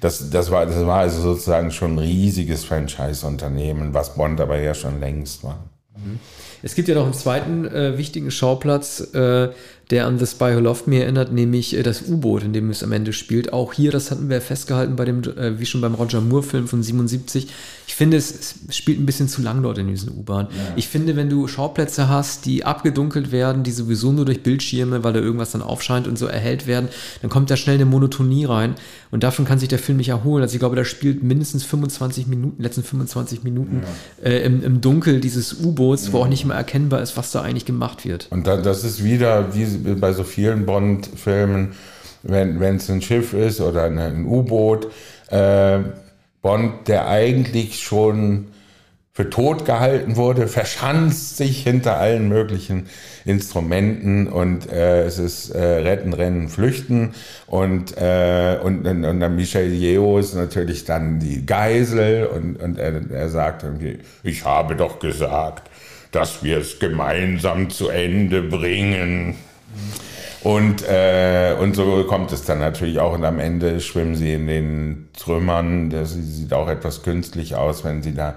Das, 0.00 0.30
das, 0.30 0.50
war, 0.50 0.66
das 0.66 0.86
war 0.86 1.00
also 1.00 1.20
sozusagen 1.20 1.70
schon 1.70 1.96
ein 1.96 1.98
riesiges 1.98 2.64
Franchise-Unternehmen, 2.64 3.92
was 3.92 4.14
Bond 4.14 4.40
aber 4.40 4.58
ja 4.58 4.74
schon 4.74 5.00
längst 5.00 5.44
war. 5.44 5.64
Mhm. 5.96 6.18
Es 6.64 6.74
gibt 6.74 6.88
ja 6.88 6.94
noch 6.94 7.04
einen 7.04 7.12
zweiten 7.12 7.66
äh, 7.66 7.98
wichtigen 7.98 8.30
Schauplatz, 8.30 9.12
äh, 9.12 9.50
der 9.90 10.06
an 10.06 10.18
The 10.18 10.26
Spy 10.26 10.56
Who 10.56 10.60
Loved 10.60 10.86
Me 10.86 11.02
erinnert, 11.02 11.32
nämlich 11.32 11.76
äh, 11.76 11.82
das 11.82 12.08
U-Boot, 12.08 12.42
in 12.42 12.52
dem 12.52 12.70
es 12.70 12.82
am 12.82 12.92
Ende 12.92 13.12
spielt. 13.12 13.52
Auch 13.52 13.74
hier, 13.74 13.90
das 13.90 14.10
hatten 14.10 14.30
wir 14.30 14.40
festgehalten 14.40 14.96
bei 14.96 15.04
dem, 15.04 15.22
äh, 15.22 15.58
wie 15.58 15.66
schon 15.66 15.80
beim 15.80 15.94
Roger 15.94 16.22
Moore-Film 16.22 16.66
von 16.66 16.82
77. 16.82 17.48
Ich 17.86 17.94
finde, 17.94 18.16
es, 18.16 18.56
es, 18.68 18.76
spielt 18.76 18.98
ein 18.98 19.04
bisschen 19.04 19.28
zu 19.28 19.42
lang 19.42 19.62
dort 19.62 19.76
in 19.76 19.88
diesen 19.88 20.10
U-Bahn. 20.10 20.46
Ja. 20.50 20.72
Ich 20.76 20.88
finde, 20.88 21.16
wenn 21.16 21.28
du 21.28 21.46
Schauplätze 21.48 22.08
hast, 22.08 22.46
die 22.46 22.64
abgedunkelt 22.64 23.30
werden, 23.30 23.62
die 23.62 23.72
sowieso 23.72 24.10
nur 24.10 24.24
durch 24.24 24.42
Bildschirme, 24.42 25.04
weil 25.04 25.12
da 25.12 25.20
irgendwas 25.20 25.52
dann 25.52 25.62
aufscheint 25.62 26.08
und 26.08 26.18
so 26.18 26.26
erhellt 26.26 26.66
werden, 26.66 26.88
dann 27.20 27.30
kommt 27.30 27.50
da 27.50 27.56
schnell 27.56 27.74
eine 27.74 27.84
Monotonie 27.84 28.46
rein. 28.46 28.74
Und 29.10 29.22
davon 29.22 29.44
kann 29.44 29.58
sich 29.58 29.68
der 29.68 29.78
Film 29.78 29.98
nicht 29.98 30.08
erholen. 30.08 30.42
Also 30.42 30.54
ich 30.54 30.60
glaube, 30.60 30.76
da 30.76 30.84
spielt 30.84 31.22
mindestens 31.22 31.62
25 31.62 32.26
Minuten, 32.26 32.62
letzten 32.62 32.82
25 32.82 33.44
Minuten 33.44 33.82
ja. 34.22 34.30
äh, 34.30 34.44
im, 34.44 34.64
im 34.64 34.80
Dunkel 34.80 35.20
dieses 35.20 35.60
U-Boots, 35.60 36.12
wo 36.12 36.18
auch 36.18 36.28
nicht 36.28 36.44
mehr 36.46 36.53
erkennbar 36.56 37.02
ist, 37.02 37.16
was 37.16 37.30
da 37.30 37.42
eigentlich 37.42 37.64
gemacht 37.64 38.04
wird. 38.04 38.28
Und 38.30 38.46
da, 38.46 38.56
das 38.56 38.84
ist 38.84 39.04
wieder 39.04 39.54
wie 39.54 39.64
bei 39.94 40.12
so 40.12 40.24
vielen 40.24 40.66
Bond-Filmen, 40.66 41.72
wenn 42.22 42.76
es 42.76 42.90
ein 42.90 43.02
Schiff 43.02 43.34
ist 43.34 43.60
oder 43.60 43.84
ein 43.84 44.26
U-Boot, 44.26 44.88
äh, 45.30 45.80
Bond, 46.42 46.88
der 46.88 47.08
eigentlich 47.08 47.82
schon 47.82 48.48
für 49.16 49.30
tot 49.30 49.64
gehalten 49.64 50.16
wurde, 50.16 50.48
verschanzt 50.48 51.36
sich 51.36 51.62
hinter 51.62 51.98
allen 51.98 52.28
möglichen 52.28 52.86
Instrumenten 53.24 54.26
und 54.26 54.70
äh, 54.70 55.04
es 55.04 55.18
ist 55.18 55.50
äh, 55.50 55.62
Retten, 55.62 56.12
Rennen, 56.12 56.48
Flüchten 56.48 57.14
und, 57.46 57.96
äh, 57.96 58.58
und, 58.62 58.86
und, 58.86 59.04
und 59.04 59.20
dann 59.20 59.36
Michel 59.36 59.72
Yeoh 59.72 60.18
ist 60.18 60.34
natürlich 60.34 60.84
dann 60.84 61.20
die 61.20 61.46
Geisel 61.46 62.26
und, 62.26 62.56
und 62.56 62.76
er, 62.76 63.08
er 63.10 63.28
sagt 63.28 63.62
irgendwie, 63.62 64.00
ich 64.24 64.44
habe 64.44 64.74
doch 64.74 64.98
gesagt, 64.98 65.70
dass 66.14 66.42
wir 66.42 66.58
es 66.58 66.78
gemeinsam 66.78 67.70
zu 67.70 67.88
Ende 67.88 68.42
bringen. 68.42 69.36
Und, 70.42 70.86
äh, 70.86 71.56
und 71.58 71.74
so 71.74 72.04
kommt 72.04 72.30
es 72.32 72.44
dann 72.44 72.58
natürlich 72.58 72.98
auch. 72.98 73.14
Und 73.14 73.24
am 73.24 73.38
Ende 73.38 73.80
schwimmen 73.80 74.14
sie 74.14 74.34
in 74.34 74.46
den 74.46 75.08
Trümmern. 75.18 75.90
Das 75.90 76.12
sieht 76.12 76.52
auch 76.52 76.68
etwas 76.68 77.02
künstlich 77.02 77.56
aus, 77.56 77.82
wenn 77.84 78.02
sie 78.02 78.14
da 78.14 78.36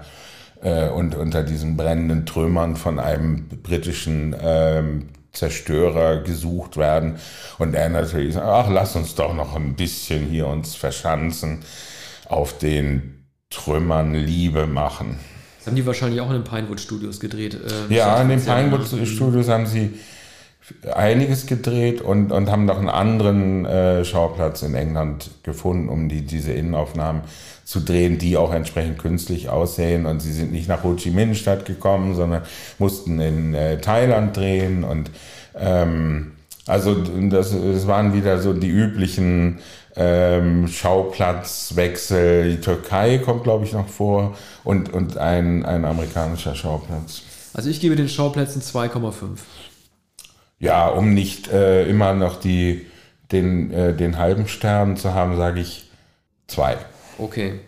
äh, 0.62 0.88
und 0.88 1.14
unter 1.14 1.42
diesen 1.42 1.76
brennenden 1.76 2.24
Trümmern 2.26 2.76
von 2.76 2.98
einem 2.98 3.46
britischen 3.62 4.34
ähm, 4.42 5.08
Zerstörer 5.32 6.22
gesucht 6.22 6.76
werden. 6.76 7.16
Und 7.58 7.74
er 7.74 7.88
natürlich 7.90 8.34
sagt, 8.34 8.46
ach, 8.46 8.70
lass 8.70 8.96
uns 8.96 9.14
doch 9.14 9.34
noch 9.34 9.54
ein 9.54 9.74
bisschen 9.74 10.24
hier 10.24 10.46
uns 10.46 10.74
verschanzen, 10.74 11.60
auf 12.26 12.56
den 12.58 13.26
Trümmern 13.50 14.14
Liebe 14.14 14.66
machen. 14.66 15.18
Haben 15.68 15.76
die 15.76 15.86
wahrscheinlich 15.86 16.20
auch 16.20 16.28
in 16.30 16.42
den 16.42 16.44
Pinewood 16.44 16.80
Studios 16.80 17.20
gedreht. 17.20 17.54
Äh, 17.54 17.94
ja, 17.94 18.20
in 18.20 18.28
den 18.28 18.42
Pinewood 18.42 18.86
Studios 19.06 19.48
haben 19.48 19.66
sie 19.66 19.90
einiges 20.94 21.46
gedreht 21.46 22.00
und, 22.00 22.32
und 22.32 22.50
haben 22.50 22.64
noch 22.64 22.78
einen 22.78 22.88
anderen 22.88 23.64
äh, 23.64 24.04
Schauplatz 24.04 24.62
in 24.62 24.74
England 24.74 25.30
gefunden, 25.42 25.88
um 25.88 26.08
die, 26.08 26.22
diese 26.22 26.52
Innenaufnahmen 26.52 27.22
zu 27.64 27.80
drehen, 27.80 28.18
die 28.18 28.36
auch 28.36 28.52
entsprechend 28.52 28.98
künstlich 28.98 29.50
aussehen. 29.50 30.06
Und 30.06 30.20
sie 30.20 30.32
sind 30.32 30.52
nicht 30.52 30.68
nach 30.68 30.84
Ho 30.84 30.94
Chi 30.94 31.10
Minh 31.10 31.34
Stadt 31.34 31.66
gekommen, 31.66 32.14
sondern 32.14 32.42
mussten 32.78 33.20
in 33.20 33.54
äh, 33.54 33.78
Thailand 33.78 34.36
drehen. 34.36 34.84
Und 34.84 35.10
ähm, 35.54 36.32
also 36.66 36.94
das, 36.94 37.52
das 37.52 37.86
waren 37.86 38.14
wieder 38.14 38.38
so 38.38 38.52
die 38.52 38.68
üblichen 38.68 39.58
ähm, 39.96 40.68
Schauplatzwechsel. 40.68 42.50
Die 42.50 42.60
Türkei 42.60 43.18
kommt, 43.18 43.44
glaube 43.44 43.64
ich, 43.64 43.72
noch 43.72 43.88
vor 43.88 44.36
und, 44.64 44.92
und 44.92 45.16
ein, 45.18 45.64
ein 45.64 45.84
amerikanischer 45.84 46.54
Schauplatz. 46.54 47.22
Also 47.54 47.70
ich 47.70 47.80
gebe 47.80 47.96
den 47.96 48.08
Schauplätzen 48.08 48.62
2,5. 48.62 49.38
Ja, 50.60 50.88
um 50.88 51.14
nicht 51.14 51.48
äh, 51.48 51.88
immer 51.88 52.14
noch 52.14 52.40
die, 52.40 52.86
den, 53.32 53.72
äh, 53.72 53.94
den 53.94 54.18
halben 54.18 54.48
Stern 54.48 54.96
zu 54.96 55.14
haben, 55.14 55.36
sage 55.36 55.60
ich 55.60 55.90
zwei. 56.46 56.76
Okay. 57.18 57.60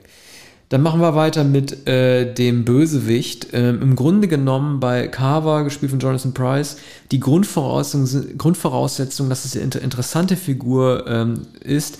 Dann 0.71 0.83
machen 0.83 1.01
wir 1.01 1.17
weiter 1.17 1.43
mit 1.43 1.89
äh, 1.89 2.33
dem 2.33 2.65
Bösewicht. 2.65 3.49
Ähm, 3.53 3.83
Im 3.83 3.97
Grunde 3.97 4.29
genommen 4.29 4.79
bei 4.79 5.09
Carver, 5.09 5.65
gespielt 5.65 5.91
von 5.91 5.99
Jonathan 5.99 6.33
Price, 6.33 6.77
die 7.11 7.19
Grundvoraussetzung, 7.19 8.39
Grundvoraussetzung 8.39 9.29
dass 9.29 9.45
es 9.45 9.57
eine 9.57 9.83
interessante 9.83 10.37
Figur 10.37 11.07
ähm, 11.09 11.43
ist, 11.61 11.99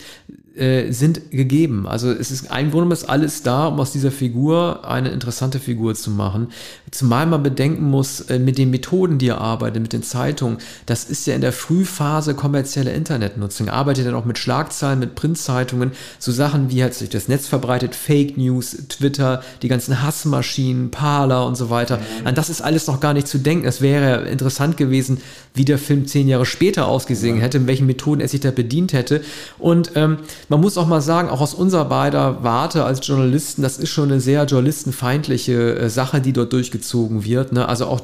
äh, 0.57 0.91
sind 0.91 1.31
gegeben. 1.31 1.87
Also 1.87 2.11
es 2.11 2.31
ist 2.31 2.51
ein 2.51 2.71
Grunde 2.73 2.93
ist 2.93 3.09
alles 3.09 3.43
da, 3.43 3.69
um 3.69 3.79
aus 3.79 3.93
dieser 3.93 4.11
Figur 4.11 4.85
eine 4.85 5.11
interessante 5.11 5.61
Figur 5.61 5.95
zu 5.95 6.11
machen. 6.11 6.49
Zumal 6.91 7.27
man 7.27 7.43
bedenken 7.43 7.85
muss, 7.85 8.23
äh, 8.23 8.39
mit 8.41 8.59
den 8.59 8.71
Methoden, 8.71 9.19
die 9.19 9.29
er 9.29 9.41
arbeitet, 9.41 9.81
mit 9.81 9.93
den 9.93 10.03
Zeitungen, 10.03 10.59
das 10.87 11.05
ist 11.05 11.27
ja 11.27 11.35
in 11.37 11.41
der 11.41 11.53
Frühphase 11.53 12.35
kommerzielle 12.35 12.93
Internetnutzung. 12.93 13.69
Er 13.69 13.75
arbeitet 13.75 14.07
dann 14.07 14.15
auch 14.15 14.25
mit 14.25 14.39
Schlagzeilen, 14.39 14.99
mit 14.99 15.15
Printzeitungen, 15.15 15.93
so 16.19 16.33
Sachen 16.33 16.69
wie 16.71 16.83
hat 16.83 16.95
sich 16.95 17.11
das 17.11 17.29
Netz 17.29 17.47
verbreitet, 17.47 17.95
Fake 17.95 18.37
News, 18.37 18.77
Twitter, 18.89 19.43
die 19.63 19.69
ganzen 19.69 20.03
Hassmaschinen, 20.03 20.91
Parler 20.91 21.47
und 21.47 21.57
so 21.57 21.71
weiter. 21.71 22.01
An 22.25 22.35
das 22.35 22.51
ist 22.51 22.61
alles 22.61 22.89
noch 22.89 22.99
gar 22.99 23.15
nicht 23.15 23.29
zu 23.29 23.39
denken. 23.39 23.67
Es 23.67 23.81
wäre 23.81 24.29
interessant 24.29 24.77
gewesen, 24.77 25.21
wie 25.55 25.65
der 25.65 25.79
Film 25.79 26.07
zehn 26.07 26.29
Jahre 26.29 26.47
später 26.47 26.89
ausgesehen 26.89 27.39
hätte, 27.39 27.59
in 27.59 27.67
welchen 27.67 27.87
Methoden 27.87 28.21
er 28.21 28.29
sich 28.29 28.41
da 28.41 28.51
bedient 28.51 28.93
hätte. 28.93 29.23
Und 29.59 29.93
ähm, 29.95 30.19
man 30.51 30.61
muss 30.61 30.77
auch 30.77 30.89
mal 30.89 31.01
sagen, 31.01 31.29
auch 31.29 31.41
aus 31.41 31.55
unserer 31.55 31.85
beider 31.85 32.43
Warte 32.43 32.85
als 32.85 33.07
Journalisten, 33.07 33.63
das 33.63 33.79
ist 33.79 33.91
schon 33.91 34.11
eine 34.11 34.21
sehr 34.21 34.43
journalistenfeindliche 34.47 35.77
äh, 35.79 35.89
Sache, 35.89 36.21
die 36.21 36.33
dort 36.33 36.53
durchgezogen 36.53 37.25
wird. 37.25 37.53
Ne? 37.53 37.69
Also 37.69 37.87
auch 37.87 38.01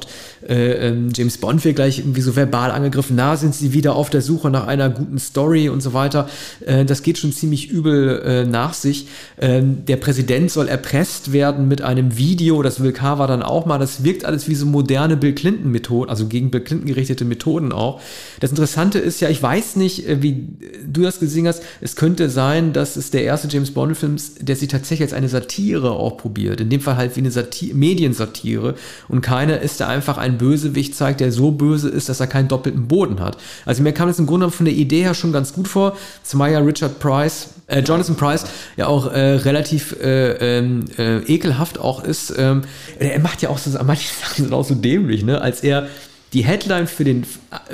äh, 0.47 0.87
ähm, 0.87 1.09
James 1.13 1.39
Bond 1.39 1.65
wird 1.65 1.75
gleich 1.75 1.99
irgendwie 1.99 2.21
so 2.21 2.37
verbal 2.37 2.71
angegriffen, 2.71 3.17
na, 3.17 3.35
sind 3.35 3.53
sie 3.53 3.73
wieder 3.73 3.97
auf 3.97 4.09
der 4.09 4.21
Suche 4.21 4.49
nach 4.49 4.65
einer 4.65 4.89
guten 4.89 5.19
Story 5.19 5.67
und 5.67 5.81
so 5.81 5.91
weiter. 5.91 6.29
Äh, 6.65 6.85
das 6.85 7.03
geht 7.03 7.17
schon 7.17 7.33
ziemlich 7.33 7.69
übel 7.69 8.21
äh, 8.21 8.45
nach 8.45 8.73
sich. 8.73 9.07
Ähm, 9.41 9.83
der 9.85 9.97
Präsident 9.97 10.49
soll 10.49 10.69
erpresst 10.69 11.33
werden 11.33 11.67
mit 11.67 11.81
einem 11.81 12.15
Video, 12.15 12.61
das 12.61 12.81
will 12.81 12.93
Carver 12.93 13.27
dann 13.27 13.43
auch 13.43 13.65
mal. 13.65 13.77
Das 13.77 14.05
wirkt 14.05 14.23
alles 14.23 14.47
wie 14.47 14.55
so 14.55 14.65
moderne 14.65 15.17
Bill 15.17 15.35
Clinton-Methoden, 15.35 16.09
also 16.09 16.27
gegen 16.27 16.49
Bill 16.49 16.61
Clinton 16.61 16.87
gerichtete 16.87 17.25
Methoden 17.25 17.73
auch. 17.73 17.99
Das 18.39 18.51
Interessante 18.51 18.99
ist 18.99 19.19
ja, 19.19 19.27
ich 19.27 19.43
weiß 19.43 19.75
nicht, 19.75 20.05
wie 20.07 20.47
du 20.87 21.01
das 21.01 21.19
gesehen 21.19 21.45
hast, 21.45 21.61
es 21.81 21.97
könnte 21.97 22.29
sein, 22.37 22.71
dass 22.71 22.97
es 22.97 23.09
der 23.09 23.23
erste 23.23 23.47
James 23.47 23.71
Bond-Film 23.71 24.15
ist, 24.15 24.47
der 24.47 24.55
sich 24.55 24.67
tatsächlich 24.67 25.07
als 25.07 25.13
eine 25.13 25.27
Satire 25.27 25.89
auch 25.93 26.17
probiert. 26.17 26.61
In 26.61 26.69
dem 26.69 26.81
Fall 26.81 26.95
halt 26.95 27.15
wie 27.15 27.21
eine 27.21 27.31
Satir 27.31 27.73
Mediensatire. 27.73 28.75
Und 29.07 29.21
keiner 29.21 29.59
ist, 29.59 29.79
der 29.79 29.89
einfach 29.89 30.19
einen 30.19 30.37
Bösewicht 30.37 30.93
zeigt, 30.93 31.19
der 31.19 31.31
so 31.31 31.49
böse 31.49 31.89
ist, 31.89 32.09
dass 32.09 32.19
er 32.19 32.27
keinen 32.27 32.47
doppelten 32.47 32.87
Boden 32.87 33.21
hat. 33.21 33.37
Also 33.65 33.81
mir 33.81 33.91
kam 33.91 34.07
es 34.07 34.19
im 34.19 34.27
Grunde 34.27 34.51
von 34.51 34.67
der 34.67 34.75
Idee 34.75 35.01
her 35.01 35.15
schon 35.15 35.31
ganz 35.31 35.51
gut 35.51 35.67
vor, 35.67 35.97
zumal 36.21 36.51
ja 36.51 36.59
Richard 36.59 36.99
Price, 36.99 37.49
äh, 37.65 37.79
Jonathan 37.79 38.15
Price 38.15 38.45
ja 38.75 38.85
auch 38.85 39.11
äh, 39.11 39.19
relativ 39.19 39.95
äh, 39.99 40.59
ähm, 40.59 40.85
äh, 40.99 41.17
ekelhaft 41.23 41.79
auch 41.79 42.03
ist. 42.03 42.35
Ähm, 42.37 42.61
er 42.99 43.19
macht 43.19 43.41
ja 43.41 43.49
auch 43.49 43.57
so, 43.57 43.71
manche 43.83 44.13
Sachen 44.13 44.43
sind 44.43 44.53
auch 44.53 44.63
so 44.63 44.75
dämlich, 44.75 45.25
ne? 45.25 45.41
Als 45.41 45.63
er 45.63 45.87
die 46.33 46.43
Headline 46.43 46.87
für 46.87 47.03
den, 47.03 47.25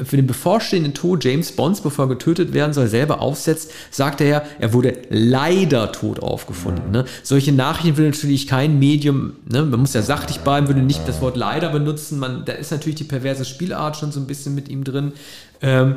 für 0.04 0.16
den 0.16 0.28
bevorstehenden 0.28 0.94
Tod 0.94 1.24
James 1.24 1.52
Bonds, 1.54 1.82
bevor 1.82 2.06
er 2.06 2.10
getötet 2.10 2.54
werden 2.54 2.74
soll, 2.74 2.88
selber 2.88 3.22
aufsetzt, 3.22 3.72
sagt 3.90 4.22
er 4.22 4.28
ja, 4.28 4.44
er 4.60 4.74
wurde 4.74 4.98
leider 5.10 5.92
tot 5.92 6.22
aufgefunden. 6.22 6.92
Ne? 6.92 7.06
Solche 7.24 7.52
Nachrichten 7.52 7.98
will 7.98 8.10
natürlich 8.10 8.48
kein 8.48 8.78
Medium, 8.78 9.34
ne? 9.52 9.64
man 9.64 9.80
muss 9.80 9.94
ja 9.94 10.02
sachlich 10.02 10.40
bleiben, 10.40 10.68
würde 10.68 10.82
nicht 10.82 11.08
das 11.08 11.22
Wort 11.22 11.36
leider 11.36 11.70
benutzen. 11.70 12.20
Man, 12.20 12.46
da 12.46 12.54
ist 12.54 12.72
natürlich 12.72 12.98
die 12.98 13.04
perverse 13.06 13.46
Spielart 13.46 13.98
schon 13.98 14.12
so 14.12 14.20
ein 14.20 14.28
bisschen 14.28 14.54
mit 14.54 14.70
ihm 14.70 14.84
drin. 14.84 15.14
Ähm, 15.62 15.96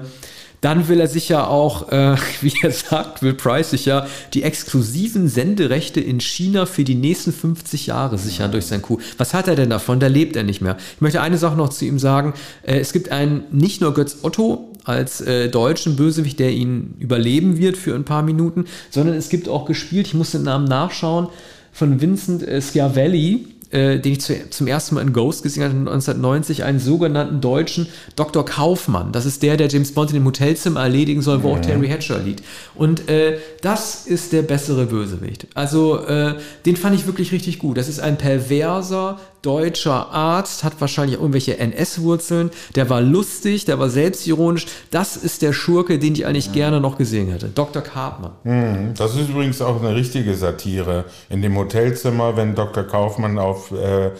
dann 0.60 0.88
will 0.88 1.00
er 1.00 1.08
sich 1.08 1.28
ja 1.28 1.46
auch, 1.46 1.90
äh, 1.90 2.16
wie 2.40 2.52
er 2.62 2.70
sagt, 2.70 3.22
will 3.22 3.34
Price 3.34 3.70
sich 3.70 3.86
ja 3.86 4.06
die 4.34 4.42
exklusiven 4.42 5.28
Senderechte 5.28 6.00
in 6.00 6.20
China 6.20 6.66
für 6.66 6.84
die 6.84 6.94
nächsten 6.94 7.32
50 7.32 7.86
Jahre 7.86 8.18
sichern 8.18 8.52
durch 8.52 8.66
sein 8.66 8.82
Coup. 8.82 9.00
Was 9.18 9.34
hat 9.34 9.48
er 9.48 9.56
denn 9.56 9.70
davon? 9.70 10.00
Da 10.00 10.06
lebt 10.06 10.36
er 10.36 10.42
nicht 10.42 10.60
mehr. 10.60 10.76
Ich 10.94 11.00
möchte 11.00 11.20
eine 11.20 11.38
Sache 11.38 11.56
noch 11.56 11.68
zu 11.68 11.84
ihm 11.84 11.98
sagen. 11.98 12.34
Äh, 12.62 12.78
es 12.78 12.92
gibt 12.92 13.10
einen, 13.10 13.44
nicht 13.50 13.80
nur 13.80 13.94
Götz 13.94 14.18
Otto 14.22 14.72
als 14.84 15.20
äh, 15.20 15.48
deutschen 15.48 15.96
Bösewicht, 15.96 16.38
der 16.38 16.52
ihn 16.52 16.94
überleben 17.00 17.58
wird 17.58 17.76
für 17.76 17.94
ein 17.94 18.04
paar 18.04 18.22
Minuten, 18.22 18.66
sondern 18.90 19.16
es 19.16 19.28
gibt 19.28 19.48
auch 19.48 19.64
gespielt, 19.64 20.06
ich 20.06 20.14
muss 20.14 20.30
den 20.30 20.44
Namen 20.44 20.66
nachschauen, 20.66 21.28
von 21.72 22.00
Vincent 22.00 22.42
äh, 22.42 22.62
Schiavelli 22.62 23.48
äh, 23.70 23.98
den 23.98 24.12
ich 24.12 24.20
zu, 24.20 24.34
zum 24.50 24.66
ersten 24.66 24.94
Mal 24.94 25.02
in 25.02 25.12
Ghost 25.12 25.42
gesehen 25.42 25.64
habe, 25.64 25.74
1990, 25.74 26.64
einen 26.64 26.78
sogenannten 26.78 27.40
deutschen 27.40 27.88
Dr. 28.14 28.44
Kaufmann. 28.44 29.12
Das 29.12 29.26
ist 29.26 29.42
der, 29.42 29.56
der 29.56 29.68
James 29.68 29.92
Bond 29.92 30.10
in 30.10 30.16
dem 30.16 30.24
Hotelzimmer 30.24 30.80
erledigen 30.80 31.22
soll, 31.22 31.42
wo 31.42 31.48
mhm. 31.48 31.54
auch 31.54 31.60
Terry 31.60 31.88
Hatcher 31.88 32.18
liegt. 32.18 32.42
Und 32.74 33.08
äh, 33.08 33.38
das 33.62 34.06
ist 34.06 34.32
der 34.32 34.42
bessere 34.42 34.86
Bösewicht. 34.86 35.46
Also 35.54 36.04
äh, 36.04 36.34
den 36.64 36.76
fand 36.76 36.94
ich 36.94 37.06
wirklich 37.06 37.32
richtig 37.32 37.58
gut. 37.58 37.76
Das 37.76 37.88
ist 37.88 38.00
ein 38.00 38.18
perverser, 38.18 39.18
deutscher 39.46 40.10
Arzt, 40.10 40.64
hat 40.64 40.80
wahrscheinlich 40.80 41.18
irgendwelche 41.18 41.58
NS-Wurzeln, 41.58 42.50
der 42.74 42.90
war 42.90 43.00
lustig, 43.00 43.64
der 43.64 43.78
war 43.78 43.88
selbstironisch. 43.88 44.66
Das 44.90 45.16
ist 45.16 45.40
der 45.42 45.52
Schurke, 45.52 46.00
den 46.00 46.14
ich 46.14 46.26
eigentlich 46.26 46.48
mhm. 46.48 46.54
gerne 46.54 46.80
noch 46.80 46.98
gesehen 46.98 47.30
hätte. 47.30 47.48
Dr. 47.48 47.82
Cartman. 47.82 48.32
Mhm. 48.42 48.94
Das 48.98 49.14
ist 49.14 49.28
übrigens 49.28 49.62
auch 49.62 49.80
eine 49.80 49.94
richtige 49.94 50.34
Satire. 50.34 51.04
In 51.30 51.42
dem 51.42 51.56
Hotelzimmer, 51.56 52.36
wenn 52.36 52.56
Dr. 52.56 52.82
Kaufmann 52.82 53.38
auf 53.38 53.70
äh, 53.70 54.10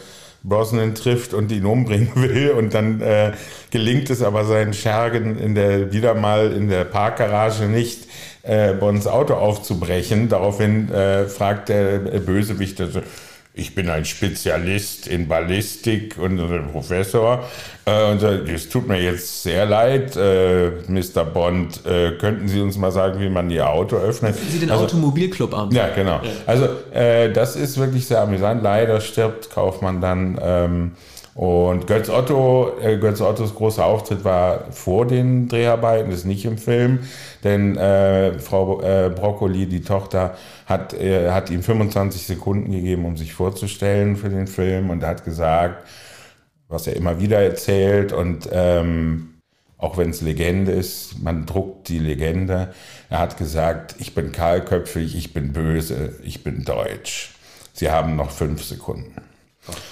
Brosnan 0.43 0.95
trifft 0.95 1.33
und 1.33 1.51
ihn 1.51 1.65
umbringen 1.65 2.11
will 2.15 2.51
und 2.51 2.73
dann 2.73 3.01
äh, 3.01 3.33
gelingt 3.69 4.09
es 4.09 4.21
aber 4.21 4.45
seinen 4.45 4.73
Schergen 4.73 5.37
in 5.37 5.55
der, 5.55 5.91
wieder 5.91 6.13
mal 6.13 6.53
in 6.53 6.69
der 6.69 6.85
Parkgarage 6.85 7.65
nicht, 7.65 8.07
äh, 8.43 8.73
Bonds 8.73 9.07
Auto 9.07 9.33
aufzubrechen. 9.33 10.29
Daraufhin 10.29 10.89
äh, 10.89 11.25
fragt 11.25 11.67
der 11.67 11.97
Bösewicht, 11.97 12.79
also, 12.79 13.01
ich 13.57 13.73
bin 13.73 13.89
ein 13.89 14.05
Spezialist 14.05 15.07
in 15.07 15.27
Ballistik 15.27 16.17
und 16.17 16.39
ein 16.39 16.71
Professor. 16.71 17.43
Äh, 17.85 18.11
und 18.11 18.21
es 18.21 18.69
tut 18.69 18.87
mir 18.87 19.01
jetzt 19.01 19.43
sehr 19.43 19.65
leid, 19.65 20.15
äh, 20.15 20.69
Mr. 20.87 21.25
Bond. 21.25 21.85
Äh, 21.85 22.11
könnten 22.13 22.47
Sie 22.47 22.61
uns 22.61 22.77
mal 22.77 22.91
sagen, 22.91 23.19
wie 23.19 23.29
man 23.29 23.49
Ihr 23.49 23.67
Auto 23.67 23.97
öffnet? 23.97 24.35
Rufen 24.35 24.49
Sie 24.51 24.59
den 24.59 24.69
also, 24.69 24.83
Automobilclub 24.83 25.53
an. 25.53 25.71
Ja, 25.71 25.89
genau. 25.89 26.21
Also 26.45 26.67
äh, 26.93 27.31
das 27.31 27.55
ist 27.55 27.77
wirklich 27.77 28.05
sehr 28.05 28.21
amüsant. 28.21 28.61
Leider 28.61 29.01
stirbt 29.01 29.49
Kaufmann 29.49 30.01
dann. 30.01 30.39
Ähm, 30.41 30.91
und 31.37 31.85
Götz 31.85 32.09
Otto, 32.09 32.71
äh, 32.81 32.97
Götz 32.97 33.21
Ottos 33.21 33.53
großer 33.53 33.85
Auftritt 33.85 34.23
war 34.23 34.71
vor 34.71 35.05
den 35.05 35.47
Dreharbeiten, 35.47 36.11
ist 36.11 36.25
nicht 36.25 36.45
im 36.45 36.57
Film, 36.57 37.01
denn 37.43 37.77
äh, 37.77 38.39
Frau 38.39 38.81
äh, 38.81 39.11
Broccoli, 39.13 39.67
die 39.67 39.81
Tochter, 39.81 40.35
hat, 40.65 40.95
äh, 40.95 41.29
hat 41.29 41.51
ihm 41.51 41.61
25 41.61 42.25
Sekunden 42.25 42.71
gegeben, 42.71 43.05
um 43.05 43.17
sich 43.17 43.35
vorzustellen 43.35 44.15
für 44.15 44.29
den 44.29 44.47
Film 44.47 44.89
und 44.89 45.03
hat 45.03 45.25
gesagt, 45.25 45.87
was 46.69 46.87
er 46.87 46.95
immer 46.95 47.19
wieder 47.19 47.39
erzählt 47.39 48.13
und 48.13 48.49
ähm, 48.51 49.35
auch 49.77 49.95
wenn 49.99 50.09
es 50.09 50.21
Legende 50.21 50.71
ist, 50.71 51.21
man 51.21 51.45
druckt 51.45 51.87
die 51.89 51.99
Legende. 51.99 52.73
Er 53.11 53.19
hat 53.19 53.37
gesagt, 53.37 53.93
ich 53.99 54.15
bin 54.15 54.31
kahlköpfig, 54.31 55.15
ich 55.15 55.33
bin 55.33 55.53
böse, 55.53 56.15
ich 56.23 56.43
bin 56.43 56.65
deutsch. 56.65 57.35
Sie 57.73 57.91
haben 57.91 58.15
noch 58.15 58.31
fünf 58.31 58.63
Sekunden. 58.63 59.26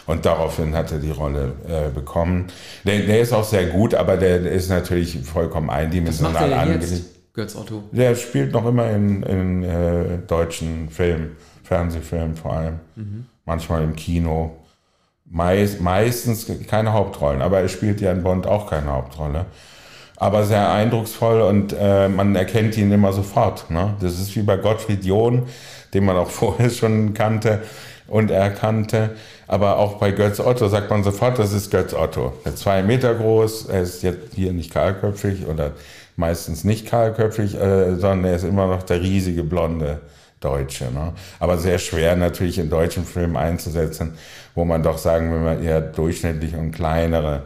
Und 0.06 0.26
daraufhin 0.26 0.76
hat 0.76 0.92
er 0.92 1.00
die 1.00 1.12
Rolle 1.12 1.54
äh, 1.68 1.90
bekommen. 1.90 2.48
Der, 2.84 3.00
der, 3.00 3.22
ist 3.22 3.34
auch 3.34 3.44
sehr 3.44 3.68
gut, 3.68 3.96
aber 3.96 4.18
der, 4.18 4.40
der 4.40 4.52
ist 4.52 4.70
natürlich 4.70 5.20
vollkommen 5.24 5.70
eindimensional 5.70 6.54
angelegt. 6.54 7.04
Götz 7.34 7.56
Otto. 7.56 7.84
Der 7.92 8.16
spielt 8.16 8.54
noch 8.54 8.66
immer 8.66 8.90
in, 8.92 9.22
in 9.24 9.64
äh, 9.64 10.18
deutschen 10.26 10.90
Filmen, 10.90 11.36
Fernsehfilmen 11.64 12.36
vor 12.36 12.54
allem. 12.54 12.80
Mhm. 12.96 13.26
Manchmal 13.46 13.84
im 13.84 13.96
Kino. 13.96 14.56
Meist, 15.26 15.82
meistens 15.82 16.50
keine 16.68 16.94
Hauptrollen, 16.94 17.42
aber 17.42 17.60
er 17.60 17.68
spielt 17.68 18.00
ja 18.00 18.12
in 18.12 18.24
Bond 18.24 18.46
auch 18.46 18.70
keine 18.70 18.92
Hauptrolle. 18.92 19.48
aber 20.18 20.46
sehr 20.46 20.72
eindrucksvoll 20.72 21.42
und 21.42 21.76
äh, 21.78 22.08
man 22.08 22.36
erkennt 22.36 22.78
ihn 22.78 22.92
immer 22.92 23.12
sofort. 23.12 23.70
Ne? 23.70 23.96
Das 24.00 24.20
ist 24.20 24.36
wie 24.36 24.44
bei 24.44 24.56
Gottfried 24.56 25.04
John, 25.04 25.44
den 25.94 26.06
man 26.06 26.16
auch 26.16 26.30
vorher 26.42 26.70
schon 26.70 27.14
kannte 27.14 27.64
und 28.08 28.32
erkannte. 28.32 29.12
Aber 29.48 29.78
auch 29.78 29.98
bei 29.98 30.12
Götz 30.12 30.40
Otto 30.40 30.68
sagt 30.68 30.90
man 30.90 31.04
sofort, 31.04 31.40
das 31.40 31.54
ist 31.54 31.72
Götz 31.72 31.94
Otto. 31.94 32.34
Er 32.44 32.54
ist 32.54 32.60
zwei 32.60 32.84
Meter 32.84 33.16
groß, 33.16 33.68
er 33.68 33.82
ist 33.82 34.04
jetzt 34.04 34.34
hier 34.36 34.54
nicht 34.54 34.72
kahlköpfig 34.72 35.48
oder 35.48 35.72
meistens 36.16 36.64
nicht 36.64 36.88
kahlköpfig, 36.88 37.56
äh, 37.56 37.96
sondern 37.96 38.26
er 38.26 38.36
ist 38.36 38.44
immer 38.44 38.68
noch 38.68 38.84
der 38.84 39.02
riesige 39.02 39.44
blonde 39.44 40.00
Deutsche. 40.40 40.86
Ne? 40.86 41.14
Aber 41.40 41.58
sehr 41.58 41.80
schwer 41.80 42.16
natürlich 42.16 42.58
in 42.60 42.70
deutschen 42.70 43.06
Filmen 43.06 43.36
einzusetzen, 43.36 44.18
wo 44.54 44.66
man 44.66 44.84
doch 44.84 44.98
sagen, 44.98 45.34
wenn 45.34 45.44
man 45.44 45.64
eher 45.64 45.82
durchschnittlich 45.82 46.56
und 46.56 46.72
kleinere 46.72 47.44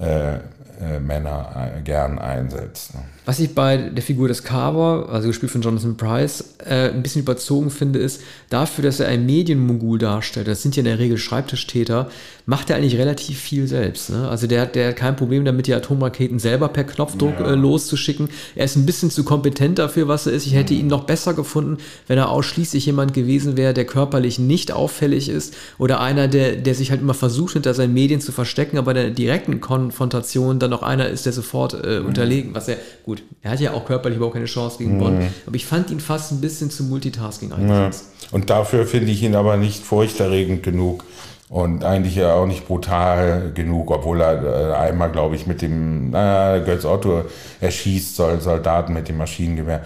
äh, 0.00 0.34
äh, 0.34 1.00
Männer 1.00 1.72
äh, 1.76 1.80
gern 1.82 2.18
einsetzt. 2.18 2.94
Ne? 2.94 3.00
Was 3.28 3.40
ich 3.40 3.54
bei 3.54 3.76
der 3.76 4.02
Figur 4.02 4.26
des 4.26 4.42
Carver, 4.42 5.10
also 5.12 5.28
gespielt 5.28 5.52
von 5.52 5.60
Jonathan 5.60 5.98
Price, 5.98 6.54
äh, 6.64 6.88
ein 6.88 7.02
bisschen 7.02 7.20
überzogen 7.20 7.68
finde, 7.68 7.98
ist, 7.98 8.22
dafür, 8.48 8.84
dass 8.84 9.00
er 9.00 9.08
einen 9.08 9.26
Medienmogul 9.26 9.98
darstellt, 9.98 10.48
das 10.48 10.62
sind 10.62 10.76
ja 10.76 10.80
in 10.80 10.86
der 10.86 10.98
Regel 10.98 11.18
Schreibtischtäter, 11.18 12.08
macht 12.46 12.70
er 12.70 12.76
eigentlich 12.76 12.96
relativ 12.96 13.38
viel 13.38 13.66
selbst. 13.66 14.08
Ne? 14.08 14.26
Also 14.26 14.46
der, 14.46 14.64
der 14.64 14.88
hat 14.88 14.96
kein 14.96 15.14
Problem 15.14 15.44
damit, 15.44 15.66
die 15.66 15.74
Atomraketen 15.74 16.38
selber 16.38 16.68
per 16.68 16.84
Knopfdruck 16.84 17.38
ja. 17.40 17.50
äh, 17.50 17.54
loszuschicken. 17.54 18.30
Er 18.54 18.64
ist 18.64 18.76
ein 18.76 18.86
bisschen 18.86 19.10
zu 19.10 19.22
kompetent 19.24 19.78
dafür, 19.78 20.08
was 20.08 20.26
er 20.26 20.32
ist. 20.32 20.46
Ich 20.46 20.54
hätte 20.54 20.72
ihn 20.72 20.86
noch 20.86 21.04
besser 21.04 21.34
gefunden, 21.34 21.76
wenn 22.06 22.16
er 22.16 22.30
ausschließlich 22.30 22.86
jemand 22.86 23.12
gewesen 23.12 23.58
wäre, 23.58 23.74
der 23.74 23.84
körperlich 23.84 24.38
nicht 24.38 24.72
auffällig 24.72 25.28
ist 25.28 25.54
oder 25.76 26.00
einer, 26.00 26.28
der, 26.28 26.56
der 26.56 26.74
sich 26.74 26.90
halt 26.90 27.02
immer 27.02 27.12
versucht, 27.12 27.52
hinter 27.52 27.74
seinen 27.74 27.92
Medien 27.92 28.22
zu 28.22 28.32
verstecken, 28.32 28.78
aber 28.78 28.92
in 28.92 28.96
der 28.96 29.10
direkten 29.10 29.60
Konfrontation 29.60 30.58
dann 30.58 30.70
noch 30.70 30.82
einer 30.82 31.10
ist, 31.10 31.26
der 31.26 31.34
sofort 31.34 31.74
äh, 31.74 31.98
unterlegen, 31.98 32.54
was 32.54 32.68
er, 32.68 32.78
gut, 33.04 33.17
gut, 33.20 33.36
er 33.42 33.52
hat 33.52 33.60
ja 33.60 33.72
auch 33.72 33.84
körperlich 33.84 34.16
überhaupt 34.16 34.34
keine 34.34 34.46
Chance 34.46 34.78
gegen 34.78 34.96
mhm. 34.96 34.98
Bond, 34.98 35.22
aber 35.46 35.56
ich 35.56 35.66
fand 35.66 35.90
ihn 35.90 36.00
fast 36.00 36.32
ein 36.32 36.40
bisschen 36.40 36.70
zum 36.70 36.88
Multitasking 36.88 37.52
eingesetzt. 37.52 38.06
Ja. 38.22 38.28
Und 38.32 38.50
dafür 38.50 38.86
finde 38.86 39.10
ich 39.10 39.22
ihn 39.22 39.34
aber 39.34 39.56
nicht 39.56 39.84
furchterregend 39.84 40.62
genug 40.62 41.04
und 41.48 41.84
eigentlich 41.84 42.16
ja 42.16 42.34
auch 42.34 42.46
nicht 42.46 42.66
brutal 42.66 43.52
genug, 43.54 43.90
obwohl 43.90 44.20
er 44.20 44.42
äh, 44.42 44.74
einmal, 44.74 45.10
glaube 45.10 45.34
ich, 45.34 45.46
mit 45.46 45.62
dem 45.62 46.14
äh, 46.14 46.60
Götz 46.60 46.84
Otto 46.84 47.24
erschießt 47.60 48.16
soll, 48.16 48.40
Soldaten 48.40 48.92
mit 48.92 49.08
dem 49.08 49.16
Maschinengewehr. 49.16 49.82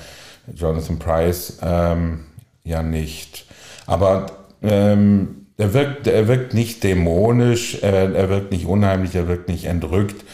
Jonathan 0.54 0.98
Price 0.98 1.58
ähm, 1.62 2.24
ja 2.64 2.82
nicht. 2.82 3.46
Aber 3.86 4.26
ähm, 4.62 5.46
er 5.56 5.72
wirkt, 5.72 6.06
er 6.08 6.26
wirkt 6.26 6.54
nicht 6.54 6.82
dämonisch, 6.82 7.78
er, 7.82 8.12
er 8.14 8.28
wirkt 8.28 8.50
nicht 8.50 8.66
unheimlich, 8.66 9.14
er 9.14 9.28
wirkt 9.28 9.48
nicht 9.48 9.66
entrückt. 9.66 10.24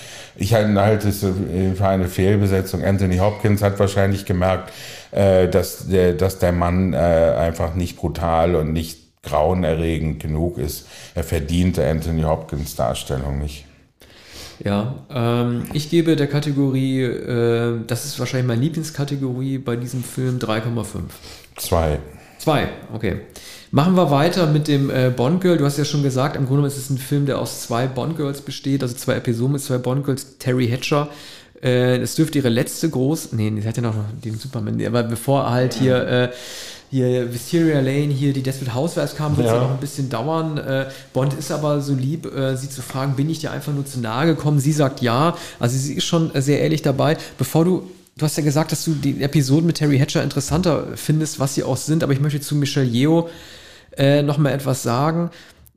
Ich 0.40 0.55
halte 0.55 1.09
es 1.09 1.20
für 1.20 1.85
eine 1.87 2.07
Fehlbesetzung. 2.07 2.85
Anthony 2.85 3.18
Hopkins 3.18 3.61
hat 3.61 3.79
wahrscheinlich 3.81 4.24
gemerkt, 4.24 4.72
äh, 5.11 5.48
dass, 5.48 5.88
der, 5.88 6.12
dass 6.12 6.38
der 6.38 6.53
Mann 6.53 6.92
äh, 6.92 6.96
einfach 6.96 7.74
nicht 7.74 7.96
brutal 7.96 8.55
und 8.55 8.72
nicht 8.72 9.22
grauenerregend 9.24 10.22
genug 10.22 10.59
ist. 10.59 10.87
Er 11.16 11.24
verdiente 11.24 11.85
Anthony 11.85 12.22
Hopkins 12.22 12.77
Darstellung 12.77 13.40
nicht. 13.40 13.64
Ja, 14.64 14.94
ähm, 15.12 15.64
ich 15.72 15.90
gebe 15.90 16.14
der 16.14 16.29
Kategorie, 16.29 17.03
äh, 17.03 17.81
das 17.87 18.05
ist 18.05 18.18
wahrscheinlich 18.18 18.46
meine 18.46 18.61
Lieblingskategorie 18.61 19.59
bei 19.59 19.74
diesem 19.74 20.05
Film, 20.05 20.38
3,5. 20.38 20.85
Zwei. 21.57 21.98
Zwei, 22.38 22.68
okay. 22.92 23.22
Machen 23.70 23.96
wir 23.96 24.11
weiter 24.11 24.46
mit 24.46 24.66
dem 24.66 24.90
äh, 24.90 25.11
Bond 25.14 25.42
Girl. 25.42 25.59
Du 25.59 25.64
hast 25.64 25.76
ja 25.76 25.85
schon 25.85 26.02
gesagt, 26.02 26.37
im 26.37 26.46
Grunde 26.46 26.66
ist 26.66 26.78
es 26.78 26.88
ein 26.88 26.98
Film, 26.98 27.26
der 27.26 27.38
aus 27.38 27.62
zwei 27.62 27.87
Bond 27.87 28.16
Girls 28.16 28.40
besteht, 28.40 28.83
also 28.83 28.94
zwei 28.94 29.14
Episoden 29.14 29.52
mit 29.52 29.62
zwei 29.62 29.78
Bond 29.78 30.04
Girls. 30.04 30.38
Terry 30.38 30.68
Hatcher. 30.68 31.09
Äh, 31.61 31.98
das 31.98 32.14
dürfte 32.14 32.38
ihre 32.38 32.48
letzte 32.48 32.88
groß. 32.88 33.33
Nee, 33.33 33.52
sie 33.61 33.68
hat 33.68 33.76
ja 33.76 33.83
noch 33.83 33.94
den 34.24 34.38
Superman. 34.38 34.85
Aber 34.87 35.02
bevor 35.02 35.50
halt 35.50 35.74
hier. 35.74 36.07
Äh, 36.07 36.28
hier 36.90 37.35
Wisteria 37.35 37.81
Lane, 37.81 38.14
hier 38.14 38.33
die 38.33 38.42
Desperate 38.42 38.74
Housewives 38.74 39.14
kam, 39.14 39.37
wird 39.37 39.46
es 39.46 39.52
ja. 39.52 39.61
noch 39.61 39.72
ein 39.72 39.76
bisschen 39.76 40.09
dauern. 40.09 40.57
Äh, 40.57 40.87
Bond 41.12 41.35
ist 41.35 41.52
aber 41.52 41.83
so 41.83 41.92
lieb, 41.92 42.24
äh, 42.24 42.57
sie 42.57 42.70
zu 42.70 42.81
fragen, 42.81 43.14
bin 43.14 43.28
ich 43.28 43.40
dir 43.40 43.50
einfach 43.50 43.74
nur 43.74 43.85
zu 43.85 44.00
nahe 44.00 44.24
gekommen? 44.24 44.59
Sie 44.59 44.72
sagt 44.72 45.02
ja. 45.02 45.37
Also 45.61 45.76
sie 45.76 45.92
ist 45.92 46.07
schon 46.07 46.31
sehr 46.35 46.61
ehrlich 46.61 46.81
dabei. 46.81 47.18
Bevor 47.37 47.66
du 47.66 47.90
Du 48.16 48.24
hast 48.24 48.37
ja 48.37 48.42
gesagt, 48.42 48.72
dass 48.72 48.85
du 48.85 48.94
die 48.94 49.22
Episoden 49.22 49.64
mit 49.64 49.76
Terry 49.76 49.96
Hatcher 49.96 50.24
interessanter 50.24 50.88
findest, 50.96 51.38
was 51.38 51.54
sie 51.54 51.62
auch 51.62 51.76
sind, 51.76 52.02
aber 52.02 52.12
ich 52.12 52.18
möchte 52.18 52.40
zu 52.40 52.57
Michelle 52.57 52.85
Yeoh 52.85 53.28
äh, 53.98 54.22
noch 54.22 54.38
mal 54.38 54.52
etwas 54.52 54.82
sagen. 54.82 55.30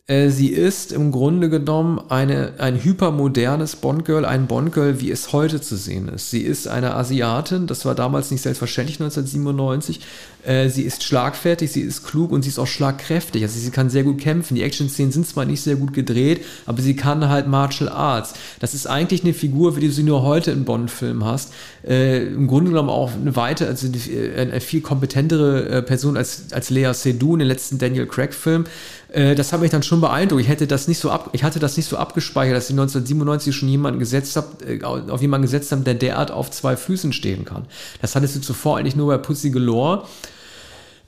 Äh, 0.07 0.29
sie 0.29 0.49
ist 0.49 0.91
im 0.91 1.12
Grunde 1.12 1.49
genommen 1.49 1.99
eine, 2.10 2.53
ein 2.57 2.84
hypermodernes 2.84 3.77
Bond-Girl, 3.77 4.25
ein 4.25 4.47
Bond-Girl, 4.47 4.99
wie 4.99 5.10
es 5.12 5.31
heute 5.31 5.62
zu 5.62 5.75
sehen 5.75 6.07
ist. 6.10 6.31
Sie 6.31 6.41
ist 6.41 6.67
eine 6.67 6.95
Asiatin, 6.95 7.67
das 7.67 7.86
war 7.86 7.95
damals 7.95 8.29
nicht 8.29 8.41
selbstverständlich 8.41 8.99
1997. 8.99 10.01
Äh, 10.43 10.69
sie 10.69 10.84
ist 10.84 11.04
schlagfertig, 11.04 11.71
sie 11.71 11.82
ist 11.82 12.04
klug 12.06 12.32
und 12.32 12.41
sie 12.41 12.49
ist 12.49 12.60
auch 12.60 12.67
schlagkräftig. 12.67 13.43
Also 13.43 13.60
sie 13.60 13.71
kann 13.71 13.89
sehr 13.89 14.04
gut 14.04 14.19
kämpfen. 14.19 14.56
Die 14.56 14.63
Action-Szenen 14.63 15.12
sind 15.12 15.27
zwar 15.27 15.45
nicht 15.45 15.62
sehr 15.62 15.75
gut 15.75 15.93
gedreht, 15.93 16.43
aber 16.65 16.82
sie 16.82 16.95
kann 16.95 17.30
halt 17.30 17.47
Martial 17.47 17.89
Arts. 17.89 18.34
Das 18.60 18.73
ist 18.73 18.88
eigentlich 18.88 19.23
eine 19.23 19.34
Figur, 19.34 19.75
wie 19.75 19.82
du 19.82 19.91
sie 19.91 20.04
nur 20.04 20.23
heute 20.23 20.51
in 20.51 20.65
Bond-Filmen 20.65 21.25
hast. 21.25 21.54
Äh, 21.88 22.27
Im 22.27 22.47
Grunde 22.47 22.71
genommen 22.71 22.89
auch 22.89 23.12
eine 23.13 23.36
weite, 23.36 23.67
also 23.67 23.88
eine, 23.88 24.51
eine 24.51 24.62
viel 24.62 24.82
kompetentere 24.82 25.69
äh, 25.69 25.82
Person 25.82 26.17
als, 26.17 26.51
als 26.51 26.69
Lea 26.69 26.91
Seydoux 26.93 27.34
in 27.34 27.39
den 27.39 27.47
letzten 27.47 27.77
Daniel 27.77 28.08
Craig-Film. 28.08 28.65
Äh, 29.12 29.36
das 29.36 29.51
hat 29.54 29.62
mich 29.62 29.71
dann 29.71 29.84
schon 29.84 30.01
beeindruckt. 30.01 30.41
Ich 30.41 30.47
hätte 30.47 30.67
das 30.67 30.88
nicht 30.88 30.99
so 30.99 31.12
ab, 31.12 31.30
ich 31.34 31.43
hatte 31.43 31.60
das 31.60 31.77
nicht 31.77 31.88
so 31.88 31.97
abgespeichert, 31.97 32.56
dass 32.56 32.65
ich 32.65 32.73
1997 32.73 33.56
schon 33.56 33.69
jemanden 33.69 33.99
gesetzt 33.99 34.36
habe, 34.36 34.47
äh, 34.65 34.84
auf 34.84 35.21
jemanden 35.21 35.43
gesetzt 35.43 35.71
haben, 35.71 35.84
der 35.84 35.95
derart 35.95 36.32
auf 36.32 36.49
zwei 36.51 36.77
Füßen 36.77 37.13
stehen 37.13 37.45
kann. 37.45 37.65
Das 38.01 38.15
hattest 38.15 38.36
du 38.36 38.41
zuvor 38.41 38.77
eigentlich 38.77 38.95
nur 38.95 39.08
bei 39.08 39.17
Pussy 39.17 39.51
Galore. 39.51 40.06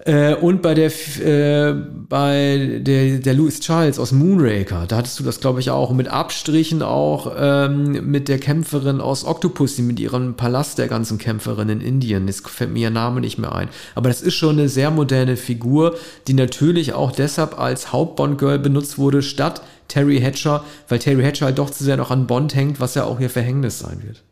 Äh, 0.05 0.35
und 0.35 0.61
bei 0.61 0.73
der, 0.73 0.91
äh, 1.19 1.73
bei 1.73 2.79
der, 2.81 3.19
der 3.19 3.33
Louis 3.33 3.61
Charles 3.61 3.99
aus 3.99 4.11
Moonraker, 4.11 4.85
da 4.85 4.97
hattest 4.97 5.19
du 5.19 5.23
das, 5.23 5.39
glaube 5.39 5.61
ich, 5.61 5.69
auch. 5.69 5.91
Mit 5.91 6.09
Abstrichen 6.09 6.81
auch 6.81 7.33
ähm, 7.37 8.09
mit 8.11 8.27
der 8.27 8.37
Kämpferin 8.37 8.99
aus 8.99 9.23
Octopussy, 9.23 9.81
mit 9.81 9.99
ihrem 9.99 10.35
Palast 10.35 10.77
der 10.77 10.89
ganzen 10.89 11.19
Kämpferin 11.19 11.69
in 11.69 11.79
Indien. 11.79 12.27
Jetzt 12.27 12.47
fällt 12.49 12.73
mir 12.73 12.79
ihr 12.79 12.89
Name 12.89 13.21
nicht 13.21 13.37
mehr 13.37 13.55
ein. 13.55 13.69
Aber 13.95 14.09
das 14.09 14.21
ist 14.21 14.33
schon 14.33 14.59
eine 14.59 14.67
sehr 14.67 14.91
moderne 14.91 15.37
Figur, 15.37 15.95
die 16.27 16.33
natürlich 16.33 16.93
auch 16.93 17.13
deshalb 17.13 17.57
als 17.57 17.93
Hauptbond-Girl 17.93 18.59
benutzt 18.59 18.97
wurde, 18.97 19.21
statt 19.21 19.61
Terry 19.87 20.19
Hatcher, 20.19 20.65
weil 20.89 20.99
Terry 20.99 21.23
Hatcher 21.23 21.45
halt 21.45 21.59
doch 21.59 21.69
zu 21.69 21.83
sehr 21.83 21.97
noch 21.97 22.11
an 22.11 22.27
Bond 22.27 22.55
hängt, 22.55 22.81
was 22.81 22.95
ja 22.95 23.05
auch 23.05 23.21
ihr 23.21 23.29
Verhängnis 23.29 23.79
sein 23.79 24.03
wird. 24.03 24.23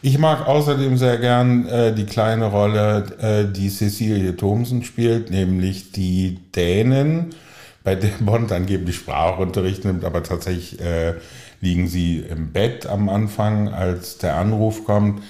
Ich 0.00 0.18
mag 0.18 0.46
außerdem 0.46 0.96
sehr 0.96 1.18
gern 1.18 1.66
äh, 1.66 1.92
die 1.92 2.06
kleine 2.06 2.46
Rolle, 2.46 3.04
äh, 3.20 3.52
die 3.52 3.68
Cecilie 3.68 4.36
Thomsen 4.36 4.84
spielt, 4.84 5.30
nämlich 5.30 5.92
die 5.92 6.38
Dänen, 6.54 7.34
bei 7.82 7.94
der 7.94 8.10
Bond 8.20 8.52
angeblich 8.52 8.96
Sprachunterricht 8.96 9.84
nimmt, 9.84 10.04
aber 10.04 10.22
tatsächlich 10.22 10.80
äh, 10.80 11.14
liegen 11.60 11.88
sie 11.88 12.20
im 12.20 12.52
Bett 12.52 12.86
am 12.86 13.08
Anfang, 13.08 13.68
als 13.68 14.18
der 14.18 14.36
Anruf 14.36 14.84
kommt. 14.84 15.22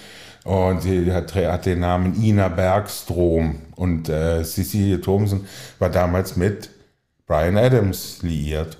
Und 0.44 0.82
sie 0.82 1.12
hat, 1.12 1.34
hat 1.34 1.66
den 1.66 1.80
Namen 1.80 2.22
Ina 2.22 2.48
Bergstrom. 2.48 3.56
Und 3.76 4.08
äh, 4.08 4.42
Cecilie 4.44 5.00
Thomsen 5.00 5.46
war 5.78 5.90
damals 5.90 6.36
mit 6.36 6.70
Brian 7.26 7.56
Adams 7.56 8.22
liiert. 8.22 8.78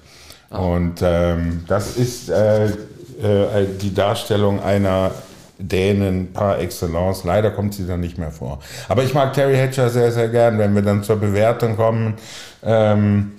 Oh. 0.51 0.73
Und 0.73 1.01
ähm, 1.03 1.65
das 1.67 1.97
ist 1.97 2.31
äh, 2.31 2.67
äh, 2.67 3.67
die 3.81 3.93
Darstellung 3.93 4.63
einer 4.63 5.13
Dänen 5.59 6.33
par 6.33 6.61
excellence. 6.61 7.25
Leider 7.25 7.51
kommt 7.51 7.75
sie 7.75 7.87
dann 7.87 8.01
nicht 8.01 8.19
mehr 8.19 8.31
vor. 8.31 8.61
Aber 8.89 9.03
ich 9.03 9.15
mag 9.15 9.33
Terry 9.33 9.57
Hatcher 9.57 9.91
sehr, 9.91 10.13
sehr 10.13 10.29
gern. 10.29 10.59
Wenn 10.59 10.75
wir 10.75 10.83
dann 10.83 11.03
zur 11.03 11.17
Bewertung 11.17 11.77
kommen, 11.77 12.15
ähm, 12.63 13.33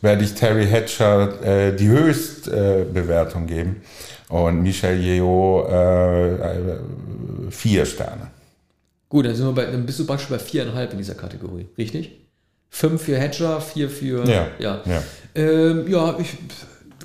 werde 0.00 0.24
ich 0.24 0.34
Terry 0.34 0.66
Hatcher 0.66 1.42
äh, 1.42 1.74
die 1.74 1.88
Höchstbewertung 1.88 3.44
äh, 3.44 3.46
geben 3.46 3.82
und 4.28 4.62
Michel 4.62 5.00
Yeoh 5.00 5.66
äh, 5.68 6.34
äh, 6.34 6.58
vier 7.50 7.86
Sterne. 7.86 8.30
Gut, 9.08 9.26
dann, 9.26 9.34
sind 9.34 9.46
wir 9.46 9.52
bei, 9.52 9.64
dann 9.66 9.86
bist 9.86 9.98
du 9.98 10.06
praktisch 10.06 10.28
bei 10.28 10.38
viereinhalb 10.38 10.92
in 10.92 10.98
dieser 10.98 11.14
Kategorie, 11.14 11.68
richtig? 11.78 12.20
Fünf 12.68 13.02
für 13.02 13.18
Hatcher, 13.18 13.60
vier 13.60 13.88
für. 13.88 14.28
Ja. 14.28 14.48
Ja, 14.58 14.80
ja. 14.84 15.02
Ähm, 15.34 15.86
ja 15.88 16.16
ich 16.18 16.36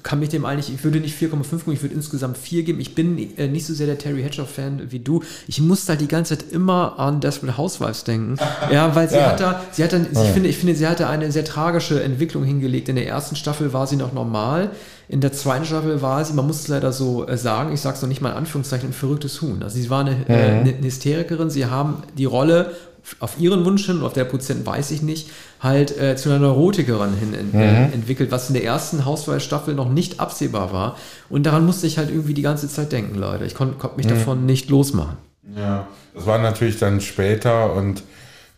kann 0.04 0.20
mich 0.20 0.30
dem 0.30 0.46
eigentlich, 0.46 0.74
ich 0.74 0.84
würde 0.84 1.00
nicht 1.00 1.20
4,5 1.20 1.60
geben, 1.60 1.72
ich 1.74 1.82
würde 1.82 1.96
insgesamt 1.96 2.38
4 2.38 2.64
geben. 2.64 2.80
Ich 2.80 2.96
bin 2.96 3.38
äh, 3.38 3.48
nicht 3.48 3.66
so 3.66 3.74
sehr 3.74 3.88
der 3.88 3.98
Terry 3.98 4.24
Hatcher-Fan 4.24 4.92
wie 4.92 5.00
du. 5.00 5.24
Ich 5.48 5.60
musste 5.62 5.90
halt 5.90 6.02
die 6.02 6.08
ganze 6.08 6.38
Zeit 6.38 6.52
immer 6.52 7.00
an 7.00 7.20
Desperate 7.22 7.58
Housewives 7.58 8.04
denken. 8.04 8.36
ja, 8.72 8.96
weil 8.96 9.10
sie 9.10 9.18
ja. 9.18 9.32
hat 9.32 9.40
da, 9.40 9.64
sie 9.72 9.84
hat 9.84 9.94
dann, 9.94 10.08
ja. 10.14 10.24
ich 10.24 10.30
finde, 10.30 10.50
ich 10.50 10.58
finde, 10.58 10.76
sie 10.76 10.88
hatte 10.88 11.08
eine 11.08 11.32
sehr 11.32 11.45
tragische 11.45 12.02
Entwicklung 12.02 12.43
hingelegt. 12.43 12.89
In 12.89 12.95
der 12.95 13.08
ersten 13.08 13.36
Staffel 13.36 13.74
war 13.74 13.88
sie 13.88 13.95
noch 13.95 14.14
normal. 14.14 14.72
In 15.08 15.22
der 15.22 15.34
zweiten 15.34 15.66
Staffel 15.66 16.04
war 16.04 16.24
sie, 16.24 16.34
man 16.34 16.45
muss 16.45 16.62
es 16.62 16.68
leider 16.68 16.91
so 16.91 17.28
äh, 17.28 17.36
sagen, 17.36 17.74
ich 17.74 17.82
sage 17.82 17.95
es 17.95 18.02
noch 18.02 18.10
nicht 18.10 18.22
mal 18.22 18.30
in 18.30 18.38
Anführungszeichen, 18.38 18.89
ein 18.89 18.93
verrücktes 18.93 19.41
Huhn. 19.41 19.64
Also 19.64 19.80
sie 19.80 19.89
war 19.89 20.02
eine, 20.02 20.12
äh, 20.28 20.62
mhm. 20.62 20.68
äh, 20.68 20.74
eine 20.76 20.84
Hysterikerin, 20.84 21.50
sie 21.50 21.66
haben 21.66 22.04
die 22.16 22.26
Rolle 22.26 22.76
auf 23.20 23.39
ihren 23.39 23.66
Wunsch 23.66 23.86
hin, 23.86 24.02
auf 24.02 24.14
der 24.14 24.26
Prozent 24.26 24.66
weiß 24.66 24.91
ich 24.91 25.02
nicht, 25.02 25.30
halt 25.60 25.97
äh, 26.00 26.16
zu 26.16 26.30
einer 26.30 26.39
Neurotikerin 26.39 27.14
hin 27.16 27.34
ent 27.34 27.54
mhm. 27.54 27.62
äh, 27.62 27.84
entwickelt, 27.86 28.32
was 28.32 28.50
in 28.50 28.54
der 28.54 28.64
ersten 28.64 29.06
Hauswahlstaffel 29.06 29.74
noch 29.74 29.89
nicht 29.89 30.20
absehbar 30.20 30.72
war. 30.74 30.97
Und 31.30 31.45
daran 31.45 31.66
musste 31.66 31.88
ich 31.88 31.97
halt 31.97 32.10
irgendwie 32.10 32.34
die 32.34 32.41
ganze 32.41 32.70
Zeit 32.70 32.91
denken, 32.91 33.16
Leute. 33.16 33.45
Ich 33.45 33.56
konnte 33.56 33.78
konnt 33.78 33.97
mich 33.97 34.06
mhm. 34.06 34.12
davon 34.12 34.45
nicht 34.45 34.70
losmachen. 34.70 35.18
Ja, 35.56 35.88
das 36.14 36.26
war 36.26 36.38
natürlich 36.39 36.78
dann 36.78 37.02
später 37.02 37.74
und 37.74 38.04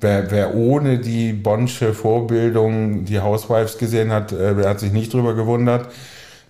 wer, 0.02 0.30
wer 0.32 0.56
ohne 0.56 1.00
die 1.00 1.32
Bonsche 1.34 1.94
Vorbildung 1.94 3.06
die 3.06 3.20
Housewives 3.20 3.78
gesehen 3.78 4.12
hat, 4.12 4.32
äh, 4.32 4.58
wer 4.58 4.70
hat 4.70 4.80
sich 4.80 4.92
nicht 4.92 5.14
drüber 5.14 5.34
gewundert. 5.34 5.90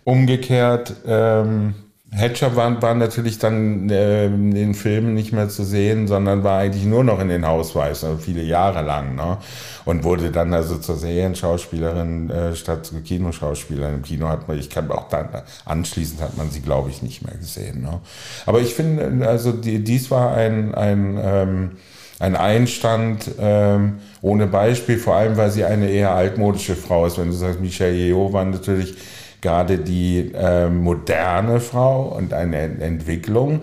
Umgekehrt, 0.04 0.96
ähm, 1.06 1.76
Hatcher 2.14 2.58
war, 2.58 2.82
war 2.82 2.94
natürlich 2.94 3.40
dann 3.40 3.90
äh, 3.90 4.26
in 4.26 4.54
den 4.54 4.74
Filmen 4.74 5.14
nicht 5.14 5.32
mehr 5.32 5.48
zu 5.48 5.64
sehen, 5.64 6.08
sondern 6.08 6.44
war 6.44 6.60
eigentlich 6.60 6.84
nur 6.84 7.06
noch 7.06 7.22
in 7.22 7.30
den 7.30 7.48
Housewives, 7.48 8.04
also 8.04 8.18
viele 8.18 8.44
Jahre 8.44 8.82
lang. 8.82 9.16
Ne? 9.16 9.38
Und 9.86 10.04
wurde 10.04 10.30
dann 10.30 10.54
also 10.54 10.78
zur 10.78 10.98
Serienschauspielerin 10.98 12.30
äh, 12.30 12.56
statt 12.56 12.86
zur 12.86 13.02
Kinoschauspielerin. 13.02 13.96
Im 13.96 14.02
Kino 14.02 14.28
hat 14.28 14.46
man, 14.50 14.60
ich 14.60 14.70
kann 14.70 14.92
auch 14.92 15.08
dann, 15.08 15.30
anschließend 15.64 16.22
hat 16.22 16.36
man 16.36 16.52
sie, 16.52 16.60
glaube 16.60 16.90
ich, 16.90 17.02
nicht 17.02 17.26
mehr 17.26 17.38
gesehen. 17.38 17.82
Ne? 17.82 18.02
Aber 18.46 18.60
ich 18.60 18.74
finde, 18.74 19.26
also 19.26 19.54
die, 19.54 19.82
dies 19.82 20.12
war 20.12 20.36
ein, 20.36 20.76
ein, 20.76 21.18
ähm, 21.24 21.72
ein 22.20 22.36
Einstand 22.36 23.32
ähm, 23.40 24.00
ohne 24.22 24.48
Beispiel, 24.48 24.98
vor 24.98 25.16
allem 25.16 25.38
weil 25.38 25.50
sie 25.50 25.64
eine 25.64 25.90
eher 25.90 26.14
altmodische 26.14 26.76
Frau 26.76 27.06
ist. 27.06 27.18
Wenn 27.18 27.28
du 27.28 27.34
sagst, 27.34 27.62
Michelle 27.62 27.96
Yeoh 27.96 28.34
war 28.34 28.44
natürlich 28.44 28.96
gerade 29.42 29.80
die 29.80 30.32
äh, 30.34 30.70
moderne 30.70 31.60
Frau 31.60 32.16
und 32.18 32.34
eine 32.34 32.58
Entwicklung. 32.80 33.62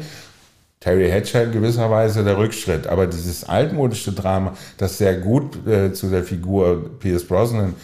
Terry 0.81 1.11
Hatcher 1.11 1.45
in 1.45 1.53
gewisser 1.53 1.91
Weise 1.91 2.23
der 2.23 2.39
Rückschritt, 2.39 2.87
aber 2.87 3.07
dieses 3.07 3.45
altmodische 3.45 4.13
Drama, 4.13 4.55
das 4.77 4.99
sehr 4.99 5.17
gut 5.17 5.67
äh, 5.67 5.93
zu 5.93 6.09
der 6.09 6.23
Figur 6.23 6.99
Pierce 7.01 7.27
Brosnan 7.27 7.75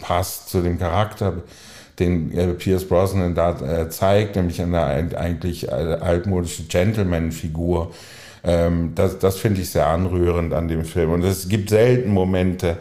passt, 0.00 0.48
zu 0.48 0.62
dem 0.62 0.78
Charakter, 0.78 1.34
den 1.98 2.32
äh, 2.36 2.48
Pierce 2.54 2.86
Brosnan 2.86 3.34
da 3.34 3.50
äh, 3.60 3.90
zeigt, 3.90 4.36
nämlich 4.36 4.62
eine 4.62 4.82
eigentlich 4.82 5.70
altmodische 5.70 6.62
Gentleman-Figur. 6.62 7.92
Ähm, 8.44 8.92
das 8.94 9.18
das 9.18 9.38
finde 9.38 9.60
ich 9.60 9.70
sehr 9.70 9.86
anrührend 9.88 10.54
an 10.54 10.68
dem 10.68 10.84
Film. 10.84 11.10
Und 11.10 11.24
es 11.24 11.48
gibt 11.48 11.68
selten 11.68 12.10
Momente, 12.10 12.78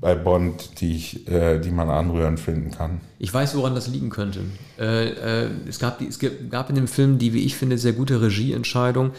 bei 0.00 0.14
Bond, 0.14 0.80
die, 0.80 0.96
ich, 0.96 1.28
äh, 1.28 1.58
die 1.58 1.70
man 1.70 1.90
anrührend 1.90 2.40
finden 2.40 2.70
kann. 2.70 3.00
Ich 3.18 3.32
weiß, 3.32 3.54
woran 3.56 3.74
das 3.74 3.86
liegen 3.86 4.08
könnte. 4.08 4.40
Äh, 4.78 5.08
äh, 5.44 5.50
es, 5.68 5.78
gab 5.78 5.98
die, 5.98 6.06
es 6.06 6.18
gab 6.50 6.70
in 6.70 6.76
dem 6.76 6.88
Film 6.88 7.18
die, 7.18 7.34
wie 7.34 7.44
ich 7.44 7.54
finde, 7.56 7.76
sehr 7.76 7.92
gute 7.92 8.22
Regieentscheidung. 8.22 9.12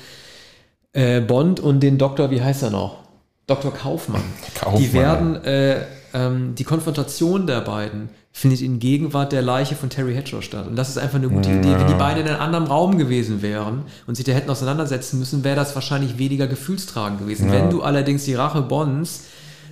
Äh, 0.93 1.21
Bond 1.21 1.59
und 1.59 1.82
den 1.82 1.97
Doktor, 1.97 2.32
wie 2.32 2.41
heißt 2.41 2.63
er 2.63 2.71
noch? 2.71 3.03
Dr. 3.45 3.71
Kaufmann. 3.73 4.23
Kaufmann. 4.55 4.82
Die 4.82 4.93
werden, 4.93 5.43
äh, 5.43 5.86
ähm, 6.13 6.55
die 6.55 6.63
Konfrontation 6.63 7.45
der 7.45 7.61
beiden 7.61 8.09
findet 8.34 8.61
in 8.61 8.79
Gegenwart 8.79 9.34
der 9.34 9.41
Leiche 9.41 9.75
von 9.75 9.89
Terry 9.89 10.15
Hatcher 10.15 10.41
statt. 10.41 10.65
Und 10.65 10.77
das 10.77 10.89
ist 10.89 10.97
einfach 10.97 11.17
eine 11.17 11.29
gute 11.29 11.49
ja. 11.49 11.57
Idee. 11.57 11.73
Wenn 11.77 11.88
die 11.88 11.93
beiden 11.93 12.23
in 12.23 12.29
einem 12.29 12.41
anderen 12.41 12.65
Raum 12.65 12.97
gewesen 12.97 13.41
wären 13.41 13.84
und 14.07 14.15
sich 14.15 14.25
da 14.25 14.32
hätten 14.32 14.49
auseinandersetzen 14.49 15.19
müssen, 15.19 15.43
wäre 15.43 15.57
das 15.57 15.75
wahrscheinlich 15.75 16.17
weniger 16.17 16.47
gefühlstragend 16.47 17.19
gewesen. 17.19 17.47
Ja. 17.47 17.53
Wenn 17.53 17.69
du 17.69 17.84
allerdings 17.84 18.23
die 18.23 18.34
Rache 18.34 18.61
Bonds 18.61 19.25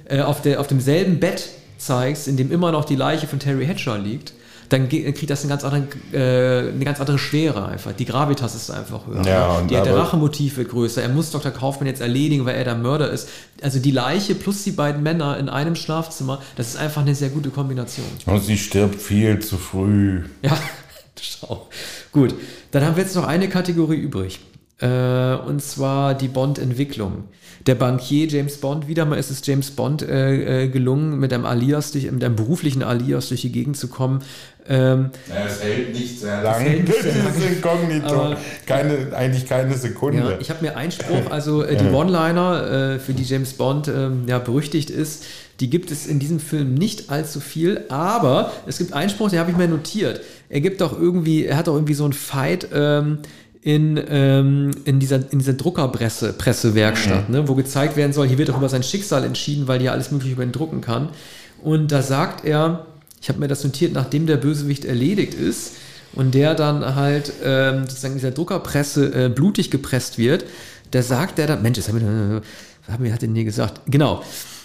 äh, 0.10 0.22
auf, 0.22 0.42
der, 0.42 0.60
auf 0.60 0.68
demselben 0.68 1.20
Bett 1.20 1.50
zeigst, 1.78 2.28
in 2.28 2.38
dem 2.38 2.52
immer 2.52 2.72
noch 2.72 2.86
die 2.86 2.96
Leiche 2.96 3.28
von 3.28 3.40
Terry 3.40 3.66
Hatcher 3.66 3.98
liegt, 3.98 4.34
dann 4.70 4.88
kriegt 4.88 5.30
das 5.30 5.42
eine 5.42 5.50
ganz, 5.50 5.64
andere, 5.64 5.88
äh, 6.14 6.70
eine 6.70 6.86
ganz 6.86 7.00
andere 7.00 7.18
Schwere 7.18 7.66
einfach. 7.66 7.92
Die 7.94 8.06
Gravitas 8.06 8.54
ist 8.54 8.70
einfach 8.70 9.08
höher. 9.08 9.26
Ja, 9.26 9.62
die, 9.62 9.74
der 9.74 9.96
Rachemotiv 9.96 10.58
wird 10.58 10.70
größer. 10.70 11.02
Er 11.02 11.10
muss 11.10 11.32
Dr. 11.32 11.52
Kaufmann 11.52 11.88
jetzt 11.88 12.02
erledigen, 12.02 12.46
weil 12.46 12.56
er 12.56 12.66
der 12.66 12.76
Mörder 12.76 13.10
ist. 13.10 13.30
Also 13.64 13.80
die 13.80 13.92
Leiche 13.92 14.36
plus 14.36 14.64
die 14.64 14.72
beiden 14.72 15.02
Männer 15.02 15.38
in 15.38 15.50
einem 15.50 15.76
Schlafzimmer, 15.76 16.42
das 16.56 16.70
ist 16.70 16.78
einfach 16.78 17.02
eine 17.02 17.16
sehr 17.16 17.30
gute 17.30 17.50
Kombination. 17.50 18.06
Und 18.28 18.44
sie 18.44 18.58
stirbt 18.58 19.02
viel 19.02 19.40
zu 19.40 19.58
früh. 19.58 20.24
Ja, 20.44 20.56
schau. 21.20 21.68
Gut, 22.12 22.36
dann 22.70 22.86
haben 22.86 22.96
wir 22.96 23.04
jetzt 23.04 23.16
noch 23.16 23.26
eine 23.26 23.50
Kategorie 23.50 23.98
übrig. 23.98 24.40
Äh, 24.80 25.34
und 25.34 25.62
zwar 25.64 26.14
die 26.14 26.28
Bond-Entwicklung 26.28 27.24
der 27.66 27.76
Bankier 27.76 28.28
James 28.28 28.58
Bond, 28.58 28.88
wieder 28.88 29.06
mal 29.06 29.18
ist 29.18 29.30
es 29.30 29.46
James 29.46 29.72
Bond 29.72 30.02
äh, 30.02 30.64
äh, 30.64 30.68
gelungen, 30.70 31.20
mit 31.20 31.34
einem 31.34 31.46
Alias, 31.46 31.92
durch, 31.92 32.10
mit 32.12 32.24
einem 32.24 32.36
beruflichen 32.36 32.84
Alias 32.84 33.30
durch 33.30 33.42
die 33.42 33.52
Gegend 33.52 33.78
zu 33.78 33.88
kommen. 33.88 34.22
Ähm, 34.68 35.10
ja, 35.28 35.46
es 35.48 35.64
hält 35.64 35.94
nicht 35.94 36.20
sehr 36.20 36.44
lange. 36.44 36.84
Das 36.84 36.96
ist 37.06 37.46
inkognito. 37.46 38.36
keine, 38.66 39.16
eigentlich 39.16 39.48
keine 39.48 39.76
Sekunde. 39.76 40.20
Ja, 40.20 40.38
ich 40.40 40.50
habe 40.50 40.64
mir 40.64 40.78
Einspruch, 40.78 41.26
also 41.32 41.64
äh, 41.64 41.76
die 41.76 41.88
One-Liner, 41.88 42.96
äh, 42.96 43.00
für 43.00 43.14
die 43.14 43.24
James 43.24 43.54
Bond 43.54 43.88
ähm, 43.88 44.24
ja, 44.28 44.38
berüchtigt 44.38 44.90
ist, 44.90 45.26
die 45.60 45.70
gibt 45.70 45.92
es 45.92 46.06
in 46.06 46.20
diesem 46.20 46.40
Film 46.40 46.76
nicht 46.76 47.10
allzu 47.10 47.40
viel, 47.40 47.82
aber 47.90 48.54
es 48.66 48.78
gibt 48.78 48.94
Einspruch, 48.94 49.30
den 49.30 49.40
habe 49.40 49.52
ich 49.52 49.58
mir 49.58 49.68
notiert. 49.68 50.22
Er 50.48 50.62
gibt 50.62 50.82
doch 50.82 50.98
irgendwie, 50.98 51.46
er 51.46 51.58
hat 51.58 51.68
doch 51.68 51.74
irgendwie 51.74 51.96
so 51.96 52.06
ein 52.06 52.14
Fight, 52.14 52.68
ähm, 52.74 53.20
in, 53.62 54.00
ähm, 54.10 54.72
in, 54.86 55.00
dieser, 55.00 55.32
in 55.32 55.40
dieser 55.40 55.54
Druckerpresse, 55.54 56.34
Pressewerkstatt, 56.34 57.30
mhm. 57.30 57.36
ne, 57.36 57.48
wo 57.48 57.56
gezeigt 57.56 57.98
werden 57.98 58.14
soll, 58.14 58.28
hier 58.28 58.38
wird 58.38 58.50
doch 58.50 58.58
über 58.58 58.70
sein 58.70 58.84
Schicksal 58.84 59.24
entschieden, 59.24 59.68
weil 59.68 59.80
hier 59.80 59.92
alles 59.92 60.12
mögliche 60.12 60.34
über 60.34 60.44
ihn 60.44 60.52
drucken 60.52 60.82
kann. 60.82 61.10
Und 61.62 61.92
da 61.92 62.02
sagt 62.02 62.46
er, 62.46 62.86
ich 63.22 63.28
habe 63.28 63.40
mir 63.40 63.50
das 63.50 63.64
notiert, 63.64 63.94
nachdem 63.94 64.28
der 64.28 64.38
Bösewicht 64.38 64.86
erledigt 64.86 65.34
ist 65.34 65.74
und 66.14 66.34
der 66.34 66.56
dann 66.56 66.96
halt 66.96 67.34
ähm, 67.44 67.82
sozusagen 67.82 68.14
in 68.14 68.20
dieser 68.20 68.32
Druckerpresse 68.32 69.26
äh, 69.26 69.30
blutig 69.30 69.70
gepresst 69.72 70.18
wird, 70.18 70.46
da 70.92 71.02
sagt 71.02 71.38
er 71.38 71.48
dann, 71.48 71.62
Mensch, 71.62 71.78
das 71.78 71.90
haben 71.90 72.00
wir, 72.00 72.42
wir 72.98 73.14
hat 73.14 73.22
er 73.22 73.30
nie 73.30 73.44
gesagt, 73.44 73.82
genau. 73.88 74.24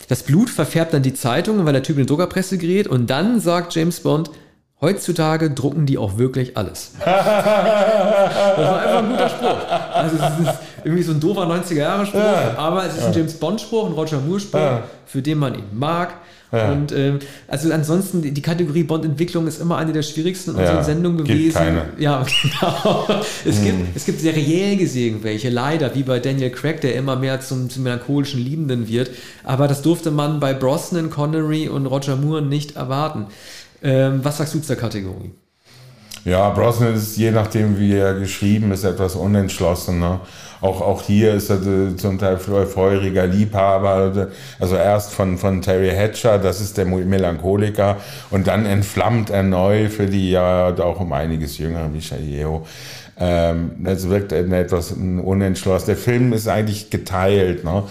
Das 0.09 0.23
Blut 0.23 0.51
verfärbt 0.51 0.93
dann 0.93 1.03
die 1.03 1.15
Zeitungen, 1.15 1.65
weil 1.65 1.73
der 1.73 1.83
Typ 1.83 1.97
in 1.97 2.03
die 2.03 2.07
Druckerpresse 2.07 2.59
gerät 2.59 2.87
und 2.87 3.09
dann 3.09 3.41
sagt 3.41 3.75
James 3.75 4.01
Bond, 4.01 4.31
Heutzutage 4.85 5.51
drucken 5.51 5.87
die 5.87 5.97
auch 5.97 6.19
wirklich 6.19 6.59
alles. 6.59 6.93
das 7.03 7.17
war 7.17 8.83
einfach 8.83 8.99
ein 8.99 9.09
guter 9.09 9.29
Spruch. 9.31 9.57
Also 9.95 10.17
es 10.17 10.47
ist 10.47 10.59
irgendwie 10.85 11.03
so 11.03 11.13
ein 11.13 11.21
doofer 11.21 11.47
90er-Jahre-Spruch, 11.47 12.21
ja. 12.21 12.55
aber 12.59 12.85
es 12.85 12.99
ist 12.99 13.05
ein 13.05 13.15
James 13.15 13.33
Bond-Spruch, 13.33 13.87
ein 13.87 13.93
Roger 13.95 14.21
Moore-Spruch, 14.21 14.61
ja. 14.61 14.83
für 15.07 15.23
den 15.23 15.39
man 15.39 15.55
ihn 15.55 15.65
mag. 15.73 16.13
Und 16.51 16.93
ähm, 16.93 17.19
also 17.49 17.73
ansonsten, 17.73 18.23
die, 18.23 18.43
Kategorie 18.43 18.85
Bond-Entwicklung 18.85 19.47
ist 19.47 19.61
immer 19.61 19.79
eine 19.79 19.93
der 19.93 20.03
schwierigsten 20.03 20.51
in 20.51 20.59
unserer 20.59 20.85
Sendung 20.85 21.17
gewesen. 21.17 21.43
Gibt 21.43 21.55
keine. 21.55 21.87
Ja, 21.99 22.25
genau. 22.43 23.09
Es, 23.45 23.57
hm. 23.57 23.65
gibt, 23.65 23.97
es 23.97 24.05
gibt 24.05 24.21
seriell 24.21 24.77
gesehen 24.77 25.21
welche, 25.23 25.49
leider, 25.49 25.95
wie 25.95 26.03
bei 26.03 26.21
Daniel 26.21 26.51
Craig, 26.51 26.81
der 26.83 26.95
immer 26.95 27.17
mehr 27.17 27.41
zum, 27.41 27.71
zum 27.71 27.83
melancholischen 27.83 28.41
Liebenden 28.41 28.87
wird. 28.87 29.11
Aber 29.43 29.67
das 29.67 29.83
durfte 29.83 30.11
man 30.11 30.39
bei 30.39 30.55
Brosnan, 30.55 31.11
Connery 31.11 31.69
und 31.69 31.87
Roger 31.87 32.17
Moore 32.17 32.43
nicht 32.43 32.77
erwarten. 32.77 33.27
Ähm, 33.85 34.21
was 34.25 34.39
sagst 34.39 34.55
du 34.55 34.61
zur 34.61 34.77
Kategorie? 34.77 35.31
Ja, 36.25 36.49
Brosnan 36.49 36.95
ist 36.95 37.19
je 37.19 37.31
nachdem, 37.31 37.79
wie 37.79 37.93
er 37.93 38.15
geschrieben 38.15 38.73
ist, 38.73 38.83
etwas 38.85 39.15
unentschlossen. 39.15 39.99
Ne? 39.99 40.21
Auch, 40.63 40.81
auch 40.81 41.03
hier 41.03 41.35
ist 41.35 41.51
er 41.51 41.57
äh, 41.57 41.97
zum 41.97 42.19
Teil 42.19 42.39
feuriger 42.39 43.27
Liebhaber. 43.27 44.29
Also 44.59 44.77
erst 44.77 45.13
von, 45.13 45.37
von 45.37 45.61
Terry 45.61 45.91
Hatcher, 45.91 46.39
das 46.39 46.63
ist 46.63 46.79
der 46.79 46.87
Melancholiker. 46.87 47.99
Und 48.31 48.47
dann 48.47 48.65
entflammt 48.65 49.29
er 49.29 49.43
neu 49.43 49.91
für 49.91 50.07
die 50.07 50.31
ja 50.31 50.75
auch 50.75 51.01
um 51.01 51.13
einiges 51.13 51.59
jüngere 51.59 51.89
Michael. 51.89 52.63
Ähm, 53.21 53.73
das 53.81 54.09
wirkt 54.09 54.33
etwas 54.33 54.93
unentschlossen. 54.93 55.87
Der 55.87 55.97
Film 55.97 56.33
ist 56.33 56.49
eigentlich 56.49 56.89
geteilt. 56.89 57.65
Ne? 57.65 57.83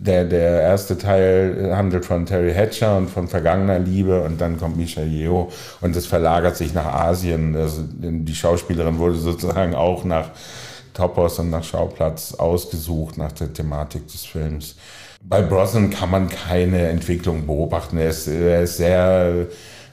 Der, 0.00 0.24
der 0.24 0.62
erste 0.62 0.96
Teil 0.96 1.72
handelt 1.74 2.06
von 2.06 2.24
Terry 2.24 2.54
Hatcher 2.54 2.96
und 2.96 3.10
von 3.10 3.26
vergangener 3.26 3.80
Liebe 3.80 4.22
und 4.22 4.40
dann 4.40 4.56
kommt 4.56 4.76
Michelle 4.76 5.08
Yeoh 5.08 5.50
und 5.80 5.96
es 5.96 6.06
verlagert 6.06 6.56
sich 6.56 6.72
nach 6.72 6.86
Asien. 6.86 7.56
Also 7.56 7.82
die 7.84 8.34
Schauspielerin 8.34 8.98
wurde 8.98 9.16
sozusagen 9.16 9.74
auch 9.74 10.04
nach 10.04 10.30
Topos 10.94 11.40
und 11.40 11.50
nach 11.50 11.64
Schauplatz 11.64 12.34
ausgesucht, 12.34 13.18
nach 13.18 13.32
der 13.32 13.52
Thematik 13.52 14.06
des 14.06 14.24
Films. 14.24 14.76
Bei 15.22 15.42
Brosnan 15.42 15.90
kann 15.90 16.10
man 16.10 16.28
keine 16.28 16.88
Entwicklung 16.88 17.46
beobachten. 17.46 17.98
Er 17.98 18.10
ist, 18.10 18.28
er 18.28 18.62
ist 18.62 18.76
sehr, 18.76 19.46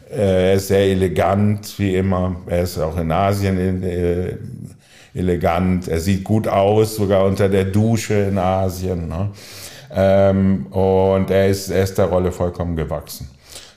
er 0.09 0.53
ist 0.53 0.67
sehr 0.67 0.85
elegant, 0.85 1.77
wie 1.79 1.95
immer. 1.95 2.35
Er 2.45 2.61
ist 2.61 2.77
auch 2.77 2.97
in 2.97 3.11
Asien 3.11 3.83
äh, 3.83 4.37
elegant. 5.13 5.87
Er 5.87 5.99
sieht 5.99 6.23
gut 6.23 6.47
aus, 6.47 6.95
sogar 6.95 7.25
unter 7.25 7.49
der 7.49 7.65
Dusche 7.65 8.13
in 8.13 8.37
Asien. 8.37 9.07
Ne? 9.07 9.29
Ähm, 9.95 10.67
und 10.67 11.31
er 11.31 11.47
ist, 11.47 11.69
er 11.69 11.83
ist 11.83 11.97
der 11.97 12.05
Rolle 12.05 12.31
vollkommen 12.31 12.75
gewachsen. 12.75 13.29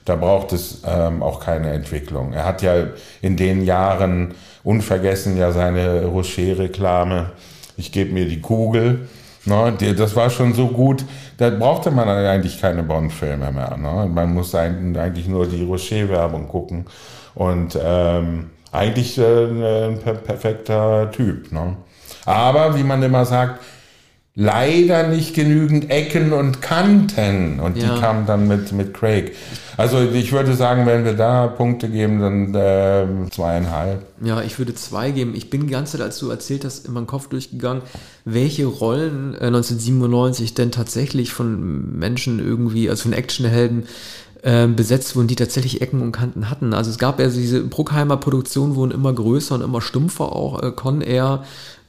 Da 0.05 0.15
braucht 0.15 0.53
es 0.53 0.81
ähm, 0.85 1.23
auch 1.23 1.39
keine 1.39 1.71
Entwicklung. 1.71 2.33
Er 2.33 2.45
hat 2.45 2.61
ja 2.61 2.87
in 3.21 3.37
den 3.37 3.63
Jahren 3.63 4.33
unvergessen 4.63 5.37
ja 5.37 5.51
seine 5.51 6.05
Rocher-Reklame. 6.05 7.31
Ich 7.77 7.91
gebe 7.91 8.11
mir 8.11 8.27
die 8.27 8.41
Kugel. 8.41 9.07
Ne, 9.45 9.73
das 9.95 10.15
war 10.15 10.29
schon 10.29 10.53
so 10.53 10.67
gut, 10.67 11.05
da 11.37 11.49
brauchte 11.49 11.91
man 11.91 12.09
eigentlich 12.09 12.59
keine 12.59 12.83
Bond-Filme 12.83 13.51
mehr. 13.51 13.77
Ne? 13.77 14.09
Man 14.13 14.33
muss 14.33 14.53
eigentlich 14.53 15.27
nur 15.27 15.47
die 15.47 15.63
Rocher-Werbung 15.63 16.47
gucken. 16.49 16.85
Und 17.35 17.79
ähm, 17.81 18.49
eigentlich 18.71 19.17
äh, 19.17 19.87
ein 19.87 19.99
perfekter 19.99 21.09
Typ. 21.11 21.51
Ne? 21.51 21.77
Aber 22.25 22.75
wie 22.77 22.83
man 22.83 23.01
immer 23.01 23.25
sagt, 23.25 23.61
leider 24.39 25.05
nicht 25.09 25.35
genügend 25.35 25.89
Ecken 25.91 26.31
und 26.31 26.61
Kanten. 26.61 27.59
Und 27.59 27.77
Ja. 27.77 27.93
die 27.93 27.99
kamen 28.01 28.25
dann 28.25 28.47
mit, 28.47 28.71
mit 28.71 28.93
Craig. 28.93 29.33
Also 29.75 29.99
ich 29.99 30.31
würde 30.31 30.53
sagen, 30.53 30.85
wenn 30.85 31.03
wir 31.03 31.13
da 31.13 31.47
Punkte 31.47 31.89
geben, 31.89 32.19
dann 32.21 32.55
äh, 32.55 33.05
zweieinhalb. 33.31 34.05
Ja, 34.23 34.41
ich 34.41 34.57
würde 34.57 34.73
zwei 34.75 35.11
geben. 35.11 35.33
Ich 35.35 35.49
bin 35.49 35.61
die 35.67 35.73
ganze 35.73 35.93
Zeit, 35.97 36.01
als 36.01 36.19
du 36.19 36.29
erzählt 36.29 36.63
hast, 36.63 36.87
in 36.87 36.93
meinem 36.93 37.05
Kopf 37.07 37.27
durchgegangen, 37.27 37.83
welche 38.23 38.65
Rollen 38.65 39.33
äh, 39.35 39.47
1997 39.47 40.53
denn 40.53 40.71
tatsächlich 40.71 41.33
von 41.33 41.97
Menschen 41.99 42.39
irgendwie, 42.39 42.89
also 42.89 43.03
von 43.03 43.13
Actionhelden, 43.13 43.87
ähm, 44.41 44.77
besetzt 44.77 45.17
wurden, 45.17 45.27
die 45.27 45.35
tatsächlich 45.35 45.81
Ecken 45.81 46.01
und 46.01 46.13
Kanten 46.13 46.49
hatten. 46.49 46.73
Also 46.73 46.89
es 46.91 46.97
gab 46.97 47.19
ja 47.19 47.27
diese 47.27 47.61
Bruckheimer 47.61 48.15
Produktionen 48.15 48.75
wurden 48.75 48.91
immer 48.91 49.11
größer 49.11 49.55
und 49.55 49.61
immer 49.61 49.81
stumpfer 49.81 50.31
auch. 50.33 50.63
Äh, 50.63 50.71
Con 50.71 51.01
Air, 51.01 51.43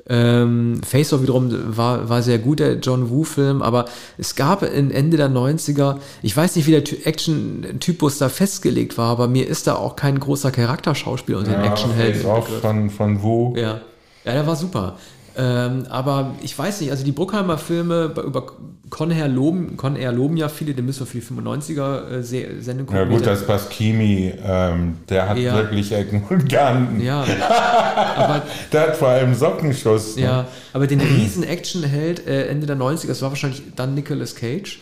ähm, 0.08 0.80
Face 0.86 1.12
Off 1.12 1.22
wiederum 1.22 1.76
war, 1.76 2.08
war 2.08 2.22
sehr 2.22 2.38
gut, 2.38 2.60
der 2.60 2.74
John 2.78 3.10
Woo-Film, 3.10 3.62
aber 3.62 3.84
es 4.18 4.34
gab 4.34 4.62
in 4.62 4.90
Ende 4.90 5.16
der 5.16 5.28
90er, 5.30 5.96
ich 6.22 6.36
weiß 6.36 6.56
nicht, 6.56 6.66
wie 6.66 6.72
der 6.72 6.84
Ty- 6.84 7.02
Action-Typus 7.04 8.18
da 8.18 8.28
festgelegt 8.28 8.98
war, 8.98 9.10
aber 9.10 9.28
mir 9.28 9.46
ist 9.46 9.66
da 9.66 9.74
auch 9.76 9.96
kein 9.96 10.18
großer 10.18 10.50
Charakterschauspieler 10.50 11.38
unter 11.38 11.52
den 11.52 11.60
Actionhelden. 11.62 12.22
Face 12.22 12.24
Off 12.30 12.48
von, 12.60 12.90
von 12.90 13.22
Wu. 13.22 13.54
Ja. 13.56 13.80
ja, 14.24 14.32
der 14.32 14.46
war 14.46 14.56
super. 14.56 14.96
Ähm, 15.36 15.84
aber 15.88 16.34
ich 16.42 16.58
weiß 16.58 16.80
nicht, 16.80 16.90
also 16.90 17.04
die 17.04 17.12
Bruckheimer 17.12 17.56
Filme 17.56 18.12
über 18.26 18.46
Con 18.90 19.12
Air 19.12 19.28
loben, 19.28 19.76
Con 19.76 19.94
Air 19.94 20.10
loben 20.10 20.36
ja 20.36 20.48
viele, 20.48 20.74
den 20.74 20.84
müssen 20.86 21.00
wir 21.00 21.06
für 21.06 21.18
die 21.20 21.24
95er 21.40 22.08
äh, 22.10 22.22
Se- 22.24 22.60
Sendung 22.60 22.88
Ja 22.92 23.02
gucken. 23.04 23.16
gut, 23.18 23.26
das 23.26 23.46
Pasquini, 23.46 24.34
ähm, 24.44 24.96
der 25.08 25.28
hat 25.28 25.38
Ja. 25.38 25.54
wirklich 25.54 25.92
Ecken 25.92 26.24
und 26.28 26.50
Kanten. 26.50 27.00
ja, 27.00 27.24
aber 28.16 28.42
Der 28.72 28.80
hat 28.88 28.96
vor 28.96 29.08
allem 29.08 29.34
Sockenschuss. 29.34 30.16
ne? 30.16 30.22
Ja, 30.22 30.46
aber 30.72 30.86
den 30.88 31.00
riesen 31.00 31.44
Actionheld 31.44 32.26
äh, 32.26 32.46
Ende 32.48 32.66
der 32.66 32.76
90er, 32.76 33.06
das 33.08 33.22
war 33.22 33.30
wahrscheinlich 33.30 33.62
dann 33.76 33.94
Nicolas 33.94 34.34
Cage, 34.34 34.80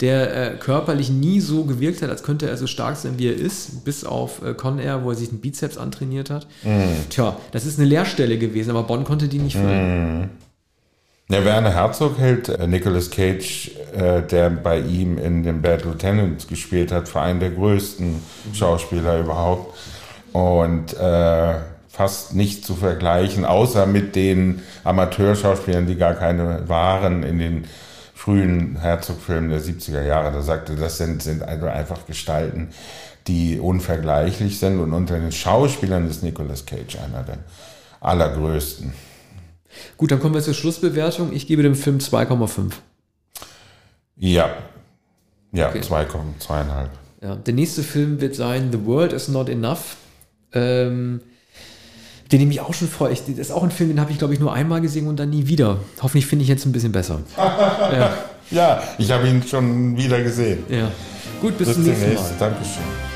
der 0.00 0.54
äh, 0.54 0.56
körperlich 0.56 1.10
nie 1.10 1.40
so 1.40 1.64
gewirkt 1.64 2.02
hat, 2.02 2.10
als 2.10 2.22
könnte 2.22 2.48
er 2.48 2.56
so 2.56 2.66
stark 2.66 2.96
sein, 2.96 3.14
wie 3.16 3.28
er 3.28 3.36
ist, 3.36 3.84
bis 3.84 4.04
auf 4.04 4.42
äh, 4.42 4.54
Con 4.54 4.78
Air, 4.78 5.04
wo 5.04 5.10
er 5.10 5.16
sich 5.16 5.30
den 5.30 5.40
Bizeps 5.40 5.78
antrainiert 5.78 6.30
hat. 6.30 6.46
Tja, 7.10 7.36
das 7.52 7.64
ist 7.64 7.78
eine 7.78 7.88
Leerstelle 7.88 8.38
gewesen, 8.38 8.70
aber 8.70 8.82
Bonn 8.82 9.04
konnte 9.04 9.28
die 9.28 9.38
nicht 9.38 9.56
füllen. 9.56 10.30
Ja, 11.28 11.44
Werner 11.44 11.74
Herzog 11.74 12.18
hält 12.18 12.48
äh, 12.48 12.68
Nicolas 12.68 13.10
Cage, 13.10 13.72
äh, 13.96 14.22
der 14.22 14.48
bei 14.48 14.78
ihm 14.78 15.18
in 15.18 15.42
dem 15.42 15.60
Bad 15.60 15.84
Lieutenant 15.84 16.46
gespielt 16.46 16.92
hat, 16.92 17.08
für 17.08 17.20
einen 17.20 17.40
der 17.40 17.50
größten 17.50 18.22
Schauspieler 18.52 19.18
überhaupt. 19.18 19.76
Und 20.32 20.94
äh, 20.94 21.54
fast 21.88 22.36
nicht 22.36 22.64
zu 22.64 22.76
vergleichen, 22.76 23.44
außer 23.44 23.86
mit 23.86 24.14
den 24.14 24.62
Amateurschauspielern, 24.84 25.86
die 25.86 25.96
gar 25.96 26.14
keine 26.14 26.68
waren 26.68 27.24
in 27.24 27.38
den 27.40 27.64
frühen 28.16 28.80
Herzog-Filmen 28.80 29.50
der 29.50 29.60
70er 29.60 30.02
Jahre. 30.02 30.32
Da 30.32 30.40
sagte, 30.40 30.74
das 30.74 30.96
sind, 30.96 31.22
sind 31.22 31.42
also 31.42 31.66
einfach 31.66 32.06
Gestalten, 32.06 32.70
die 33.26 33.60
unvergleichlich 33.60 34.58
sind. 34.58 34.80
Und 34.80 34.94
unter 34.94 35.20
den 35.20 35.32
Schauspielern 35.32 36.08
ist 36.08 36.22
Nicolas 36.22 36.64
Cage 36.64 36.96
einer 36.96 37.22
der 37.22 37.38
allergrößten. 38.00 38.94
Gut, 39.98 40.10
dann 40.10 40.18
kommen 40.20 40.34
wir 40.34 40.40
zur 40.40 40.54
Schlussbewertung. 40.54 41.32
Ich 41.34 41.46
gebe 41.46 41.62
dem 41.62 41.74
Film 41.74 41.98
2,5. 41.98 42.72
Ja. 44.16 44.50
Ja, 45.52 45.68
Okay. 45.68 45.80
2,2,5. 45.80 46.88
Ja, 47.22 47.36
der 47.36 47.54
nächste 47.54 47.82
Film 47.82 48.20
wird 48.20 48.34
sein 48.34 48.72
The 48.72 48.84
World 48.86 49.12
is 49.12 49.28
Not 49.28 49.50
Enough. 49.50 49.96
Ähm, 50.52 51.20
den 52.32 52.40
ich 52.40 52.46
mich 52.46 52.60
auch 52.60 52.74
schon 52.74 52.88
freue. 52.88 53.12
Ich, 53.12 53.20
das 53.26 53.38
ist 53.38 53.50
auch 53.50 53.62
ein 53.62 53.70
Film, 53.70 53.90
den 53.90 54.00
habe 54.00 54.10
ich, 54.12 54.18
glaube 54.18 54.34
ich, 54.34 54.40
nur 54.40 54.52
einmal 54.52 54.80
gesehen 54.80 55.06
und 55.08 55.16
dann 55.18 55.30
nie 55.30 55.46
wieder. 55.46 55.78
Hoffentlich 56.02 56.26
finde 56.26 56.42
ich 56.42 56.48
jetzt 56.48 56.66
ein 56.66 56.72
bisschen 56.72 56.92
besser. 56.92 57.20
ja, 57.36 58.12
Ja, 58.50 58.82
ich 58.98 59.10
habe 59.10 59.28
ihn 59.28 59.42
schon 59.42 59.96
wieder 59.96 60.22
gesehen. 60.22 60.64
ja. 60.68 60.90
Gut, 61.40 61.58
bis, 61.58 61.68
Bis 61.68 61.76
zum 61.76 61.84
nächsten 61.84 62.14
Mal. 62.14 62.30
Dankeschön. 62.38 63.15